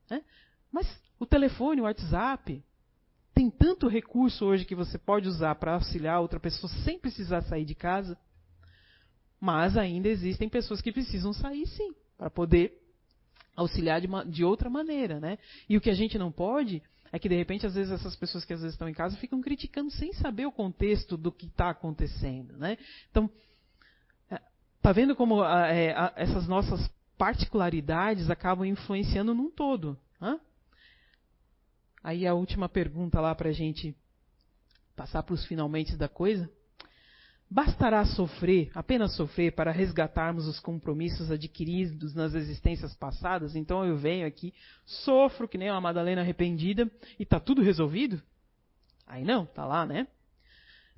Né? 0.10 0.24
Mas 0.72 0.88
o 1.20 1.26
telefone, 1.26 1.82
o 1.82 1.84
WhatsApp, 1.84 2.64
tem 3.34 3.50
tanto 3.50 3.88
recurso 3.88 4.46
hoje 4.46 4.66
que 4.66 4.76
você 4.76 4.98
pode 4.98 5.28
usar 5.28 5.56
para 5.56 5.74
auxiliar 5.74 6.22
outra 6.22 6.40
pessoa 6.40 6.72
sem 6.84 7.00
precisar 7.00 7.42
sair 7.42 7.66
de 7.66 7.76
casa. 7.76 8.18
Mas 9.40 9.76
ainda 9.76 10.08
existem 10.08 10.48
pessoas 10.48 10.82
que 10.82 10.92
precisam 10.92 11.34
sair 11.34 11.66
sim 11.66 11.96
para 12.18 12.30
poder 12.30 12.78
auxiliar 13.56 14.00
de, 14.00 14.08
uma, 14.08 14.26
de 14.26 14.44
outra 14.44 14.70
maneira, 14.70 15.20
né? 15.20 15.38
E 15.68 15.76
o 15.76 15.82
que 15.82 15.90
a 15.90 15.94
gente 15.96 16.18
não 16.18 16.32
pode 16.32 16.82
é 17.12 17.20
que 17.20 17.28
de 17.28 17.36
repente 17.36 17.66
às 17.66 17.76
vezes 17.76 17.92
essas 17.92 18.16
pessoas 18.16 18.46
que 18.46 18.54
às 18.54 18.62
vezes 18.62 18.76
estão 18.76 18.88
em 18.88 18.94
casa 18.94 19.18
ficam 19.18 19.42
criticando 19.42 19.92
sem 19.92 20.14
saber 20.14 20.46
o 20.46 20.52
contexto 20.52 21.18
do 21.18 21.32
que 21.32 21.46
está 21.46 21.70
acontecendo, 21.70 22.58
né? 22.58 22.78
Então, 23.10 23.30
tá 24.82 24.92
vendo 24.92 25.16
como 25.16 25.42
a, 25.44 25.68
é, 25.68 25.96
essas 26.16 26.48
nossas 26.48 26.90
particularidades 27.18 28.30
acabam 28.30 28.66
influenciando 28.66 29.34
num 29.34 29.50
todo? 29.52 29.98
Né? 30.20 30.40
Aí 32.04 32.26
a 32.26 32.34
última 32.34 32.68
pergunta 32.68 33.20
lá 33.22 33.36
para 33.36 33.50
a 33.50 33.54
gente 33.54 33.96
passar 34.96 35.24
para 35.24 35.34
os 35.34 35.46
finalmente 35.46 35.96
da 35.96 36.10
coisa. 36.10 36.50
Bastará 37.50 38.06
sofrer, 38.06 38.72
apenas 38.74 39.14
sofrer, 39.16 39.52
para 39.52 39.72
resgatarmos 39.72 40.48
os 40.48 40.60
compromissos 40.60 41.30
adquiridos 41.30 42.16
nas 42.16 42.34
existências 42.34 42.96
passadas? 42.96 43.56
Então 43.58 43.84
eu 43.84 43.98
venho 43.98 44.26
aqui, 44.26 44.54
sofro 44.86 45.50
que 45.50 45.58
nem 45.58 45.70
uma 45.70 45.82
Madalena 45.82 46.22
arrependida 46.22 46.90
e 47.20 47.24
está 47.24 47.42
tudo 47.42 47.62
resolvido? 47.62 48.22
Aí 49.06 49.26
não, 49.26 49.46
tá 49.46 49.66
lá, 49.66 49.86
né? 49.86 50.08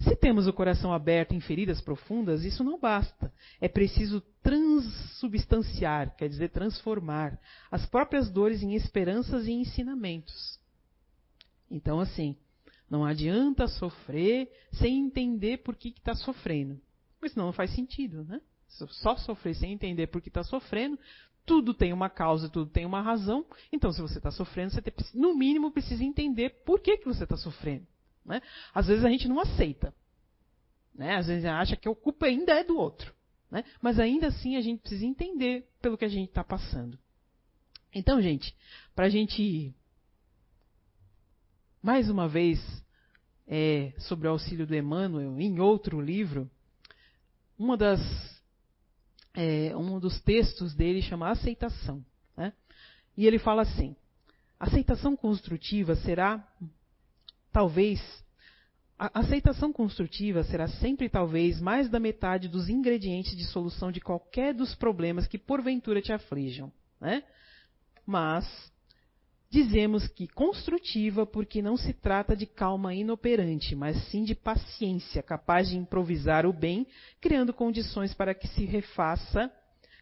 Se 0.03 0.15
temos 0.17 0.47
o 0.47 0.53
coração 0.53 0.91
aberto 0.91 1.33
em 1.33 1.39
feridas 1.39 1.79
profundas, 1.79 2.43
isso 2.43 2.63
não 2.63 2.79
basta. 2.79 3.31
É 3.61 3.69
preciso 3.69 4.21
transubstanciar, 4.41 6.15
quer 6.17 6.27
dizer, 6.27 6.49
transformar, 6.49 7.39
as 7.71 7.85
próprias 7.85 8.29
dores 8.29 8.61
em 8.61 8.75
esperanças 8.75 9.47
e 9.47 9.51
ensinamentos. 9.51 10.59
Então, 11.71 11.99
assim, 11.99 12.35
não 12.89 13.05
adianta 13.05 13.67
sofrer 13.67 14.51
sem 14.73 14.99
entender 14.99 15.59
por 15.59 15.75
que 15.75 15.89
está 15.89 16.13
sofrendo. 16.13 16.79
Porque 17.19 17.33
senão 17.33 17.45
não 17.45 17.53
faz 17.53 17.73
sentido, 17.73 18.25
né? 18.25 18.41
Só 18.67 19.15
sofrer 19.15 19.55
sem 19.55 19.71
entender 19.71 20.07
por 20.07 20.21
que 20.21 20.29
está 20.29 20.43
sofrendo, 20.43 20.99
tudo 21.45 21.73
tem 21.73 21.93
uma 21.93 22.09
causa, 22.09 22.49
tudo 22.49 22.69
tem 22.69 22.85
uma 22.85 23.01
razão. 23.01 23.45
Então, 23.71 23.91
se 23.91 24.01
você 24.01 24.17
está 24.17 24.31
sofrendo, 24.31 24.71
você 24.71 24.81
tem, 24.81 24.93
no 25.13 25.35
mínimo 25.35 25.71
precisa 25.71 26.03
entender 26.03 26.61
por 26.65 26.79
que, 26.79 26.97
que 26.97 27.05
você 27.05 27.23
está 27.23 27.37
sofrendo. 27.37 27.87
Né? 28.25 28.41
Às 28.73 28.87
vezes 28.87 29.03
a 29.03 29.09
gente 29.09 29.27
não 29.27 29.39
aceita. 29.39 29.93
Né? 30.93 31.15
Às 31.15 31.27
vezes 31.27 31.45
acha 31.45 31.75
que 31.75 31.87
a 31.87 31.95
culpa 31.95 32.25
ainda 32.25 32.53
é 32.53 32.63
do 32.63 32.77
outro. 32.77 33.13
Né? 33.49 33.63
Mas 33.81 33.99
ainda 33.99 34.27
assim 34.27 34.55
a 34.55 34.61
gente 34.61 34.81
precisa 34.81 35.05
entender 35.05 35.67
pelo 35.81 35.97
que 35.97 36.05
a 36.05 36.09
gente 36.09 36.29
está 36.29 36.43
passando. 36.43 36.97
Então, 37.93 38.21
gente, 38.21 38.55
para 38.95 39.05
a 39.05 39.09
gente 39.09 39.73
mais 41.83 42.09
uma 42.09 42.29
vez, 42.29 42.59
é, 43.45 43.91
sobre 43.97 44.25
o 44.25 44.31
auxílio 44.31 44.65
do 44.65 44.73
Emmanuel, 44.73 45.37
em 45.37 45.59
outro 45.59 45.99
livro, 45.99 46.49
uma 47.59 47.75
das, 47.75 47.99
é, 49.33 49.75
um 49.75 49.99
dos 49.99 50.21
textos 50.21 50.73
dele 50.73 51.01
chama 51.01 51.29
Aceitação. 51.29 52.03
Né? 52.37 52.53
E 53.17 53.27
ele 53.27 53.37
fala 53.37 53.63
assim: 53.63 53.97
aceitação 54.57 55.15
construtiva 55.15 55.93
será, 55.97 56.47
talvez, 57.53 58.01
a 58.99 59.19
aceitação 59.19 59.71
construtiva 59.71 60.43
será 60.43 60.67
sempre, 60.67 61.07
talvez, 61.07 61.61
mais 61.61 61.87
da 61.87 61.99
metade 61.99 62.49
dos 62.49 62.67
ingredientes 62.67 63.37
de 63.37 63.45
solução 63.45 63.91
de 63.91 64.01
qualquer 64.01 64.53
dos 64.53 64.75
problemas 64.75 65.27
que 65.27 65.37
porventura 65.37 66.01
te 66.01 66.11
aflijam. 66.11 66.71
Né? 66.99 67.23
Mas 68.05 68.45
Dizemos 69.53 70.07
que 70.07 70.27
construtiva 70.27 71.27
porque 71.27 71.61
não 71.61 71.77
se 71.77 71.93
trata 71.93 72.35
de 72.35 72.47
calma 72.47 72.95
inoperante, 72.95 73.75
mas 73.75 73.95
sim 74.07 74.23
de 74.23 74.33
paciência, 74.33 75.21
capaz 75.21 75.69
de 75.69 75.77
improvisar 75.77 76.43
o 76.43 76.51
bem, 76.51 76.87
criando 77.21 77.53
condições 77.53 78.15
para 78.15 78.33
que 78.33 78.47
se 78.47 78.65
refaça 78.65 79.53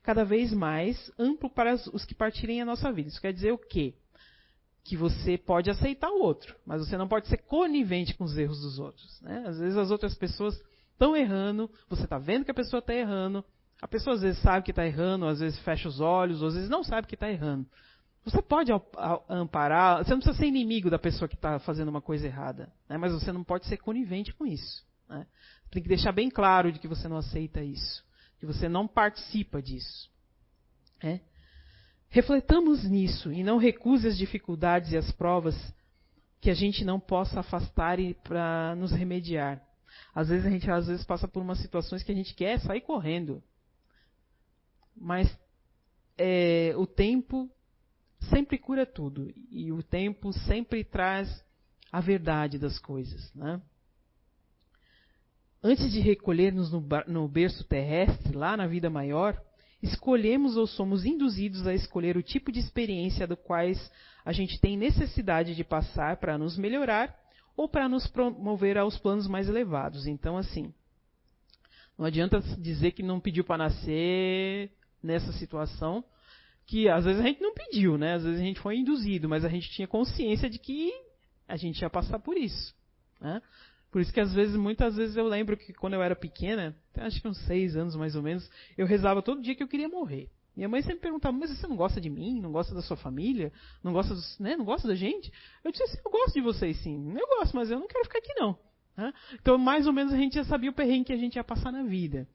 cada 0.03 0.23
vez 0.23 0.53
mais 0.53 1.11
amplo 1.19 1.49
para 1.49 1.73
os 1.73 2.05
que 2.05 2.15
partirem 2.15 2.61
a 2.61 2.65
nossa 2.65 2.93
vida. 2.93 3.09
Isso 3.09 3.19
quer 3.19 3.33
dizer 3.33 3.51
o 3.51 3.57
quê? 3.57 3.93
Que 4.83 4.97
você 4.97 5.37
pode 5.37 5.69
aceitar 5.69 6.09
o 6.09 6.21
outro, 6.21 6.55
mas 6.65 6.85
você 6.85 6.97
não 6.97 7.07
pode 7.07 7.27
ser 7.27 7.37
conivente 7.37 8.15
com 8.15 8.23
os 8.23 8.37
erros 8.37 8.61
dos 8.61 8.79
outros. 8.79 9.21
Né? 9.21 9.43
Às 9.45 9.59
vezes 9.59 9.77
as 9.77 9.91
outras 9.91 10.15
pessoas 10.15 10.59
estão 10.91 11.15
errando, 11.15 11.69
você 11.89 12.03
está 12.03 12.17
vendo 12.17 12.45
que 12.45 12.51
a 12.51 12.55
pessoa 12.55 12.79
está 12.79 12.93
errando, 12.93 13.43
a 13.81 13.87
pessoa 13.87 14.15
às 14.15 14.21
vezes 14.21 14.41
sabe 14.41 14.63
que 14.63 14.71
está 14.71 14.85
errando, 14.85 15.25
às 15.25 15.39
vezes 15.39 15.57
fecha 15.59 15.89
os 15.89 15.99
olhos, 15.99 16.43
às 16.43 16.53
vezes 16.53 16.69
não 16.69 16.83
sabe 16.83 17.07
que 17.07 17.15
está 17.15 17.29
errando. 17.29 17.65
Você 18.23 18.39
pode 18.39 18.71
amparar, 19.27 20.03
você 20.03 20.11
não 20.11 20.19
precisa 20.19 20.37
ser 20.37 20.45
inimigo 20.45 20.91
da 20.91 20.99
pessoa 20.99 21.27
que 21.27 21.33
está 21.33 21.57
fazendo 21.59 21.89
uma 21.89 22.01
coisa 22.01 22.27
errada, 22.27 22.71
né? 22.87 22.97
mas 22.97 23.11
você 23.11 23.31
não 23.31 23.43
pode 23.43 23.65
ser 23.65 23.77
conivente 23.77 24.31
com 24.33 24.45
isso. 24.45 24.85
Né? 25.09 25.25
Tem 25.71 25.81
que 25.81 25.89
deixar 25.89 26.11
bem 26.11 26.29
claro 26.29 26.71
de 26.71 26.77
que 26.77 26.87
você 26.87 27.07
não 27.07 27.17
aceita 27.17 27.63
isso, 27.63 28.05
que 28.39 28.45
você 28.45 28.69
não 28.69 28.87
participa 28.87 29.59
disso. 29.59 30.11
Né? 31.01 31.21
Refletamos 32.11 32.83
nisso 32.83 33.31
e 33.31 33.41
não 33.41 33.57
recuse 33.57 34.05
as 34.05 34.17
dificuldades 34.17 34.91
e 34.91 34.97
as 34.97 35.09
provas 35.13 35.55
que 36.41 36.49
a 36.49 36.53
gente 36.53 36.83
não 36.83 36.99
possa 36.99 37.39
afastar 37.39 37.97
para 38.21 38.75
nos 38.75 38.91
remediar. 38.91 39.65
Às 40.13 40.27
vezes 40.27 40.45
a 40.45 40.49
gente 40.49 40.69
às 40.69 40.87
vezes 40.87 41.05
passa 41.05 41.25
por 41.25 41.41
umas 41.41 41.59
situações 41.59 42.03
que 42.03 42.11
a 42.11 42.15
gente 42.15 42.35
quer 42.35 42.59
sair 42.59 42.81
correndo, 42.81 43.41
mas 44.93 45.33
é, 46.17 46.73
o 46.75 46.85
tempo 46.85 47.49
sempre 48.29 48.57
cura 48.57 48.85
tudo 48.85 49.33
e 49.49 49.71
o 49.71 49.81
tempo 49.81 50.33
sempre 50.33 50.83
traz 50.83 51.41
a 51.93 52.01
verdade 52.01 52.59
das 52.59 52.77
coisas. 52.77 53.33
Né? 53.33 53.61
Antes 55.63 55.89
de 55.93 56.01
recolher-nos 56.01 56.73
no, 56.73 56.85
no 57.07 57.25
berço 57.29 57.63
terrestre, 57.63 58.35
lá 58.35 58.57
na 58.57 58.67
vida 58.67 58.89
maior, 58.89 59.41
escolhemos 59.81 60.57
ou 60.57 60.67
somos 60.67 61.05
induzidos 61.05 61.65
a 61.65 61.73
escolher 61.73 62.17
o 62.17 62.23
tipo 62.23 62.51
de 62.51 62.59
experiência 62.59 63.27
do 63.27 63.35
quais 63.35 63.91
a 64.23 64.31
gente 64.31 64.59
tem 64.59 64.77
necessidade 64.77 65.55
de 65.55 65.63
passar 65.63 66.17
para 66.17 66.37
nos 66.37 66.57
melhorar 66.57 67.15
ou 67.57 67.67
para 67.67 67.89
nos 67.89 68.07
promover 68.07 68.77
aos 68.77 68.97
planos 68.97 69.27
mais 69.27 69.49
elevados. 69.49 70.05
Então, 70.05 70.37
assim, 70.37 70.73
não 71.97 72.05
adianta 72.05 72.39
dizer 72.57 72.91
que 72.91 73.03
não 73.03 73.19
pediu 73.19 73.43
para 73.43 73.57
nascer 73.57 74.71
nessa 75.01 75.31
situação, 75.33 76.03
que 76.65 76.87
às 76.87 77.05
vezes 77.05 77.21
a 77.21 77.25
gente 77.25 77.41
não 77.41 77.53
pediu, 77.53 77.97
né? 77.97 78.13
Às 78.13 78.23
vezes 78.23 78.39
a 78.39 78.43
gente 78.43 78.59
foi 78.59 78.77
induzido, 78.77 79.27
mas 79.27 79.43
a 79.43 79.49
gente 79.49 79.69
tinha 79.71 79.87
consciência 79.87 80.49
de 80.49 80.57
que 80.57 80.91
a 81.47 81.57
gente 81.57 81.81
ia 81.81 81.89
passar 81.89 82.19
por 82.19 82.37
isso. 82.37 82.73
Né? 83.19 83.41
Por 83.91 84.01
isso 84.01 84.13
que 84.13 84.19
às 84.19 84.33
vezes, 84.33 84.55
muitas 84.55 84.95
vezes 84.95 85.15
eu 85.17 85.27
lembro 85.27 85.57
que 85.57 85.73
quando 85.73 85.93
eu 85.93 86.01
era 86.01 86.15
pequena, 86.15 86.75
acho 86.95 87.21
que 87.21 87.27
uns 87.27 87.37
seis 87.45 87.75
anos 87.75 87.95
mais 87.95 88.15
ou 88.15 88.21
menos, 88.21 88.49
eu 88.77 88.85
rezava 88.85 89.21
todo 89.21 89.41
dia 89.41 89.53
que 89.53 89.61
eu 89.61 89.67
queria 89.67 89.89
morrer. 89.89 90.29
Minha 90.55 90.69
mãe 90.69 90.81
sempre 90.81 91.01
perguntava, 91.01 91.37
mas 91.37 91.49
você 91.49 91.67
não 91.67 91.75
gosta 91.75 91.99
de 91.99 92.09
mim? 92.09 92.39
Não 92.41 92.51
gosta 92.51 92.73
da 92.73 92.81
sua 92.81 92.97
família? 92.97 93.51
Não 93.83 93.93
gosta, 93.93 94.13
dos, 94.13 94.39
né? 94.39 94.55
não 94.55 94.65
gosta 94.65 94.87
da 94.87 94.95
gente? 94.95 95.31
Eu 95.63 95.71
disse 95.71 95.83
assim, 95.83 95.97
eu 96.05 96.11
gosto 96.11 96.33
de 96.33 96.41
vocês 96.41 96.77
sim. 96.81 97.13
Eu 97.17 97.27
gosto, 97.27 97.55
mas 97.55 97.71
eu 97.71 97.79
não 97.79 97.87
quero 97.87 98.03
ficar 98.05 98.19
aqui 98.19 98.33
não. 98.35 98.57
Então, 99.33 99.57
mais 99.57 99.87
ou 99.87 99.93
menos, 99.93 100.13
a 100.13 100.17
gente 100.17 100.35
já 100.35 100.43
sabia 100.43 100.69
o 100.69 100.73
perrengue 100.73 101.05
que 101.05 101.13
a 101.13 101.17
gente 101.17 101.35
ia 101.35 101.43
passar 101.43 101.71
na 101.71 101.83
vida. 101.83 102.27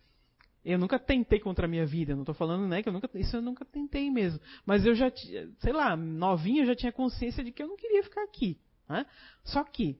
Eu 0.64 0.78
nunca 0.78 0.98
tentei 0.98 1.38
contra 1.38 1.66
a 1.66 1.68
minha 1.68 1.86
vida, 1.86 2.14
não 2.14 2.22
estou 2.22 2.34
falando, 2.34 2.66
né, 2.66 2.82
que 2.82 2.88
eu 2.88 2.92
nunca, 2.92 3.08
isso 3.14 3.36
eu 3.36 3.42
nunca 3.42 3.64
tentei 3.64 4.10
mesmo. 4.10 4.40
Mas 4.64 4.84
eu 4.84 4.94
já, 4.96 5.12
sei 5.60 5.72
lá, 5.72 5.96
novinha 5.96 6.62
eu 6.62 6.66
já 6.66 6.74
tinha 6.74 6.90
consciência 6.90 7.44
de 7.44 7.52
que 7.52 7.62
eu 7.62 7.68
não 7.68 7.76
queria 7.76 8.02
ficar 8.02 8.24
aqui. 8.24 8.58
Né? 8.88 9.06
Só 9.44 9.62
que, 9.62 9.96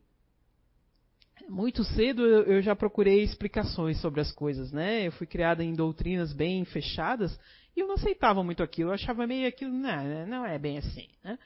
muito 1.48 1.84
cedo 1.84 2.24
eu, 2.26 2.60
já 2.62 2.74
procurei 2.74 3.22
explicações 3.22 4.00
sobre 4.00 4.20
as 4.20 4.32
coisas, 4.32 4.72
né? 4.72 5.06
Eu 5.06 5.12
fui 5.12 5.26
criada 5.26 5.62
em 5.62 5.74
doutrinas 5.74 6.32
bem 6.32 6.64
fechadas 6.64 7.38
e 7.76 7.80
eu 7.80 7.86
não 7.86 7.94
aceitava 7.94 8.42
muito 8.42 8.62
aquilo. 8.62 8.90
Eu 8.90 8.94
achava 8.94 9.26
meio 9.26 9.48
aquilo, 9.48 9.72
não, 9.72 10.26
não 10.26 10.46
é 10.46 10.58
bem 10.58 10.78
assim, 10.78 11.08
né? 11.22 11.38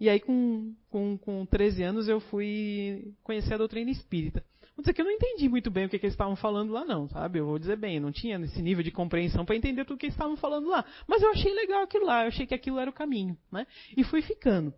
E 0.00 0.08
aí, 0.08 0.20
com, 0.20 0.74
com, 0.90 1.18
com 1.18 1.44
13 1.46 1.82
anos, 1.82 2.08
eu 2.08 2.20
fui 2.20 3.12
conhecer 3.24 3.54
a 3.54 3.58
doutrina 3.58 3.90
espírita. 3.90 4.44
Vou 4.76 4.82
dizer 4.84 4.94
que 4.94 5.00
eu 5.00 5.04
não 5.04 5.10
entendi 5.10 5.48
muito 5.48 5.72
bem 5.72 5.86
o 5.86 5.88
que, 5.88 5.98
que 5.98 6.06
eles 6.06 6.14
estavam 6.14 6.36
falando 6.36 6.72
lá, 6.72 6.84
não, 6.84 7.08
sabe? 7.08 7.40
Eu 7.40 7.46
vou 7.46 7.58
dizer 7.58 7.76
bem, 7.76 7.96
eu 7.96 8.00
não 8.00 8.12
tinha 8.12 8.38
esse 8.38 8.62
nível 8.62 8.84
de 8.84 8.92
compreensão 8.92 9.44
para 9.44 9.56
entender 9.56 9.84
tudo 9.84 9.96
o 9.96 9.98
que 9.98 10.06
eles 10.06 10.14
estavam 10.14 10.36
falando 10.36 10.68
lá. 10.68 10.84
Mas 11.08 11.20
eu 11.20 11.32
achei 11.32 11.52
legal 11.52 11.82
aquilo 11.82 12.06
lá, 12.06 12.22
eu 12.22 12.28
achei 12.28 12.46
que 12.46 12.54
aquilo 12.54 12.78
era 12.78 12.88
o 12.88 12.92
caminho, 12.92 13.36
né? 13.50 13.66
E 13.96 14.04
fui 14.04 14.22
ficando. 14.22 14.72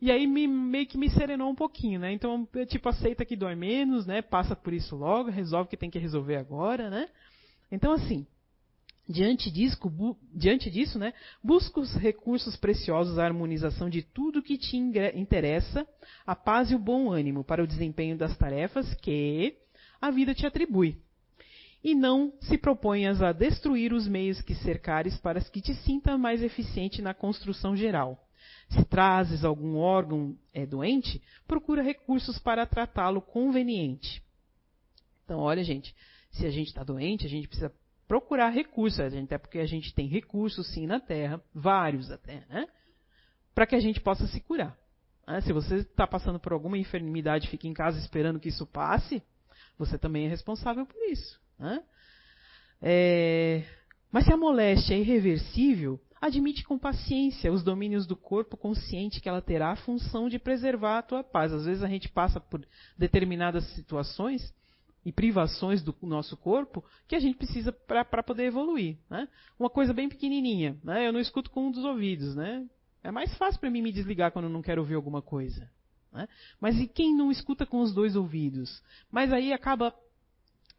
E 0.00 0.10
aí 0.10 0.26
me, 0.26 0.46
meio 0.46 0.86
que 0.86 0.98
me 0.98 1.08
serenou 1.08 1.50
um 1.50 1.54
pouquinho, 1.54 2.00
né? 2.00 2.12
Então, 2.12 2.46
tipo, 2.68 2.88
aceita 2.88 3.24
que 3.24 3.36
dói 3.36 3.54
menos, 3.54 4.06
né? 4.06 4.20
Passa 4.20 4.54
por 4.54 4.72
isso 4.72 4.96
logo, 4.96 5.30
resolve 5.30 5.66
o 5.66 5.70
que 5.70 5.76
tem 5.76 5.90
que 5.90 5.98
resolver 5.98 6.36
agora, 6.36 6.90
né? 6.90 7.08
Então, 7.70 7.92
assim, 7.92 8.26
diante 9.08 9.50
disso, 9.50 9.78
bu, 9.88 10.16
diante 10.32 10.70
disso 10.70 10.98
né? 10.98 11.12
Busca 11.42 11.80
os 11.80 11.94
recursos 11.94 12.56
preciosos 12.56 13.18
à 13.18 13.24
harmonização 13.24 13.88
de 13.88 14.02
tudo 14.02 14.42
que 14.42 14.58
te 14.58 14.76
interessa, 14.76 15.86
a 16.26 16.34
paz 16.34 16.70
e 16.70 16.74
o 16.74 16.78
bom 16.78 17.10
ânimo 17.12 17.44
para 17.44 17.62
o 17.62 17.66
desempenho 17.66 18.16
das 18.16 18.36
tarefas 18.36 18.92
que 18.94 19.56
a 20.00 20.10
vida 20.10 20.34
te 20.34 20.46
atribui. 20.46 20.98
E 21.82 21.94
não 21.94 22.32
se 22.40 22.56
proponhas 22.56 23.20
a 23.20 23.30
destruir 23.32 23.92
os 23.92 24.08
meios 24.08 24.40
que 24.40 24.54
cercares 24.54 25.18
para 25.18 25.40
que 25.40 25.60
te 25.60 25.74
sinta 25.74 26.16
mais 26.16 26.42
eficiente 26.42 27.02
na 27.02 27.12
construção 27.12 27.76
geral. 27.76 28.18
Se 28.68 28.84
trazes 28.84 29.44
algum 29.44 29.76
órgão 29.76 30.36
é, 30.52 30.66
doente, 30.66 31.22
procura 31.46 31.82
recursos 31.82 32.38
para 32.38 32.66
tratá-lo 32.66 33.20
conveniente. 33.20 34.22
Então, 35.24 35.38
olha, 35.38 35.62
gente, 35.62 35.94
se 36.30 36.46
a 36.46 36.50
gente 36.50 36.68
está 36.68 36.82
doente, 36.82 37.26
a 37.26 37.28
gente 37.28 37.46
precisa 37.46 37.72
procurar 38.06 38.50
recursos, 38.50 39.00
até 39.00 39.38
porque 39.38 39.58
a 39.58 39.66
gente 39.66 39.94
tem 39.94 40.06
recursos 40.06 40.66
sim 40.72 40.86
na 40.86 41.00
Terra, 41.00 41.40
vários 41.54 42.10
até, 42.10 42.44
né? 42.48 42.66
Para 43.54 43.66
que 43.66 43.74
a 43.74 43.80
gente 43.80 44.00
possa 44.00 44.26
se 44.26 44.40
curar. 44.40 44.76
Né? 45.26 45.40
Se 45.40 45.52
você 45.52 45.76
está 45.76 46.06
passando 46.06 46.38
por 46.38 46.52
alguma 46.52 46.76
enfermidade, 46.76 47.48
fica 47.48 47.66
em 47.66 47.72
casa 47.72 47.98
esperando 47.98 48.40
que 48.40 48.48
isso 48.48 48.66
passe, 48.66 49.22
você 49.78 49.98
também 49.98 50.26
é 50.26 50.28
responsável 50.28 50.86
por 50.86 51.02
isso. 51.10 51.40
Né? 51.58 51.82
É... 52.82 53.64
Mas 54.10 54.24
se 54.24 54.32
a 54.32 54.36
moléstia 54.36 54.94
é 54.94 54.98
irreversível, 54.98 56.00
admite 56.26 56.64
com 56.64 56.78
paciência 56.78 57.52
os 57.52 57.62
domínios 57.62 58.06
do 58.06 58.16
corpo, 58.16 58.56
consciente 58.56 59.20
que 59.20 59.28
ela 59.28 59.42
terá 59.42 59.72
a 59.72 59.76
função 59.76 60.28
de 60.28 60.38
preservar 60.38 60.98
a 60.98 61.02
tua 61.02 61.22
paz. 61.22 61.52
Às 61.52 61.66
vezes 61.66 61.82
a 61.82 61.88
gente 61.88 62.08
passa 62.08 62.40
por 62.40 62.66
determinadas 62.96 63.64
situações 63.74 64.54
e 65.04 65.12
privações 65.12 65.82
do 65.82 65.94
nosso 66.02 66.34
corpo 66.34 66.82
que 67.06 67.14
a 67.14 67.20
gente 67.20 67.36
precisa 67.36 67.70
para 67.70 68.22
poder 68.22 68.44
evoluir. 68.44 68.96
Né? 69.10 69.28
Uma 69.58 69.68
coisa 69.68 69.92
bem 69.92 70.08
pequenininha, 70.08 70.78
né? 70.82 71.06
eu 71.06 71.12
não 71.12 71.20
escuto 71.20 71.50
com 71.50 71.66
um 71.66 71.70
dos 71.70 71.84
ouvidos. 71.84 72.34
Né? 72.34 72.66
É 73.02 73.10
mais 73.10 73.36
fácil 73.36 73.60
para 73.60 73.70
mim 73.70 73.82
me 73.82 73.92
desligar 73.92 74.32
quando 74.32 74.46
eu 74.46 74.50
não 74.50 74.62
quero 74.62 74.80
ouvir 74.80 74.94
alguma 74.94 75.20
coisa. 75.20 75.70
Né? 76.10 76.26
Mas 76.58 76.80
e 76.80 76.86
quem 76.86 77.14
não 77.14 77.30
escuta 77.30 77.66
com 77.66 77.82
os 77.82 77.92
dois 77.92 78.16
ouvidos? 78.16 78.82
Mas 79.10 79.30
aí 79.30 79.52
acaba 79.52 79.94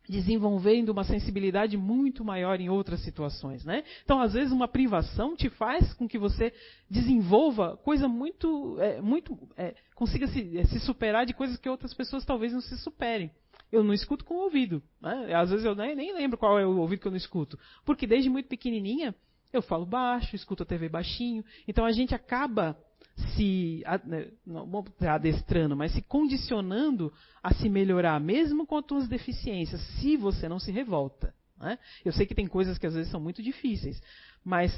desenvolvendo 0.08 0.90
uma 0.90 1.04
sensibilidade 1.04 1.78
muito 1.78 2.24
maior 2.24 2.60
em 2.60 2.70
outras 2.70 3.02
situações, 3.02 3.66
né? 3.66 3.84
Então, 4.04 4.20
às 4.20 4.34
vezes, 4.34 4.52
uma 4.52 4.68
privação 4.68 5.36
te 5.36 5.50
faz 5.50 5.94
com 5.94 6.08
que 6.08 6.18
você 6.18 6.54
desenvolva 6.90 7.78
coisa 7.78 8.08
muito, 8.08 8.78
é, 8.80 9.02
muito, 9.02 9.38
é, 9.58 9.76
consiga 9.96 10.28
se, 10.28 10.58
é, 10.58 10.66
se, 10.66 10.80
superar 10.80 11.26
de 11.26 11.34
coisas 11.34 11.58
que 11.58 11.70
outras 11.70 11.94
pessoas 11.94 12.26
talvez 12.26 12.54
não 12.54 12.62
se 12.62 12.78
superem. 12.78 13.32
Eu 13.72 13.84
não 13.84 13.94
escuto 13.94 14.24
com 14.24 14.36
o 14.36 14.44
ouvido, 14.44 14.82
né? 15.02 15.34
Às 15.34 15.50
vezes 15.50 15.66
eu 15.66 15.76
nem, 15.76 15.96
nem 15.96 16.14
lembro 16.14 16.38
qual 16.38 16.60
é 16.60 16.66
o 16.66 16.78
ouvido 16.78 17.02
que 17.02 17.08
eu 17.08 17.12
não 17.12 17.18
escuto, 17.18 17.58
porque 17.84 18.06
desde 18.06 18.30
muito 18.30 18.48
pequenininha 18.48 19.14
eu 19.52 19.62
falo 19.62 19.86
baixo, 19.86 20.36
escuto 20.36 20.64
a 20.64 20.66
TV 20.66 20.90
baixinho, 20.90 21.44
então 21.68 21.86
a 21.86 21.92
gente 21.92 22.14
acaba 22.14 22.78
se 23.16 23.84
né, 24.06 24.28
vou 24.46 24.86
adestrando, 25.02 25.76
mas 25.76 25.94
se 25.94 26.02
condicionando 26.02 27.14
a 27.42 27.54
se 27.54 27.70
melhorar, 27.70 28.20
mesmo 28.20 28.66
com 28.66 28.78
as 28.78 28.86
suas 28.86 29.08
deficiências, 29.08 29.82
se 30.00 30.18
você 30.18 30.50
não 30.50 30.60
se 30.60 30.72
revolta. 30.72 31.34
Né? 31.58 31.80
Eu 32.04 32.12
sei 32.12 32.26
que 32.26 32.36
tem 32.36 32.48
coisas 32.48 32.78
que 32.78 32.86
às 32.86 32.94
vezes 32.94 33.12
são 33.12 33.20
muito 33.20 33.42
difíceis, 33.42 34.02
mas 34.44 34.72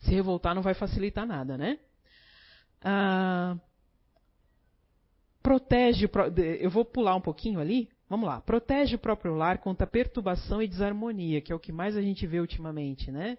se 0.00 0.10
revoltar 0.14 0.54
não 0.54 0.62
vai 0.62 0.74
facilitar 0.74 1.26
nada, 1.26 1.58
né? 1.58 1.78
Ah, 2.82 3.56
protege, 5.42 6.08
eu 6.60 6.70
vou 6.70 6.84
pular 6.84 7.16
um 7.16 7.20
pouquinho 7.20 7.58
ali. 7.58 7.88
Vamos 8.08 8.28
lá. 8.28 8.40
Protege 8.40 8.94
o 8.94 9.00
próprio 9.00 9.34
lar 9.34 9.58
contra 9.58 9.86
perturbação 9.86 10.62
e 10.62 10.68
desarmonia, 10.68 11.40
que 11.40 11.52
é 11.52 11.56
o 11.56 11.58
que 11.58 11.72
mais 11.72 11.96
a 11.96 12.02
gente 12.02 12.24
vê 12.26 12.38
ultimamente, 12.38 13.10
né? 13.10 13.36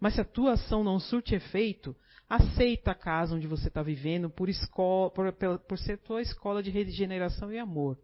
Mas 0.00 0.14
se 0.14 0.20
a 0.20 0.24
tua 0.24 0.54
ação 0.54 0.82
não 0.82 0.98
surte 0.98 1.36
efeito, 1.36 1.94
Aceita 2.32 2.92
a 2.92 2.94
casa 2.94 3.34
onde 3.34 3.46
você 3.46 3.68
está 3.68 3.82
vivendo 3.82 4.30
por, 4.30 4.48
escola, 4.48 5.10
por, 5.10 5.30
por, 5.58 5.78
ser 5.78 5.98
tua 5.98 6.22
escola 6.22 6.62
de 6.62 6.70
regeneração 6.70 7.52
e 7.52 7.58
amor. 7.58 7.98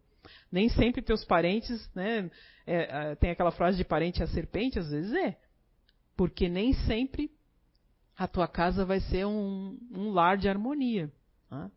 Nem 0.52 0.68
sempre 0.68 1.00
teus 1.00 1.24
parentes, 1.24 1.88
né? 1.94 2.30
É, 2.66 3.12
é, 3.12 3.14
tem 3.14 3.30
aquela 3.30 3.50
frase 3.50 3.78
de 3.78 3.84
parente 3.84 4.22
a 4.22 4.26
serpente, 4.26 4.78
às 4.78 4.90
vezes 4.90 5.14
é. 5.14 5.34
Porque 6.14 6.46
nem 6.46 6.74
sempre 6.74 7.30
a 8.18 8.28
tua 8.28 8.46
casa 8.46 8.84
vai 8.84 9.00
ser 9.00 9.24
um, 9.24 9.78
um 9.90 10.10
lar 10.10 10.36
de 10.36 10.46
harmonia. 10.46 11.10
Tá? 11.48 11.70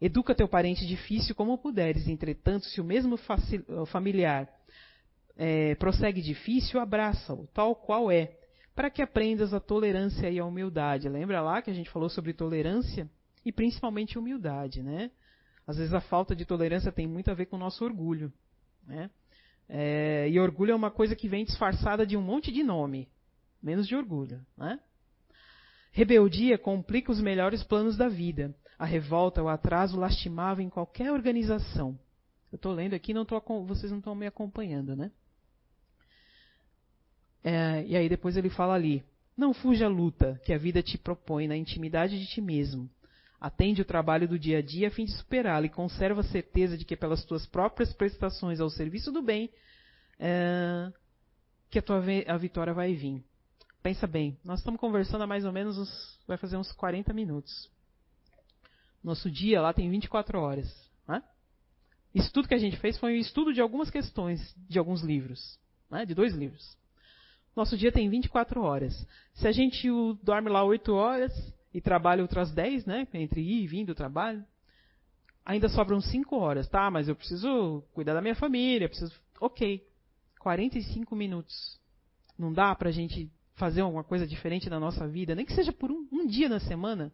Educa 0.00 0.34
teu 0.34 0.48
parente 0.48 0.84
difícil 0.84 1.32
como 1.32 1.56
puderes, 1.58 2.08
entretanto, 2.08 2.66
se 2.66 2.80
o 2.80 2.84
mesmo 2.84 3.16
familiar 3.86 4.52
é, 5.36 5.76
prossegue 5.76 6.20
difícil, 6.20 6.80
abraça-o, 6.80 7.46
tal 7.54 7.76
qual 7.76 8.10
é, 8.10 8.36
para 8.76 8.90
que 8.90 9.00
aprendas 9.00 9.54
a 9.54 9.58
tolerância 9.58 10.30
e 10.30 10.38
a 10.38 10.44
humildade. 10.44 11.08
Lembra 11.08 11.40
lá 11.40 11.62
que 11.62 11.70
a 11.70 11.74
gente 11.74 11.88
falou 11.88 12.10
sobre 12.10 12.34
tolerância 12.34 13.10
e 13.42 13.50
principalmente 13.50 14.18
humildade, 14.18 14.82
né? 14.82 15.10
Às 15.66 15.78
vezes 15.78 15.94
a 15.94 16.00
falta 16.00 16.36
de 16.36 16.44
tolerância 16.44 16.92
tem 16.92 17.06
muito 17.06 17.30
a 17.30 17.34
ver 17.34 17.46
com 17.46 17.56
o 17.56 17.58
nosso 17.58 17.82
orgulho, 17.82 18.30
né? 18.86 19.10
É, 19.66 20.28
e 20.28 20.38
orgulho 20.38 20.72
é 20.72 20.74
uma 20.74 20.90
coisa 20.90 21.16
que 21.16 21.26
vem 21.26 21.44
disfarçada 21.44 22.06
de 22.06 22.16
um 22.16 22.22
monte 22.22 22.52
de 22.52 22.62
nome, 22.62 23.08
menos 23.62 23.88
de 23.88 23.96
orgulho, 23.96 24.44
né? 24.56 24.78
Rebeldia 25.90 26.58
complica 26.58 27.10
os 27.10 27.20
melhores 27.20 27.64
planos 27.64 27.96
da 27.96 28.08
vida. 28.08 28.54
A 28.78 28.84
revolta, 28.84 29.42
o 29.42 29.48
atraso 29.48 29.98
lastimava 29.98 30.62
em 30.62 30.68
qualquer 30.68 31.10
organização. 31.10 31.98
Eu 32.52 32.56
estou 32.56 32.72
lendo 32.72 32.92
aqui, 32.92 33.14
não 33.14 33.24
tô, 33.24 33.40
vocês 33.64 33.90
não 33.90 33.98
estão 33.98 34.14
me 34.14 34.26
acompanhando, 34.26 34.94
né? 34.94 35.10
É, 37.48 37.84
e 37.86 37.96
aí 37.96 38.08
depois 38.08 38.36
ele 38.36 38.50
fala 38.50 38.74
ali: 38.74 39.04
Não 39.36 39.54
fuja 39.54 39.86
a 39.86 39.88
luta 39.88 40.40
que 40.44 40.52
a 40.52 40.58
vida 40.58 40.82
te 40.82 40.98
propõe 40.98 41.46
na 41.46 41.56
intimidade 41.56 42.18
de 42.18 42.26
ti 42.26 42.40
mesmo. 42.40 42.90
Atende 43.40 43.80
o 43.80 43.84
trabalho 43.84 44.26
do 44.26 44.36
dia 44.36 44.58
a 44.58 44.62
dia 44.62 44.88
a 44.88 44.90
fim 44.90 45.04
de 45.04 45.12
superá-lo 45.12 45.64
e 45.64 45.68
conserva 45.68 46.22
a 46.22 46.24
certeza 46.24 46.76
de 46.76 46.84
que 46.84 46.96
pelas 46.96 47.24
tuas 47.24 47.46
próprias 47.46 47.92
prestações 47.92 48.58
ao 48.58 48.68
serviço 48.68 49.12
do 49.12 49.22
bem 49.22 49.48
é, 50.18 50.90
que 51.70 51.78
a 51.78 51.82
tua 51.82 52.02
a 52.26 52.36
vitória 52.36 52.74
vai 52.74 52.94
vir. 52.94 53.22
Pensa 53.80 54.08
bem, 54.08 54.36
nós 54.44 54.58
estamos 54.58 54.80
conversando 54.80 55.22
há 55.22 55.26
mais 55.28 55.44
ou 55.44 55.52
menos 55.52 55.78
uns, 55.78 56.18
vai 56.26 56.36
fazer 56.36 56.56
uns 56.56 56.72
40 56.72 57.12
minutos. 57.12 57.70
Nosso 59.04 59.30
dia 59.30 59.60
lá 59.62 59.72
tem 59.72 59.88
24 59.88 60.40
horas. 60.40 60.90
Né? 61.06 61.22
Isso 62.12 62.32
tudo 62.32 62.48
que 62.48 62.54
a 62.54 62.58
gente 62.58 62.76
fez 62.78 62.98
foi 62.98 63.12
um 63.12 63.20
estudo 63.20 63.54
de 63.54 63.60
algumas 63.60 63.88
questões 63.88 64.52
de 64.68 64.80
alguns 64.80 65.02
livros, 65.02 65.60
né? 65.88 66.04
de 66.04 66.12
dois 66.12 66.34
livros. 66.34 66.76
Nosso 67.56 67.76
dia 67.76 67.90
tem 67.90 68.08
24 68.10 68.60
horas. 68.60 69.06
Se 69.32 69.48
a 69.48 69.52
gente 69.52 69.88
dorme 70.22 70.50
lá 70.50 70.62
8 70.62 70.92
horas 70.92 71.32
e 71.72 71.80
trabalha 71.80 72.20
outras 72.20 72.52
10, 72.52 72.84
né? 72.84 73.08
Entre 73.14 73.40
ir 73.40 73.62
e 73.62 73.66
vir 73.66 73.86
do 73.86 73.94
trabalho, 73.94 74.44
ainda 75.42 75.66
sobram 75.70 75.98
5 75.98 76.36
horas, 76.36 76.68
tá? 76.68 76.90
Mas 76.90 77.08
eu 77.08 77.16
preciso 77.16 77.82
cuidar 77.94 78.12
da 78.12 78.20
minha 78.20 78.34
família, 78.34 78.88
preciso. 78.88 79.18
Ok. 79.40 79.82
45 80.38 81.16
minutos. 81.16 81.80
Não 82.38 82.52
dá 82.52 82.74
pra 82.74 82.90
gente 82.90 83.32
fazer 83.54 83.80
alguma 83.80 84.04
coisa 84.04 84.26
diferente 84.26 84.68
na 84.68 84.78
nossa 84.78 85.08
vida, 85.08 85.34
nem 85.34 85.46
que 85.46 85.54
seja 85.54 85.72
por 85.72 85.90
um, 85.90 86.06
um 86.12 86.26
dia 86.26 86.50
na 86.50 86.60
semana. 86.60 87.10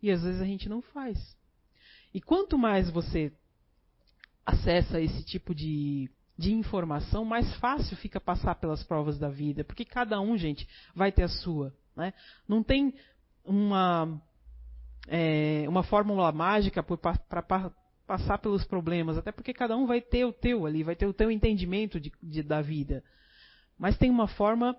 E 0.00 0.10
às 0.10 0.22
vezes 0.22 0.40
a 0.40 0.44
gente 0.44 0.68
não 0.68 0.80
faz. 0.80 1.36
E 2.14 2.20
quanto 2.20 2.56
mais 2.56 2.88
você 2.88 3.32
acessa 4.46 5.00
esse 5.00 5.24
tipo 5.24 5.54
de, 5.54 6.08
de 6.40 6.54
informação, 6.54 7.22
mais 7.22 7.54
fácil 7.56 7.94
fica 7.98 8.18
passar 8.18 8.54
pelas 8.54 8.82
provas 8.82 9.18
da 9.18 9.28
vida, 9.28 9.62
porque 9.62 9.84
cada 9.84 10.18
um, 10.22 10.38
gente, 10.38 10.66
vai 10.94 11.12
ter 11.12 11.24
a 11.24 11.28
sua. 11.28 11.70
Né? 11.94 12.14
Não 12.48 12.62
tem 12.62 12.94
uma, 13.44 14.18
é, 15.06 15.66
uma 15.68 15.82
fórmula 15.82 16.32
mágica 16.32 16.82
para 16.82 17.70
passar 18.06 18.38
pelos 18.38 18.64
problemas, 18.64 19.18
até 19.18 19.30
porque 19.30 19.52
cada 19.52 19.76
um 19.76 19.86
vai 19.86 20.00
ter 20.00 20.24
o 20.24 20.32
teu 20.32 20.64
ali, 20.64 20.82
vai 20.82 20.96
ter 20.96 21.04
o 21.04 21.12
teu 21.12 21.30
entendimento 21.30 22.00
de, 22.00 22.10
de, 22.22 22.42
da 22.42 22.62
vida. 22.62 23.04
Mas 23.78 23.98
tem 23.98 24.08
uma 24.08 24.26
forma, 24.26 24.74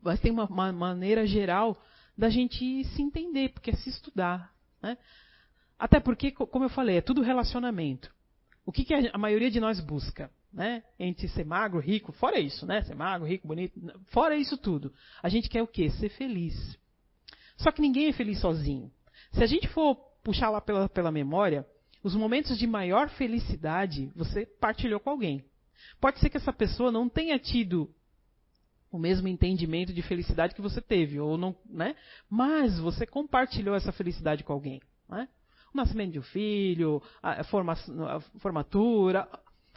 mas 0.00 0.20
tem 0.20 0.30
uma, 0.30 0.44
uma, 0.44 0.72
maneira 0.72 1.26
geral 1.26 1.76
da 2.16 2.28
gente 2.28 2.84
se 2.84 3.02
entender, 3.02 3.48
porque 3.48 3.70
é 3.70 3.74
se 3.74 3.90
estudar. 3.90 4.52
Né? 4.80 4.96
Até 5.76 5.98
porque, 5.98 6.30
como 6.30 6.66
eu 6.66 6.70
falei, 6.70 6.98
é 6.98 7.00
tudo 7.00 7.20
relacionamento. 7.20 8.14
O 8.70 8.72
que, 8.72 8.84
que 8.84 8.94
a, 8.94 9.18
maioria 9.18 9.50
de 9.50 9.58
nós 9.58 9.80
busca? 9.80 10.30
Né? 10.52 10.84
Entre 10.96 11.26
ser 11.26 11.44
magro, 11.44 11.80
rico, 11.80 12.12
fora 12.12 12.38
isso, 12.38 12.64
né? 12.64 12.80
Ser 12.82 12.94
magro, 12.94 13.26
rico, 13.26 13.48
bonito, 13.48 13.80
fora 14.12 14.36
isso 14.36 14.56
tudo. 14.56 14.94
A 15.20 15.28
gente 15.28 15.48
quer 15.48 15.60
o 15.60 15.66
quê? 15.66 15.90
Ser 15.90 16.08
feliz. 16.10 16.54
Só 17.56 17.72
que 17.72 17.82
ninguém 17.82 18.06
é 18.06 18.12
feliz 18.12 18.40
sozinho. 18.40 18.88
Se 19.32 19.42
a 19.42 19.46
gente 19.48 19.66
for 19.66 19.96
puxar 20.22 20.50
lá 20.50 20.60
pela, 20.60 20.88
pela 20.88 21.10
memória, 21.10 21.66
os 22.00 22.14
momentos 22.14 22.56
de 22.56 22.64
maior 22.64 23.08
felicidade 23.08 24.12
você 24.14 24.46
partilhou 24.46 25.00
com 25.00 25.10
alguém. 25.10 25.44
Pode 26.00 26.20
ser 26.20 26.30
que 26.30 26.36
essa 26.36 26.52
pessoa 26.52 26.92
não 26.92 27.08
tenha 27.08 27.40
tido 27.40 27.92
o 28.88 29.00
mesmo 29.00 29.26
entendimento 29.26 29.92
de 29.92 30.00
felicidade 30.00 30.54
que 30.54 30.62
você 30.62 30.80
teve, 30.80 31.18
ou 31.18 31.36
não, 31.36 31.56
né? 31.68 31.96
Mas 32.28 32.78
você 32.78 33.04
compartilhou 33.04 33.74
essa 33.74 33.90
felicidade 33.90 34.44
com 34.44 34.52
alguém, 34.52 34.80
né? 35.08 35.28
O 35.72 35.76
nascimento 35.76 36.12
de 36.12 36.18
um 36.18 36.22
filho, 36.22 37.02
a, 37.22 37.44
forma, 37.44 37.72
a 37.72 38.20
formatura, 38.40 39.28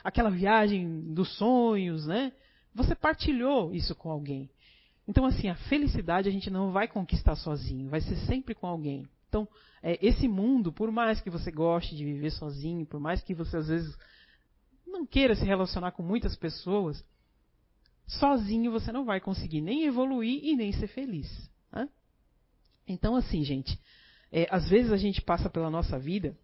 aquela 0.04 0.30
viagem 0.30 1.14
dos 1.14 1.38
sonhos, 1.38 2.06
né? 2.06 2.34
Você 2.74 2.96
partilhou 2.96 3.74
isso 3.74 3.94
com 3.96 4.10
alguém. 4.10 4.50
Então, 5.08 5.26
assim, 5.26 5.50
a 5.50 5.56
felicidade 5.56 6.30
a 6.30 6.32
gente 6.32 6.50
não 6.50 6.72
vai 6.72 6.88
conquistar 6.88 7.36
sozinho, 7.36 7.90
vai 7.90 8.02
ser 8.02 8.16
sempre 8.26 8.56
com 8.56 8.68
alguém. 8.68 9.08
Então, 9.28 9.48
é, 9.82 9.98
esse 10.02 10.28
mundo, 10.28 10.72
por 10.72 10.92
mais 10.92 11.20
que 11.20 11.30
você 11.30 11.52
goste 11.52 11.96
de 11.96 12.06
viver 12.06 12.32
sozinho, 12.32 12.86
por 12.86 13.00
mais 13.00 13.22
que 13.22 13.34
você 13.34 13.58
às 13.58 13.68
vezes 13.68 13.98
não 14.88 15.06
queira 15.06 15.36
se 15.36 15.44
relacionar 15.44 15.92
com 15.92 16.04
muitas 16.04 16.36
pessoas, 16.36 17.04
sozinho 18.08 18.72
você 18.72 18.92
não 18.92 19.06
vai 19.06 19.20
conseguir 19.20 19.62
nem 19.62 19.84
evoluir 19.86 20.40
e 20.44 20.56
nem 20.56 20.72
ser 20.72 20.88
feliz. 20.88 21.28
Né? 21.72 21.90
Então, 22.88 23.16
assim, 23.16 23.44
gente, 23.44 23.78
é, 24.36 24.48
às 24.50 24.68
vezes 24.68 24.92
a 24.92 24.98
gente 24.98 25.22
passa 25.22 25.48
pela 25.48 25.70
nossa 25.70 26.00
vida 26.00 26.36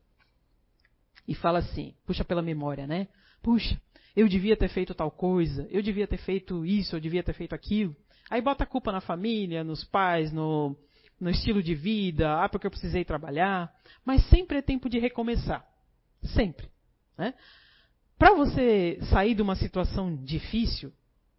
e 1.27 1.33
fala 1.33 1.57
assim, 1.57 1.95
puxa 2.05 2.23
pela 2.23 2.39
memória, 2.39 2.85
né? 2.85 3.07
Puxa, 3.41 3.81
eu 4.15 4.27
devia 4.27 4.55
ter 4.55 4.69
feito 4.69 4.93
tal 4.93 5.09
coisa, 5.09 5.67
eu 5.71 5.81
devia 5.81 6.07
ter 6.07 6.17
feito 6.17 6.63
isso, 6.63 6.95
eu 6.95 6.99
devia 6.99 7.23
ter 7.23 7.33
feito 7.33 7.55
aquilo. 7.55 7.95
Aí 8.29 8.41
bota 8.41 8.63
a 8.63 8.67
culpa 8.67 8.91
na 8.91 9.01
família, 9.01 9.63
nos 9.63 9.83
pais, 9.83 10.31
no, 10.31 10.77
no 11.19 11.31
estilo 11.31 11.63
de 11.63 11.73
vida, 11.73 12.43
ah, 12.43 12.47
porque 12.47 12.67
eu 12.67 12.71
precisei 12.71 13.03
trabalhar. 13.03 13.73
Mas 14.05 14.23
sempre 14.29 14.59
é 14.59 14.61
tempo 14.61 14.87
de 14.87 14.99
recomeçar. 14.99 15.67
Sempre. 16.35 16.69
Né? 17.17 17.33
Para 18.19 18.35
você 18.35 18.99
sair 19.09 19.33
de 19.33 19.41
uma 19.41 19.55
situação 19.55 20.15
difícil, 20.15 20.93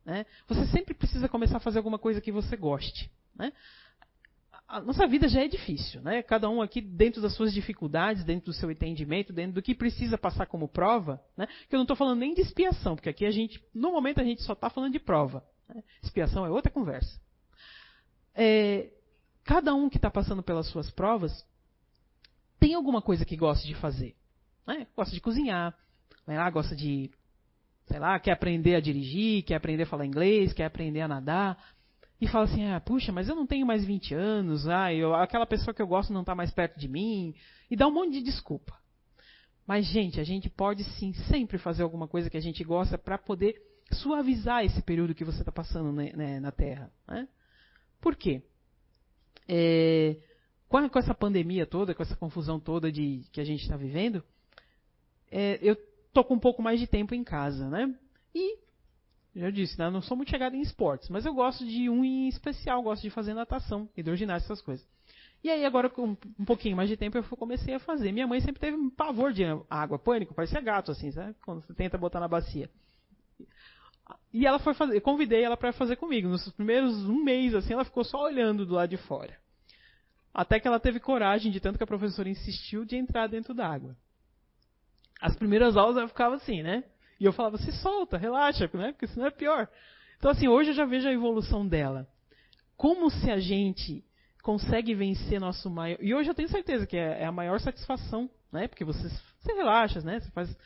né, 0.05 0.26
você 0.48 0.66
sempre 0.66 0.94
precisa 0.94 1.28
começar 1.28 1.59
a 1.59 1.61
fazer 1.61 1.78
alguma 1.78 1.98
coisa 1.98 2.20
que 2.20 2.32
você 2.32 2.57
goste. 2.57 3.09
Né? 3.36 3.53
A 4.70 4.80
nossa 4.80 5.04
vida 5.04 5.28
já 5.28 5.42
é 5.42 5.48
difícil, 5.48 6.00
né? 6.00 6.22
Cada 6.22 6.48
um 6.48 6.62
aqui 6.62 6.80
dentro 6.80 7.20
das 7.20 7.34
suas 7.34 7.52
dificuldades, 7.52 8.22
dentro 8.22 8.46
do 8.46 8.52
seu 8.52 8.70
entendimento, 8.70 9.32
dentro 9.32 9.54
do 9.54 9.62
que 9.62 9.74
precisa 9.74 10.16
passar 10.16 10.46
como 10.46 10.68
prova, 10.68 11.20
né? 11.36 11.48
Que 11.68 11.74
eu 11.74 11.78
não 11.78 11.82
estou 11.82 11.96
falando 11.96 12.20
nem 12.20 12.32
de 12.32 12.40
expiação, 12.40 12.94
porque 12.94 13.08
aqui 13.08 13.26
a 13.26 13.32
gente, 13.32 13.60
no 13.74 13.90
momento 13.90 14.20
a 14.20 14.24
gente 14.24 14.42
só 14.42 14.52
está 14.52 14.70
falando 14.70 14.92
de 14.92 15.00
prova. 15.00 15.44
Né? 15.68 15.82
Expiação 16.00 16.46
é 16.46 16.50
outra 16.50 16.70
conversa. 16.70 17.20
É, 18.32 18.92
cada 19.42 19.74
um 19.74 19.90
que 19.90 19.96
está 19.98 20.08
passando 20.08 20.40
pelas 20.40 20.68
suas 20.68 20.88
provas 20.88 21.44
tem 22.60 22.74
alguma 22.74 23.02
coisa 23.02 23.24
que 23.24 23.36
gosta 23.36 23.66
de 23.66 23.74
fazer. 23.74 24.14
Né? 24.64 24.86
Gosta 24.96 25.12
de 25.12 25.20
cozinhar, 25.20 25.76
lá, 26.28 26.48
gosta 26.48 26.76
de, 26.76 27.10
sei 27.86 27.98
lá, 27.98 28.20
quer 28.20 28.32
aprender 28.32 28.76
a 28.76 28.80
dirigir, 28.80 29.42
quer 29.42 29.56
aprender 29.56 29.82
a 29.82 29.86
falar 29.86 30.06
inglês, 30.06 30.52
quer 30.52 30.66
aprender 30.66 31.00
a 31.00 31.08
nadar. 31.08 31.58
E 32.20 32.28
fala 32.28 32.44
assim, 32.44 32.66
ah, 32.66 32.80
puxa, 32.80 33.10
mas 33.10 33.28
eu 33.28 33.34
não 33.34 33.46
tenho 33.46 33.66
mais 33.66 33.84
20 33.84 34.14
anos, 34.14 34.68
ah, 34.68 34.92
eu, 34.92 35.14
aquela 35.14 35.46
pessoa 35.46 35.72
que 35.72 35.80
eu 35.80 35.86
gosto 35.86 36.12
não 36.12 36.20
está 36.20 36.34
mais 36.34 36.50
perto 36.50 36.78
de 36.78 36.86
mim. 36.86 37.34
E 37.70 37.76
dá 37.76 37.86
um 37.86 37.92
monte 37.92 38.12
de 38.12 38.22
desculpa. 38.22 38.78
Mas, 39.66 39.86
gente, 39.86 40.20
a 40.20 40.24
gente 40.24 40.50
pode 40.50 40.84
sim 40.98 41.12
sempre 41.30 41.56
fazer 41.56 41.82
alguma 41.82 42.08
coisa 42.08 42.28
que 42.28 42.36
a 42.36 42.40
gente 42.40 42.62
gosta 42.64 42.98
para 42.98 43.16
poder 43.16 43.54
suavizar 43.92 44.64
esse 44.64 44.82
período 44.82 45.14
que 45.14 45.24
você 45.24 45.40
está 45.40 45.52
passando 45.52 45.92
né, 45.92 46.12
né, 46.14 46.40
na 46.40 46.52
Terra. 46.52 46.90
Né? 47.08 47.28
Por 48.00 48.16
quê? 48.16 48.42
É, 49.48 50.16
com, 50.68 50.88
com, 50.88 50.98
essa 50.98 51.14
pandemia 51.14 51.66
toda, 51.66 51.94
com 51.94 52.02
essa 52.02 52.16
confusão 52.16 52.60
toda 52.60 52.90
de, 52.90 53.24
que 53.32 53.40
a 53.40 53.44
gente 53.44 53.62
está 53.62 53.76
vivendo, 53.76 54.22
é, 55.30 55.58
eu 55.62 55.76
tô 56.12 56.24
com 56.24 56.34
um 56.34 56.38
pouco 56.38 56.62
mais 56.62 56.78
de 56.78 56.86
tempo 56.86 57.14
em 57.14 57.24
casa, 57.24 57.68
né? 57.68 57.94
E, 58.34 58.58
já 59.35 59.51
disse, 59.51 59.78
né, 59.78 59.89
não 59.91 60.03
sou 60.03 60.16
muito 60.16 60.31
chegado 60.31 60.57
em 60.57 60.61
esportes, 60.61 61.09
mas 61.09 61.24
eu 61.24 61.33
gosto 61.33 61.64
de 61.64 61.89
um 61.89 62.05
em 62.05 62.28
especial, 62.28 62.83
gosto 62.83 63.03
de 63.03 63.11
fazer 63.11 63.35
natação, 63.35 63.89
hidroginástica, 63.97 64.53
essas 64.53 64.64
coisas. 64.64 64.87
E 65.43 65.49
aí, 65.49 65.64
agora, 65.64 65.89
com 65.89 66.16
um 66.39 66.45
pouquinho 66.45 66.76
mais 66.76 66.89
de 66.89 66.97
tempo, 66.97 67.16
eu 67.16 67.22
comecei 67.22 67.72
a 67.72 67.78
fazer. 67.78 68.12
Minha 68.12 68.26
mãe 68.26 68.41
sempre 68.41 68.61
teve 68.61 68.76
um 68.76 68.91
pavor 68.91 69.33
de 69.33 69.43
água, 69.70 69.99
pânico, 69.99 70.35
parecia 70.35 70.61
gato, 70.61 70.91
assim? 70.91 71.11
Quando 71.43 71.62
você 71.62 71.72
tenta 71.72 71.97
botar 71.97 72.20
na 72.20 72.28
bacia. 72.28 72.68
E 74.33 74.47
ela 74.47 74.59
foi 74.59 74.74
fazer, 74.74 75.01
convidei 75.01 75.43
ela 75.43 75.57
para 75.57 75.72
fazer 75.72 75.97
comigo. 75.97 76.28
Nos 76.28 76.47
primeiros 76.53 76.95
um 77.09 77.24
mês, 77.24 77.55
assim, 77.55 77.72
ela 77.72 77.85
ficou 77.85 78.05
só 78.05 78.22
olhando 78.24 78.66
do 78.66 78.74
lado 78.74 78.91
de 78.91 78.99
fora. 78.99 79.35
Até 80.33 80.61
que 80.61 80.68
ela 80.68 80.78
teve 80.78 81.01
coragem, 81.01 81.51
de 81.51 81.59
tanto 81.59 81.78
que 81.78 81.85
a 81.85 81.87
professora 81.87 82.28
insistiu, 82.28 82.85
de 82.85 82.97
entrar 82.97 83.26
dentro 83.26 83.55
d'água. 83.55 83.97
As 85.20 85.35
primeiras 85.37 85.76
aulas 85.76 85.97
ela 85.97 86.09
ficava 86.09 86.35
assim, 86.35 86.62
né? 86.62 86.85
E 87.20 87.24
eu 87.24 87.32
falava, 87.32 87.58
se 87.58 87.70
solta, 87.72 88.16
relaxa, 88.16 88.68
né? 88.72 88.92
Porque 88.92 89.06
senão 89.06 89.26
é 89.26 89.30
pior. 89.30 89.68
Então, 90.18 90.30
assim, 90.30 90.48
hoje 90.48 90.70
eu 90.70 90.74
já 90.74 90.86
vejo 90.86 91.06
a 91.06 91.12
evolução 91.12 91.66
dela. 91.66 92.08
Como 92.76 93.10
se 93.10 93.30
a 93.30 93.38
gente 93.38 94.02
consegue 94.42 94.94
vencer 94.94 95.38
nosso 95.38 95.68
maior. 95.68 95.98
E 96.00 96.14
hoje 96.14 96.30
eu 96.30 96.34
tenho 96.34 96.48
certeza 96.48 96.86
que 96.86 96.96
é, 96.96 97.22
é 97.22 97.26
a 97.26 97.32
maior 97.32 97.60
satisfação, 97.60 98.28
né? 98.50 98.66
Porque 98.66 98.84
você, 98.84 99.06
você 99.38 99.52
relaxa, 99.52 100.00
né? 100.00 100.18
Você 100.20 100.30
faz 100.30 100.56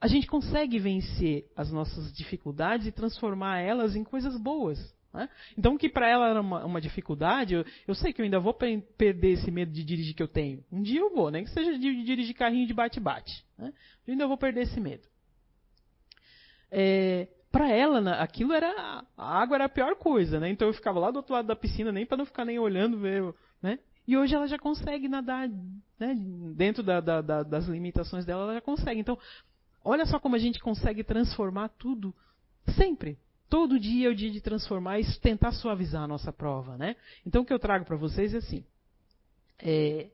a 0.00 0.06
gente 0.06 0.26
consegue 0.26 0.78
vencer 0.78 1.46
as 1.56 1.72
nossas 1.72 2.12
dificuldades 2.12 2.86
e 2.86 2.92
transformar 2.92 3.58
elas 3.58 3.96
em 3.96 4.04
coisas 4.04 4.36
boas. 4.36 4.78
Né? 5.12 5.28
Então, 5.56 5.74
o 5.74 5.78
que 5.78 5.88
para 5.88 6.08
ela 6.08 6.28
era 6.28 6.40
uma, 6.40 6.64
uma 6.64 6.80
dificuldade, 6.80 7.54
eu, 7.54 7.64
eu, 7.86 7.94
sei 7.94 8.12
que 8.12 8.20
eu 8.20 8.24
ainda 8.24 8.38
vou 8.38 8.54
perder 8.54 9.32
esse 9.32 9.50
medo 9.50 9.72
de 9.72 9.82
dirigir 9.82 10.14
que 10.14 10.22
eu 10.22 10.28
tenho. 10.28 10.64
Um 10.70 10.82
dia 10.82 11.00
eu 11.00 11.12
vou, 11.12 11.30
nem 11.30 11.44
que 11.44 11.50
seja 11.50 11.72
de, 11.72 11.78
de 11.78 12.04
dirigir 12.04 12.34
carrinho 12.34 12.66
de 12.66 12.74
bate-bate. 12.74 13.44
Né? 13.56 13.72
Eu 14.06 14.12
ainda 14.12 14.26
vou 14.26 14.36
perder 14.36 14.62
esse 14.62 14.80
medo. 14.80 15.02
É, 16.70 17.28
para 17.50 17.70
ela, 17.70 18.00
aquilo 18.22 18.52
era. 18.52 19.04
A 19.16 19.40
água 19.40 19.56
era 19.56 19.64
a 19.64 19.68
pior 19.68 19.96
coisa, 19.96 20.38
né? 20.38 20.50
Então 20.50 20.68
eu 20.68 20.74
ficava 20.74 20.98
lá 20.98 21.10
do 21.10 21.16
outro 21.16 21.34
lado 21.34 21.48
da 21.48 21.56
piscina, 21.56 21.90
nem 21.90 22.06
para 22.06 22.18
não 22.18 22.26
ficar 22.26 22.44
nem 22.44 22.58
olhando, 22.58 22.98
ver, 22.98 23.34
né? 23.62 23.78
E 24.06 24.16
hoje 24.16 24.34
ela 24.34 24.46
já 24.46 24.58
consegue 24.58 25.06
nadar, 25.08 25.48
né? 25.98 26.14
Dentro 26.54 26.82
da, 26.82 27.00
da, 27.00 27.20
da, 27.20 27.42
das 27.42 27.66
limitações 27.66 28.24
dela, 28.24 28.44
ela 28.44 28.54
já 28.54 28.60
consegue. 28.60 29.00
Então, 29.00 29.18
Olha 29.84 30.04
só 30.04 30.18
como 30.18 30.36
a 30.36 30.38
gente 30.38 30.60
consegue 30.60 31.02
transformar 31.02 31.68
tudo 31.70 32.14
sempre. 32.76 33.18
Todo 33.48 33.80
dia 33.80 34.08
é 34.08 34.10
o 34.10 34.14
dia 34.14 34.30
de 34.30 34.40
transformar 34.40 35.00
e 35.00 35.20
tentar 35.20 35.52
suavizar 35.52 36.02
a 36.02 36.06
nossa 36.06 36.30
prova, 36.30 36.76
né? 36.76 36.94
Então 37.24 37.42
o 37.42 37.44
que 37.44 37.52
eu 37.52 37.58
trago 37.58 37.86
para 37.86 37.96
vocês 37.96 38.34
é 38.34 38.36
assim: 38.36 38.64
é, 39.58 40.10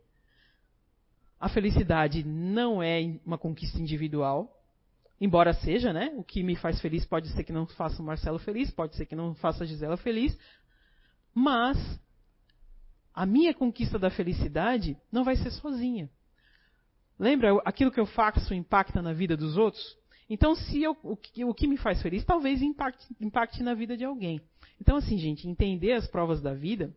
a 1.40 1.48
felicidade 1.48 2.22
não 2.22 2.80
é 2.80 3.18
uma 3.26 3.36
conquista 3.36 3.80
individual, 3.80 4.64
embora 5.21 5.53
seja, 5.53 5.93
né? 5.93 6.12
O 6.17 6.25
que 6.25 6.43
me 6.43 6.57
faz 6.57 6.81
feliz 6.81 7.05
pode 7.05 7.29
ser 7.29 7.45
que 7.45 7.53
não 7.53 7.67
faça 7.67 8.01
o 8.03 8.05
Marcelo 8.05 8.39
feliz, 8.39 8.71
pode 8.71 8.97
ser 8.97 9.07
que 9.07 9.17
não 9.17 9.35
faça 9.35 9.65
a 9.65 9.67
Gisela 9.67 9.97
feliz, 9.97 10.37
mas 11.35 11.79
a 13.12 13.25
minha 13.25 13.55
conquista 13.55 13.99
da 13.99 14.11
felicidade 14.11 14.97
não 15.11 15.25
vai 15.25 15.37
ser 15.37 15.51
sozinha. 15.51 16.11
Lembra? 17.19 17.61
Aquilo 17.65 17.93
que 17.93 18.01
eu 18.01 18.07
faço 18.07 18.53
impacta 18.53 19.01
na 19.01 19.12
vida 19.12 19.37
dos 19.37 19.57
outros? 19.57 19.97
Então, 20.29 20.55
se 20.55 20.83
eu, 20.83 20.97
o, 21.03 21.17
que, 21.17 21.45
o 21.45 21.55
que 21.55 21.67
me 21.67 21.77
faz 21.77 22.03
feliz, 22.03 22.25
talvez 22.25 22.61
impacte, 22.61 23.07
impacte 23.21 23.62
na 23.62 23.75
vida 23.75 23.97
de 23.97 24.05
alguém. 24.05 24.41
Então, 24.81 24.97
assim, 24.97 25.17
gente, 25.19 25.49
entender 25.49 25.93
as 25.93 26.09
provas 26.09 26.41
da 26.43 26.55
vida 26.55 26.95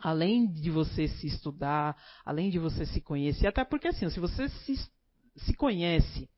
além 0.00 0.46
de 0.46 0.70
você 0.70 1.08
se 1.08 1.26
estudar, 1.26 1.96
além 2.24 2.50
de 2.50 2.58
você 2.58 2.86
se 2.86 3.00
conhecer, 3.00 3.46
até 3.46 3.64
porque 3.64 3.88
assim, 3.88 4.08
se 4.10 4.20
você 4.20 4.48
se, 4.48 4.76
se 5.36 5.54
conhece, 5.54 6.28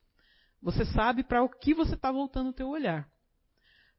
você 0.62 0.84
sabe 0.84 1.22
para 1.22 1.42
o 1.42 1.48
que 1.48 1.74
você 1.74 1.94
está 1.94 2.12
voltando 2.12 2.50
o 2.50 2.52
teu 2.52 2.68
olhar. 2.68 3.08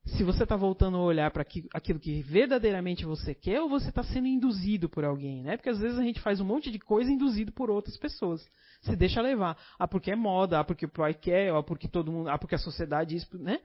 Se 0.03 0.23
você 0.23 0.43
está 0.43 0.55
voltando 0.55 0.97
a 0.97 1.01
olhar 1.01 1.29
para 1.29 1.45
aquilo 1.73 1.99
que 1.99 2.23
verdadeiramente 2.23 3.05
você 3.05 3.35
quer 3.35 3.61
ou 3.61 3.69
você 3.69 3.89
está 3.89 4.03
sendo 4.03 4.27
induzido 4.27 4.89
por 4.89 5.03
alguém, 5.03 5.43
né? 5.43 5.57
Porque 5.57 5.69
às 5.69 5.79
vezes 5.79 5.99
a 5.99 6.03
gente 6.03 6.19
faz 6.19 6.39
um 6.39 6.45
monte 6.45 6.71
de 6.71 6.79
coisa 6.79 7.11
induzido 7.11 7.51
por 7.51 7.69
outras 7.69 7.97
pessoas. 7.97 8.43
Se 8.81 8.95
deixa 8.95 9.21
levar. 9.21 9.55
Ah, 9.77 9.87
porque 9.87 10.11
é 10.11 10.15
moda, 10.15 10.59
ah, 10.59 10.63
porque 10.63 10.85
o 10.85 10.89
pai 10.89 11.13
quer, 11.13 11.53
ah, 11.53 11.61
porque 11.61 11.87
todo 11.87 12.11
mundo, 12.11 12.29
ah, 12.29 12.37
porque 12.37 12.55
a 12.55 12.59
sociedade 12.59 13.15
isso, 13.15 13.37
né? 13.37 13.59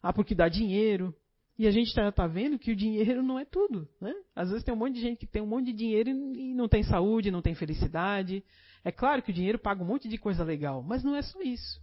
Ah, 0.00 0.12
porque 0.12 0.36
dá 0.36 0.48
dinheiro. 0.48 1.12
E 1.58 1.66
a 1.66 1.70
gente 1.70 1.88
está 1.88 2.10
tá 2.12 2.26
vendo 2.28 2.58
que 2.58 2.70
o 2.70 2.76
dinheiro 2.76 3.22
não 3.22 3.38
é 3.38 3.44
tudo. 3.44 3.88
Né? 4.00 4.14
Às 4.36 4.50
vezes 4.50 4.64
tem 4.64 4.72
um 4.72 4.78
monte 4.78 4.94
de 4.94 5.00
gente 5.00 5.18
que 5.18 5.26
tem 5.26 5.42
um 5.42 5.46
monte 5.46 5.66
de 5.66 5.72
dinheiro 5.72 6.10
e 6.10 6.54
não 6.54 6.68
tem 6.68 6.84
saúde, 6.84 7.30
não 7.30 7.42
tem 7.42 7.54
felicidade. 7.56 8.44
É 8.84 8.92
claro 8.92 9.20
que 9.20 9.30
o 9.30 9.34
dinheiro 9.34 9.58
paga 9.58 9.82
um 9.82 9.86
monte 9.86 10.08
de 10.08 10.16
coisa 10.16 10.44
legal, 10.44 10.82
mas 10.82 11.02
não 11.02 11.16
é 11.16 11.22
só 11.22 11.40
isso. 11.42 11.81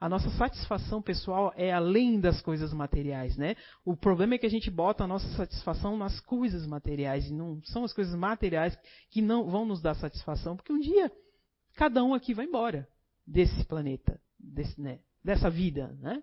A 0.00 0.08
nossa 0.08 0.30
satisfação 0.30 1.02
pessoal 1.02 1.52
é 1.56 1.72
além 1.72 2.20
das 2.20 2.40
coisas 2.40 2.72
materiais. 2.72 3.36
Né? 3.36 3.56
O 3.84 3.96
problema 3.96 4.34
é 4.34 4.38
que 4.38 4.46
a 4.46 4.50
gente 4.50 4.70
bota 4.70 5.04
a 5.04 5.06
nossa 5.06 5.28
satisfação 5.36 5.96
nas 5.96 6.20
coisas 6.20 6.66
materiais, 6.66 7.26
e 7.28 7.32
não 7.32 7.60
são 7.64 7.84
as 7.84 7.92
coisas 7.92 8.14
materiais 8.14 8.76
que 9.10 9.20
não 9.20 9.48
vão 9.48 9.64
nos 9.64 9.80
dar 9.80 9.94
satisfação, 9.94 10.56
porque 10.56 10.72
um 10.72 10.80
dia 10.80 11.10
cada 11.76 12.02
um 12.02 12.14
aqui 12.14 12.32
vai 12.34 12.46
embora 12.46 12.88
desse 13.26 13.64
planeta, 13.64 14.20
desse, 14.38 14.80
né, 14.80 15.00
dessa 15.22 15.50
vida. 15.50 15.96
Né? 16.00 16.22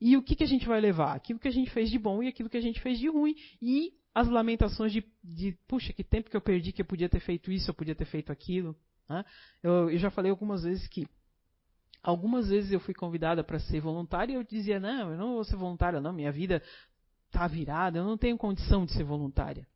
E 0.00 0.16
o 0.16 0.22
que, 0.22 0.36
que 0.36 0.44
a 0.44 0.48
gente 0.48 0.66
vai 0.66 0.80
levar? 0.80 1.14
Aquilo 1.14 1.38
que 1.38 1.48
a 1.48 1.52
gente 1.52 1.70
fez 1.70 1.90
de 1.90 1.98
bom 1.98 2.22
e 2.22 2.28
aquilo 2.28 2.50
que 2.50 2.56
a 2.56 2.62
gente 2.62 2.80
fez 2.80 2.98
de 2.98 3.08
ruim. 3.08 3.34
E 3.60 3.92
as 4.14 4.28
lamentações 4.28 4.92
de, 4.92 5.04
de 5.22 5.52
puxa, 5.66 5.92
que 5.92 6.04
tempo 6.04 6.30
que 6.30 6.36
eu 6.36 6.40
perdi 6.40 6.72
que 6.72 6.82
eu 6.82 6.86
podia 6.86 7.08
ter 7.08 7.20
feito 7.20 7.50
isso, 7.52 7.70
eu 7.70 7.74
podia 7.74 7.94
ter 7.94 8.06
feito 8.06 8.32
aquilo. 8.32 8.76
Né? 9.08 9.24
Eu, 9.62 9.90
eu 9.90 9.98
já 9.98 10.10
falei 10.10 10.30
algumas 10.30 10.62
vezes 10.62 10.86
que 10.88 11.06
algumas 12.02 12.48
vezes 12.48 12.72
eu 12.72 12.80
fui 12.80 12.94
convidada 12.94 13.42
para 13.42 13.58
ser 13.58 13.80
voluntária 13.80 14.32
e 14.32 14.36
eu 14.36 14.44
dizia, 14.44 14.78
não, 14.78 15.10
eu 15.12 15.18
não 15.18 15.34
vou 15.34 15.44
ser 15.44 15.56
voluntária, 15.56 16.00
não, 16.00 16.12
minha 16.12 16.32
vida 16.32 16.62
está 17.26 17.46
virada, 17.46 17.98
eu 17.98 18.04
não 18.04 18.16
tenho 18.16 18.38
condição 18.38 18.84
de 18.84 18.92
ser 18.92 19.04
voluntária. 19.04 19.66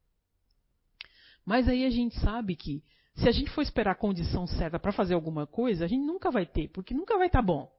Mas 1.45 1.69
aí 1.69 1.85
a 1.85 1.91
gente 1.91 2.19
sabe 2.21 2.55
que 2.55 2.83
se 3.15 3.29
a 3.29 3.33
gente 3.33 3.51
for 3.51 3.63
esperar 3.63 3.93
a 3.93 3.97
condição 3.97 4.47
certa 4.47 4.79
para 4.79 4.93
fazer 4.93 5.15
alguma 5.15 5.47
coisa, 5.47 5.85
a 5.85 5.89
gente 5.89 6.05
nunca 6.05 6.31
vai 6.31 6.47
ter, 6.47 6.69
porque 6.69 6.95
nunca 6.95 7.19
vai 7.19 7.27
estar 7.27 7.41
tá 7.41 7.47
bom. 7.47 7.71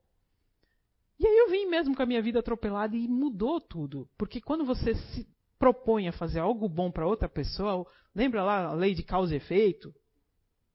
E 1.20 1.26
aí 1.26 1.38
eu 1.38 1.50
vim 1.50 1.68
mesmo 1.68 1.96
com 1.96 2.02
a 2.02 2.06
minha 2.06 2.22
vida 2.22 2.40
atropelada 2.40 2.96
e 2.96 3.08
mudou 3.08 3.62
tudo. 3.62 4.10
Porque 4.18 4.42
quando 4.42 4.66
você 4.66 4.96
se 4.96 5.28
propõe 5.58 6.08
a 6.08 6.12
fazer 6.12 6.40
algo 6.40 6.68
bom 6.68 6.92
para 6.92 7.06
outra 7.08 7.30
pessoa, 7.30 7.86
lembra 8.16 8.44
lá 8.44 8.66
a 8.66 8.74
lei 8.74 8.96
de 8.96 9.04
causa 9.04 9.34
e 9.34 9.38
efeito? 9.38 9.94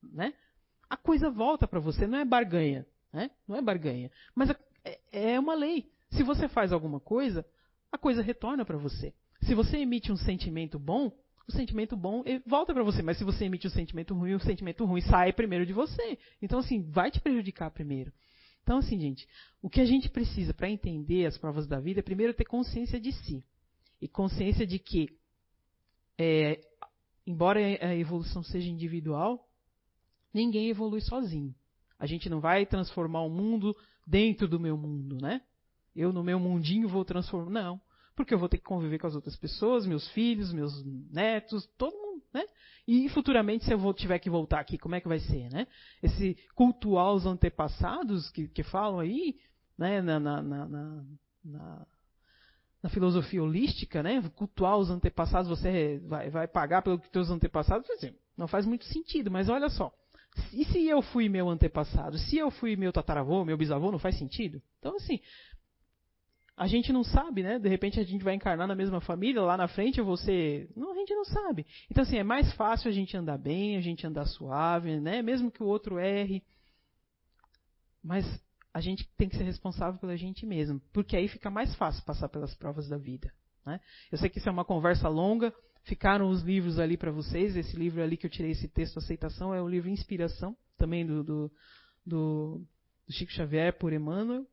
Né? 0.00 0.32
A 0.88 0.96
coisa 0.96 1.30
volta 1.30 1.66
para 1.66 1.80
você, 1.80 2.06
não 2.06 2.18
é 2.18 2.24
barganha. 2.24 2.86
Né? 3.16 3.30
Não 3.48 3.56
é 3.56 3.62
barganha. 3.62 4.10
Mas 4.34 4.50
é, 4.84 4.98
é 5.10 5.40
uma 5.40 5.54
lei. 5.54 5.90
Se 6.10 6.22
você 6.22 6.48
faz 6.48 6.70
alguma 6.70 7.00
coisa, 7.00 7.46
a 7.90 7.96
coisa 7.96 8.20
retorna 8.20 8.62
para 8.62 8.76
você. 8.76 9.14
Se 9.40 9.54
você 9.54 9.78
emite 9.78 10.12
um 10.12 10.16
sentimento 10.18 10.78
bom, 10.78 11.10
o 11.48 11.52
sentimento 11.52 11.96
bom 11.96 12.22
volta 12.46 12.74
para 12.74 12.82
você. 12.82 13.00
Mas 13.00 13.16
se 13.16 13.24
você 13.24 13.46
emite 13.46 13.66
um 13.66 13.70
sentimento 13.70 14.14
ruim, 14.14 14.34
o 14.34 14.40
sentimento 14.40 14.84
ruim 14.84 15.00
sai 15.00 15.32
primeiro 15.32 15.64
de 15.64 15.72
você. 15.72 16.18
Então, 16.42 16.58
assim, 16.58 16.82
vai 16.90 17.10
te 17.10 17.18
prejudicar 17.18 17.70
primeiro. 17.70 18.12
Então, 18.62 18.78
assim, 18.78 19.00
gente, 19.00 19.26
o 19.62 19.70
que 19.70 19.80
a 19.80 19.86
gente 19.86 20.10
precisa 20.10 20.52
para 20.52 20.68
entender 20.68 21.24
as 21.24 21.38
provas 21.38 21.66
da 21.66 21.80
vida 21.80 22.00
é 22.00 22.02
primeiro 22.02 22.34
ter 22.34 22.44
consciência 22.44 23.00
de 23.00 23.12
si. 23.12 23.42
E 23.98 24.06
consciência 24.06 24.66
de 24.66 24.78
que, 24.78 25.08
é, 26.18 26.60
embora 27.26 27.60
a 27.60 27.96
evolução 27.96 28.42
seja 28.42 28.68
individual, 28.68 29.48
ninguém 30.34 30.68
evolui 30.68 31.00
sozinho. 31.00 31.54
A 31.99 32.07
gente 32.07 32.28
não 32.28 32.40
vai 32.40 32.66
transformar 32.66 33.22
o 33.22 33.30
mundo 33.30 33.74
dentro 34.07 34.47
do 34.47 34.61
meu 34.61 34.76
mundo, 34.76 35.18
né? 35.20 35.40
Eu 35.94 36.12
no 36.12 36.22
meu 36.22 36.38
mundinho 36.38 36.88
vou 36.88 37.05
transformar. 37.05 37.51
Não. 37.51 37.80
Porque 38.14 38.32
eu 38.32 38.38
vou 38.38 38.49
ter 38.49 38.59
que 38.59 38.64
conviver 38.64 38.99
com 38.99 39.07
as 39.07 39.14
outras 39.14 39.36
pessoas, 39.36 39.86
meus 39.86 40.09
filhos, 40.11 40.53
meus 40.53 40.82
netos, 41.12 41.66
todo 41.76 41.94
mundo, 41.94 42.22
né? 42.32 42.44
E 42.88 43.09
futuramente, 43.11 43.64
se 43.64 43.72
eu 43.72 43.78
vou, 43.78 43.92
tiver 43.92 44.18
que 44.18 44.30
voltar 44.30 44.61
aqui, 44.61 44.78
como 44.78 44.94
é 44.94 45.01
que 45.01 45.09
vai 45.09 45.18
ser, 45.18 45.51
né? 45.51 45.66
Esse 46.03 46.36
cultuar 46.55 47.12
os 47.12 47.26
antepassados 47.26 48.30
que, 48.30 48.49
que 48.49 48.62
falam 48.62 49.01
aí, 49.01 49.36
né, 49.76 50.01
na, 50.01 50.18
na, 50.18 50.42
na, 50.42 50.66
na, 51.44 51.86
na 52.82 52.90
filosofia 52.90 53.42
holística, 53.42 54.03
né? 54.03 54.22
Cultuar 54.34 54.78
os 54.78 54.88
antepassados, 54.88 55.49
você 55.51 55.99
vai, 56.07 56.30
vai 56.30 56.49
pagar 56.49 56.80
pelo 56.82 56.99
que 56.99 57.11
teus 57.11 57.30
antepassados, 57.30 57.88
assim, 57.90 58.14
não 58.36 58.49
faz 58.49 58.64
muito 58.64 58.84
sentido, 58.86 59.30
mas 59.30 59.49
olha 59.49 59.68
só. 59.68 59.92
E 60.53 60.64
se 60.64 60.87
eu 60.87 61.03
fui 61.03 61.28
meu 61.28 61.49
antepassado? 61.49 62.18
Se 62.18 62.37
eu 62.37 62.51
fui 62.51 62.76
meu 62.76 62.93
tataravô, 62.93 63.45
meu 63.45 63.57
bisavô, 63.57 63.91
não 63.91 63.99
faz 63.99 64.18
sentido? 64.18 64.61
Então, 64.78 64.97
assim, 64.97 65.20
a 66.57 66.66
gente 66.66 66.93
não 66.93 67.05
sabe, 67.05 67.43
né? 67.43 67.59
De 67.59 67.68
repente 67.68 68.01
a 68.01 68.05
gente 68.05 68.24
vai 68.24 68.34
encarnar 68.34 68.66
na 68.66 68.74
mesma 68.74 69.01
família, 69.01 69.43
lá 69.43 69.57
na 69.57 69.68
frente 69.68 70.01
você. 70.01 70.68
Não, 70.74 70.93
a 70.93 70.95
gente 70.95 71.14
não 71.14 71.24
sabe. 71.24 71.66
Então, 71.91 72.03
assim, 72.03 72.16
é 72.16 72.24
mais 72.24 72.53
fácil 72.55 72.89
a 72.89 72.93
gente 72.93 73.16
andar 73.16 73.37
bem, 73.37 73.76
a 73.76 73.80
gente 73.80 74.07
andar 74.07 74.24
suave, 74.26 74.99
né? 74.99 75.20
Mesmo 75.20 75.51
que 75.51 75.62
o 75.62 75.66
outro 75.66 75.99
erre. 75.99 76.43
Mas 78.03 78.24
a 78.72 78.80
gente 78.80 79.09
tem 79.16 79.28
que 79.28 79.37
ser 79.37 79.45
responsável 79.45 80.01
pela 80.01 80.16
gente 80.16 80.47
mesmo. 80.47 80.80
Porque 80.93 81.16
aí 81.16 81.28
fica 81.28 81.51
mais 81.51 81.74
fácil 81.76 82.05
passar 82.05 82.28
pelas 82.28 82.55
provas 82.55 82.89
da 82.89 82.97
vida. 82.97 83.32
Né? 83.64 83.80
Eu 84.12 84.16
sei 84.16 84.30
que 84.30 84.39
isso 84.39 84.49
é 84.49 84.53
uma 84.53 84.64
conversa 84.64 85.09
longa. 85.09 85.53
Ficaram 85.87 86.28
os 86.28 86.43
livros 86.43 86.78
ali 86.78 86.97
para 86.97 87.11
vocês. 87.11 87.57
Esse 87.57 87.76
livro 87.76 88.03
ali 88.03 88.16
que 88.16 88.26
eu 88.26 88.30
tirei 88.30 88.51
esse 88.53 88.68
texto, 88.68 88.99
Aceitação, 88.99 89.55
é 89.55 89.61
o 89.61 89.68
livro 89.68 89.89
Inspiração, 89.89 90.57
também 90.76 91.07
do, 91.07 91.24
do, 91.24 91.53
do, 92.05 92.62
do 93.07 93.12
Chico 93.12 93.32
Xavier 93.32 93.72
por 93.78 93.93
Emmanuel 93.93 94.47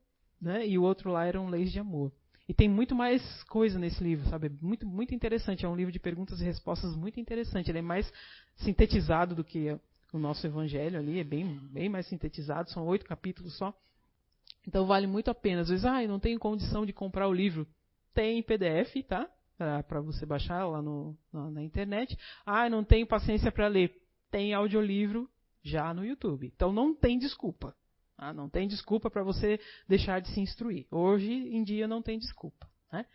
né? 0.44 0.66
E 0.66 0.78
o 0.78 0.82
outro 0.82 1.10
lá 1.10 1.24
eram 1.24 1.48
Leis 1.48 1.72
de 1.72 1.80
Amor. 1.80 2.12
E 2.46 2.52
tem 2.52 2.68
muito 2.68 2.94
mais 2.94 3.42
coisa 3.44 3.78
nesse 3.78 4.04
livro, 4.04 4.28
sabe? 4.28 4.50
Muito, 4.60 4.86
muito 4.86 5.14
interessante. 5.14 5.64
É 5.64 5.68
um 5.68 5.74
livro 5.74 5.90
de 5.90 5.98
perguntas 5.98 6.40
e 6.40 6.44
respostas 6.44 6.94
muito 6.94 7.18
interessante. 7.18 7.70
Ele 7.70 7.78
é 7.78 7.82
mais 7.82 8.12
sintetizado 8.56 9.34
do 9.34 9.42
que 9.42 9.74
o 10.12 10.18
nosso 10.18 10.46
evangelho 10.46 10.98
ali, 10.98 11.18
é 11.18 11.24
bem, 11.24 11.58
bem 11.72 11.88
mais 11.88 12.06
sintetizado. 12.06 12.70
São 12.70 12.86
oito 12.86 13.06
capítulos 13.06 13.56
só. 13.56 13.74
Então 14.68 14.86
vale 14.86 15.06
muito 15.06 15.30
a 15.30 15.34
pena. 15.34 15.62
Às 15.62 15.70
vezes, 15.70 15.86
ah, 15.86 16.02
eu 16.02 16.08
não 16.08 16.20
tenho 16.20 16.38
condição 16.38 16.84
de 16.84 16.92
comprar 16.92 17.26
o 17.26 17.32
livro. 17.32 17.66
Tem 18.12 18.42
PDF, 18.42 19.02
tá? 19.08 19.28
Para 19.56 20.00
você 20.00 20.26
baixar 20.26 20.66
lá 20.66 20.82
no, 20.82 21.16
na, 21.32 21.50
na 21.50 21.62
internet. 21.62 22.16
Ah, 22.44 22.68
não 22.68 22.82
tenho 22.82 23.06
paciência 23.06 23.52
para 23.52 23.68
ler. 23.68 23.94
Tem 24.30 24.52
audiolivro 24.52 25.28
já 25.62 25.94
no 25.94 26.04
YouTube. 26.04 26.50
Então 26.54 26.72
não 26.72 26.94
tem 26.94 27.18
desculpa. 27.18 27.74
Ah, 28.16 28.32
não 28.32 28.48
tem 28.48 28.68
desculpa 28.68 29.10
para 29.10 29.22
você 29.22 29.58
deixar 29.88 30.20
de 30.20 30.28
se 30.28 30.40
instruir. 30.40 30.86
Hoje 30.90 31.32
em 31.32 31.62
dia 31.62 31.88
não 31.88 32.02
tem 32.02 32.18
desculpa. 32.18 32.68
Né? 32.92 33.06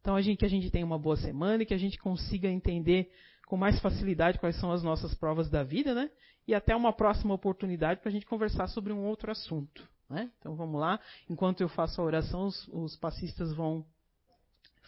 Então 0.00 0.14
a 0.14 0.22
gente, 0.22 0.38
que 0.38 0.44
a 0.44 0.50
gente 0.50 0.70
tenha 0.70 0.86
uma 0.86 0.98
boa 0.98 1.16
semana 1.16 1.62
e 1.62 1.66
que 1.66 1.74
a 1.74 1.78
gente 1.78 1.98
consiga 1.98 2.48
entender 2.48 3.10
com 3.46 3.56
mais 3.56 3.80
facilidade 3.80 4.38
quais 4.38 4.58
são 4.58 4.72
as 4.72 4.82
nossas 4.82 5.14
provas 5.14 5.48
da 5.48 5.62
vida, 5.62 5.94
né? 5.94 6.10
E 6.46 6.54
até 6.54 6.76
uma 6.76 6.92
próxima 6.92 7.34
oportunidade 7.34 8.00
para 8.00 8.08
a 8.08 8.12
gente 8.12 8.26
conversar 8.26 8.68
sobre 8.68 8.92
um 8.92 9.04
outro 9.04 9.30
assunto. 9.30 9.88
Né? 10.08 10.30
Então 10.38 10.54
vamos 10.54 10.80
lá. 10.80 11.00
Enquanto 11.28 11.60
eu 11.60 11.68
faço 11.68 12.00
a 12.00 12.04
oração, 12.04 12.46
os, 12.46 12.68
os 12.68 12.96
passistas 12.96 13.52
vão 13.52 13.84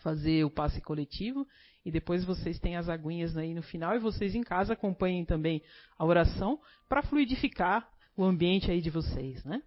fazer 0.03 0.45
o 0.45 0.51
passe 0.51 0.81
coletivo 0.81 1.47
e 1.85 1.91
depois 1.91 2.25
vocês 2.25 2.59
têm 2.59 2.77
as 2.77 2.89
aguinhas 2.89 3.37
aí 3.37 3.55
no 3.55 3.63
final 3.63 3.95
e 3.95 3.99
vocês 3.99 4.35
em 4.35 4.43
casa 4.43 4.73
acompanhem 4.73 5.25
também 5.25 5.63
a 5.97 6.05
oração 6.05 6.61
para 6.89 7.03
fluidificar 7.03 7.89
o 8.17 8.25
ambiente 8.25 8.71
aí 8.71 8.81
de 8.81 8.91
vocês, 8.91 9.45
né? 9.45 9.63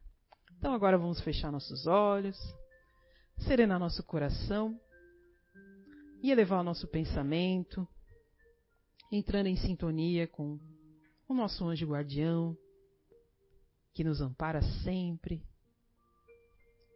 Então 0.58 0.74
agora 0.74 0.98
vamos 0.98 1.20
fechar 1.22 1.52
nossos 1.52 1.88
olhos, 1.88 2.38
serenar 3.40 3.80
nosso 3.80 4.04
coração 4.04 4.80
e 6.22 6.32
elevar 6.32 6.60
o 6.60 6.64
nosso 6.64 6.88
pensamento, 6.88 7.88
entrando 9.12 9.48
em 9.48 9.56
sintonia 9.56 10.28
com 10.28 10.60
o 11.28 11.34
nosso 11.34 11.66
anjo 11.66 11.88
guardião, 11.88 12.56
que 13.94 14.04
nos 14.04 14.22
ampara 14.22 14.62
sempre, 14.84 15.44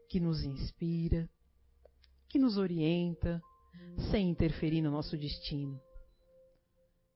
que 0.10 0.20
nos 0.20 0.44
inspira, 0.44 1.30
que 2.28 2.40
nos 2.40 2.58
orienta, 2.58 3.42
sem 4.12 4.30
interferir 4.30 4.82
no 4.82 4.92
nosso 4.92 5.18
destino. 5.18 5.80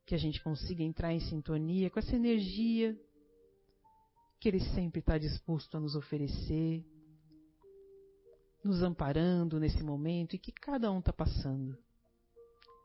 Que 0.05 0.16
a 0.16 0.18
gente 0.18 0.41
consiga 0.41 0.84
entrar 0.84 1.14
em 1.14 1.20
sintonia 1.20 1.89
com 1.89 1.99
essa 1.99 2.16
energia 2.16 2.97
que 4.39 4.47
Ele 4.47 4.60
sempre 4.74 4.99
está 4.99 5.18
disposto 5.18 5.76
a 5.76 5.80
nos 5.80 5.95
oferecer, 5.95 6.86
nos 8.64 8.82
amparando 8.82 9.60
nesse 9.60 9.84
momento 9.84 10.36
e 10.36 10.39
que 10.39 10.51
cada 10.51 10.91
um 10.91 10.99
está 10.99 11.12
passando, 11.12 11.78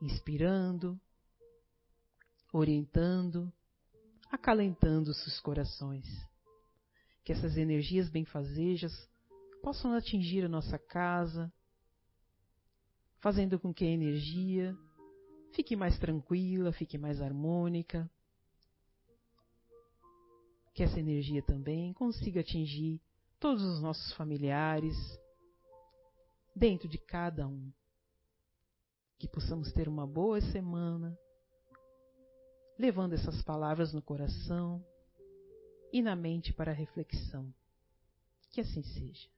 inspirando, 0.00 1.00
orientando, 2.52 3.52
acalentando 4.30 5.14
seus 5.14 5.40
corações. 5.40 6.06
Que 7.24 7.32
essas 7.32 7.56
energias 7.56 8.08
benfazejas 8.08 8.92
possam 9.62 9.94
atingir 9.94 10.44
a 10.44 10.48
nossa 10.48 10.78
casa, 10.78 11.52
fazendo 13.24 13.58
com 13.58 13.72
que 13.72 13.86
a 13.86 13.88
energia 13.88 14.76
fique 15.54 15.74
mais 15.74 15.98
tranquila, 15.98 16.70
fique 16.72 16.98
mais 16.98 17.22
harmônica. 17.22 18.08
Que 20.74 20.82
essa 20.82 21.00
energia 21.00 21.42
também 21.42 21.94
consiga 21.94 22.40
atingir 22.40 23.00
todos 23.40 23.62
os 23.62 23.80
nossos 23.80 24.12
familiares, 24.12 24.94
dentro 26.54 26.86
de 26.86 26.98
cada 26.98 27.48
um. 27.48 27.72
Que 29.18 29.26
possamos 29.26 29.72
ter 29.72 29.88
uma 29.88 30.06
boa 30.06 30.42
semana, 30.42 31.18
levando 32.78 33.14
essas 33.14 33.40
palavras 33.40 33.90
no 33.94 34.02
coração 34.02 34.84
e 35.90 36.02
na 36.02 36.14
mente 36.14 36.52
para 36.52 36.72
reflexão. 36.72 37.50
Que 38.50 38.60
assim 38.60 38.82
seja. 38.82 39.33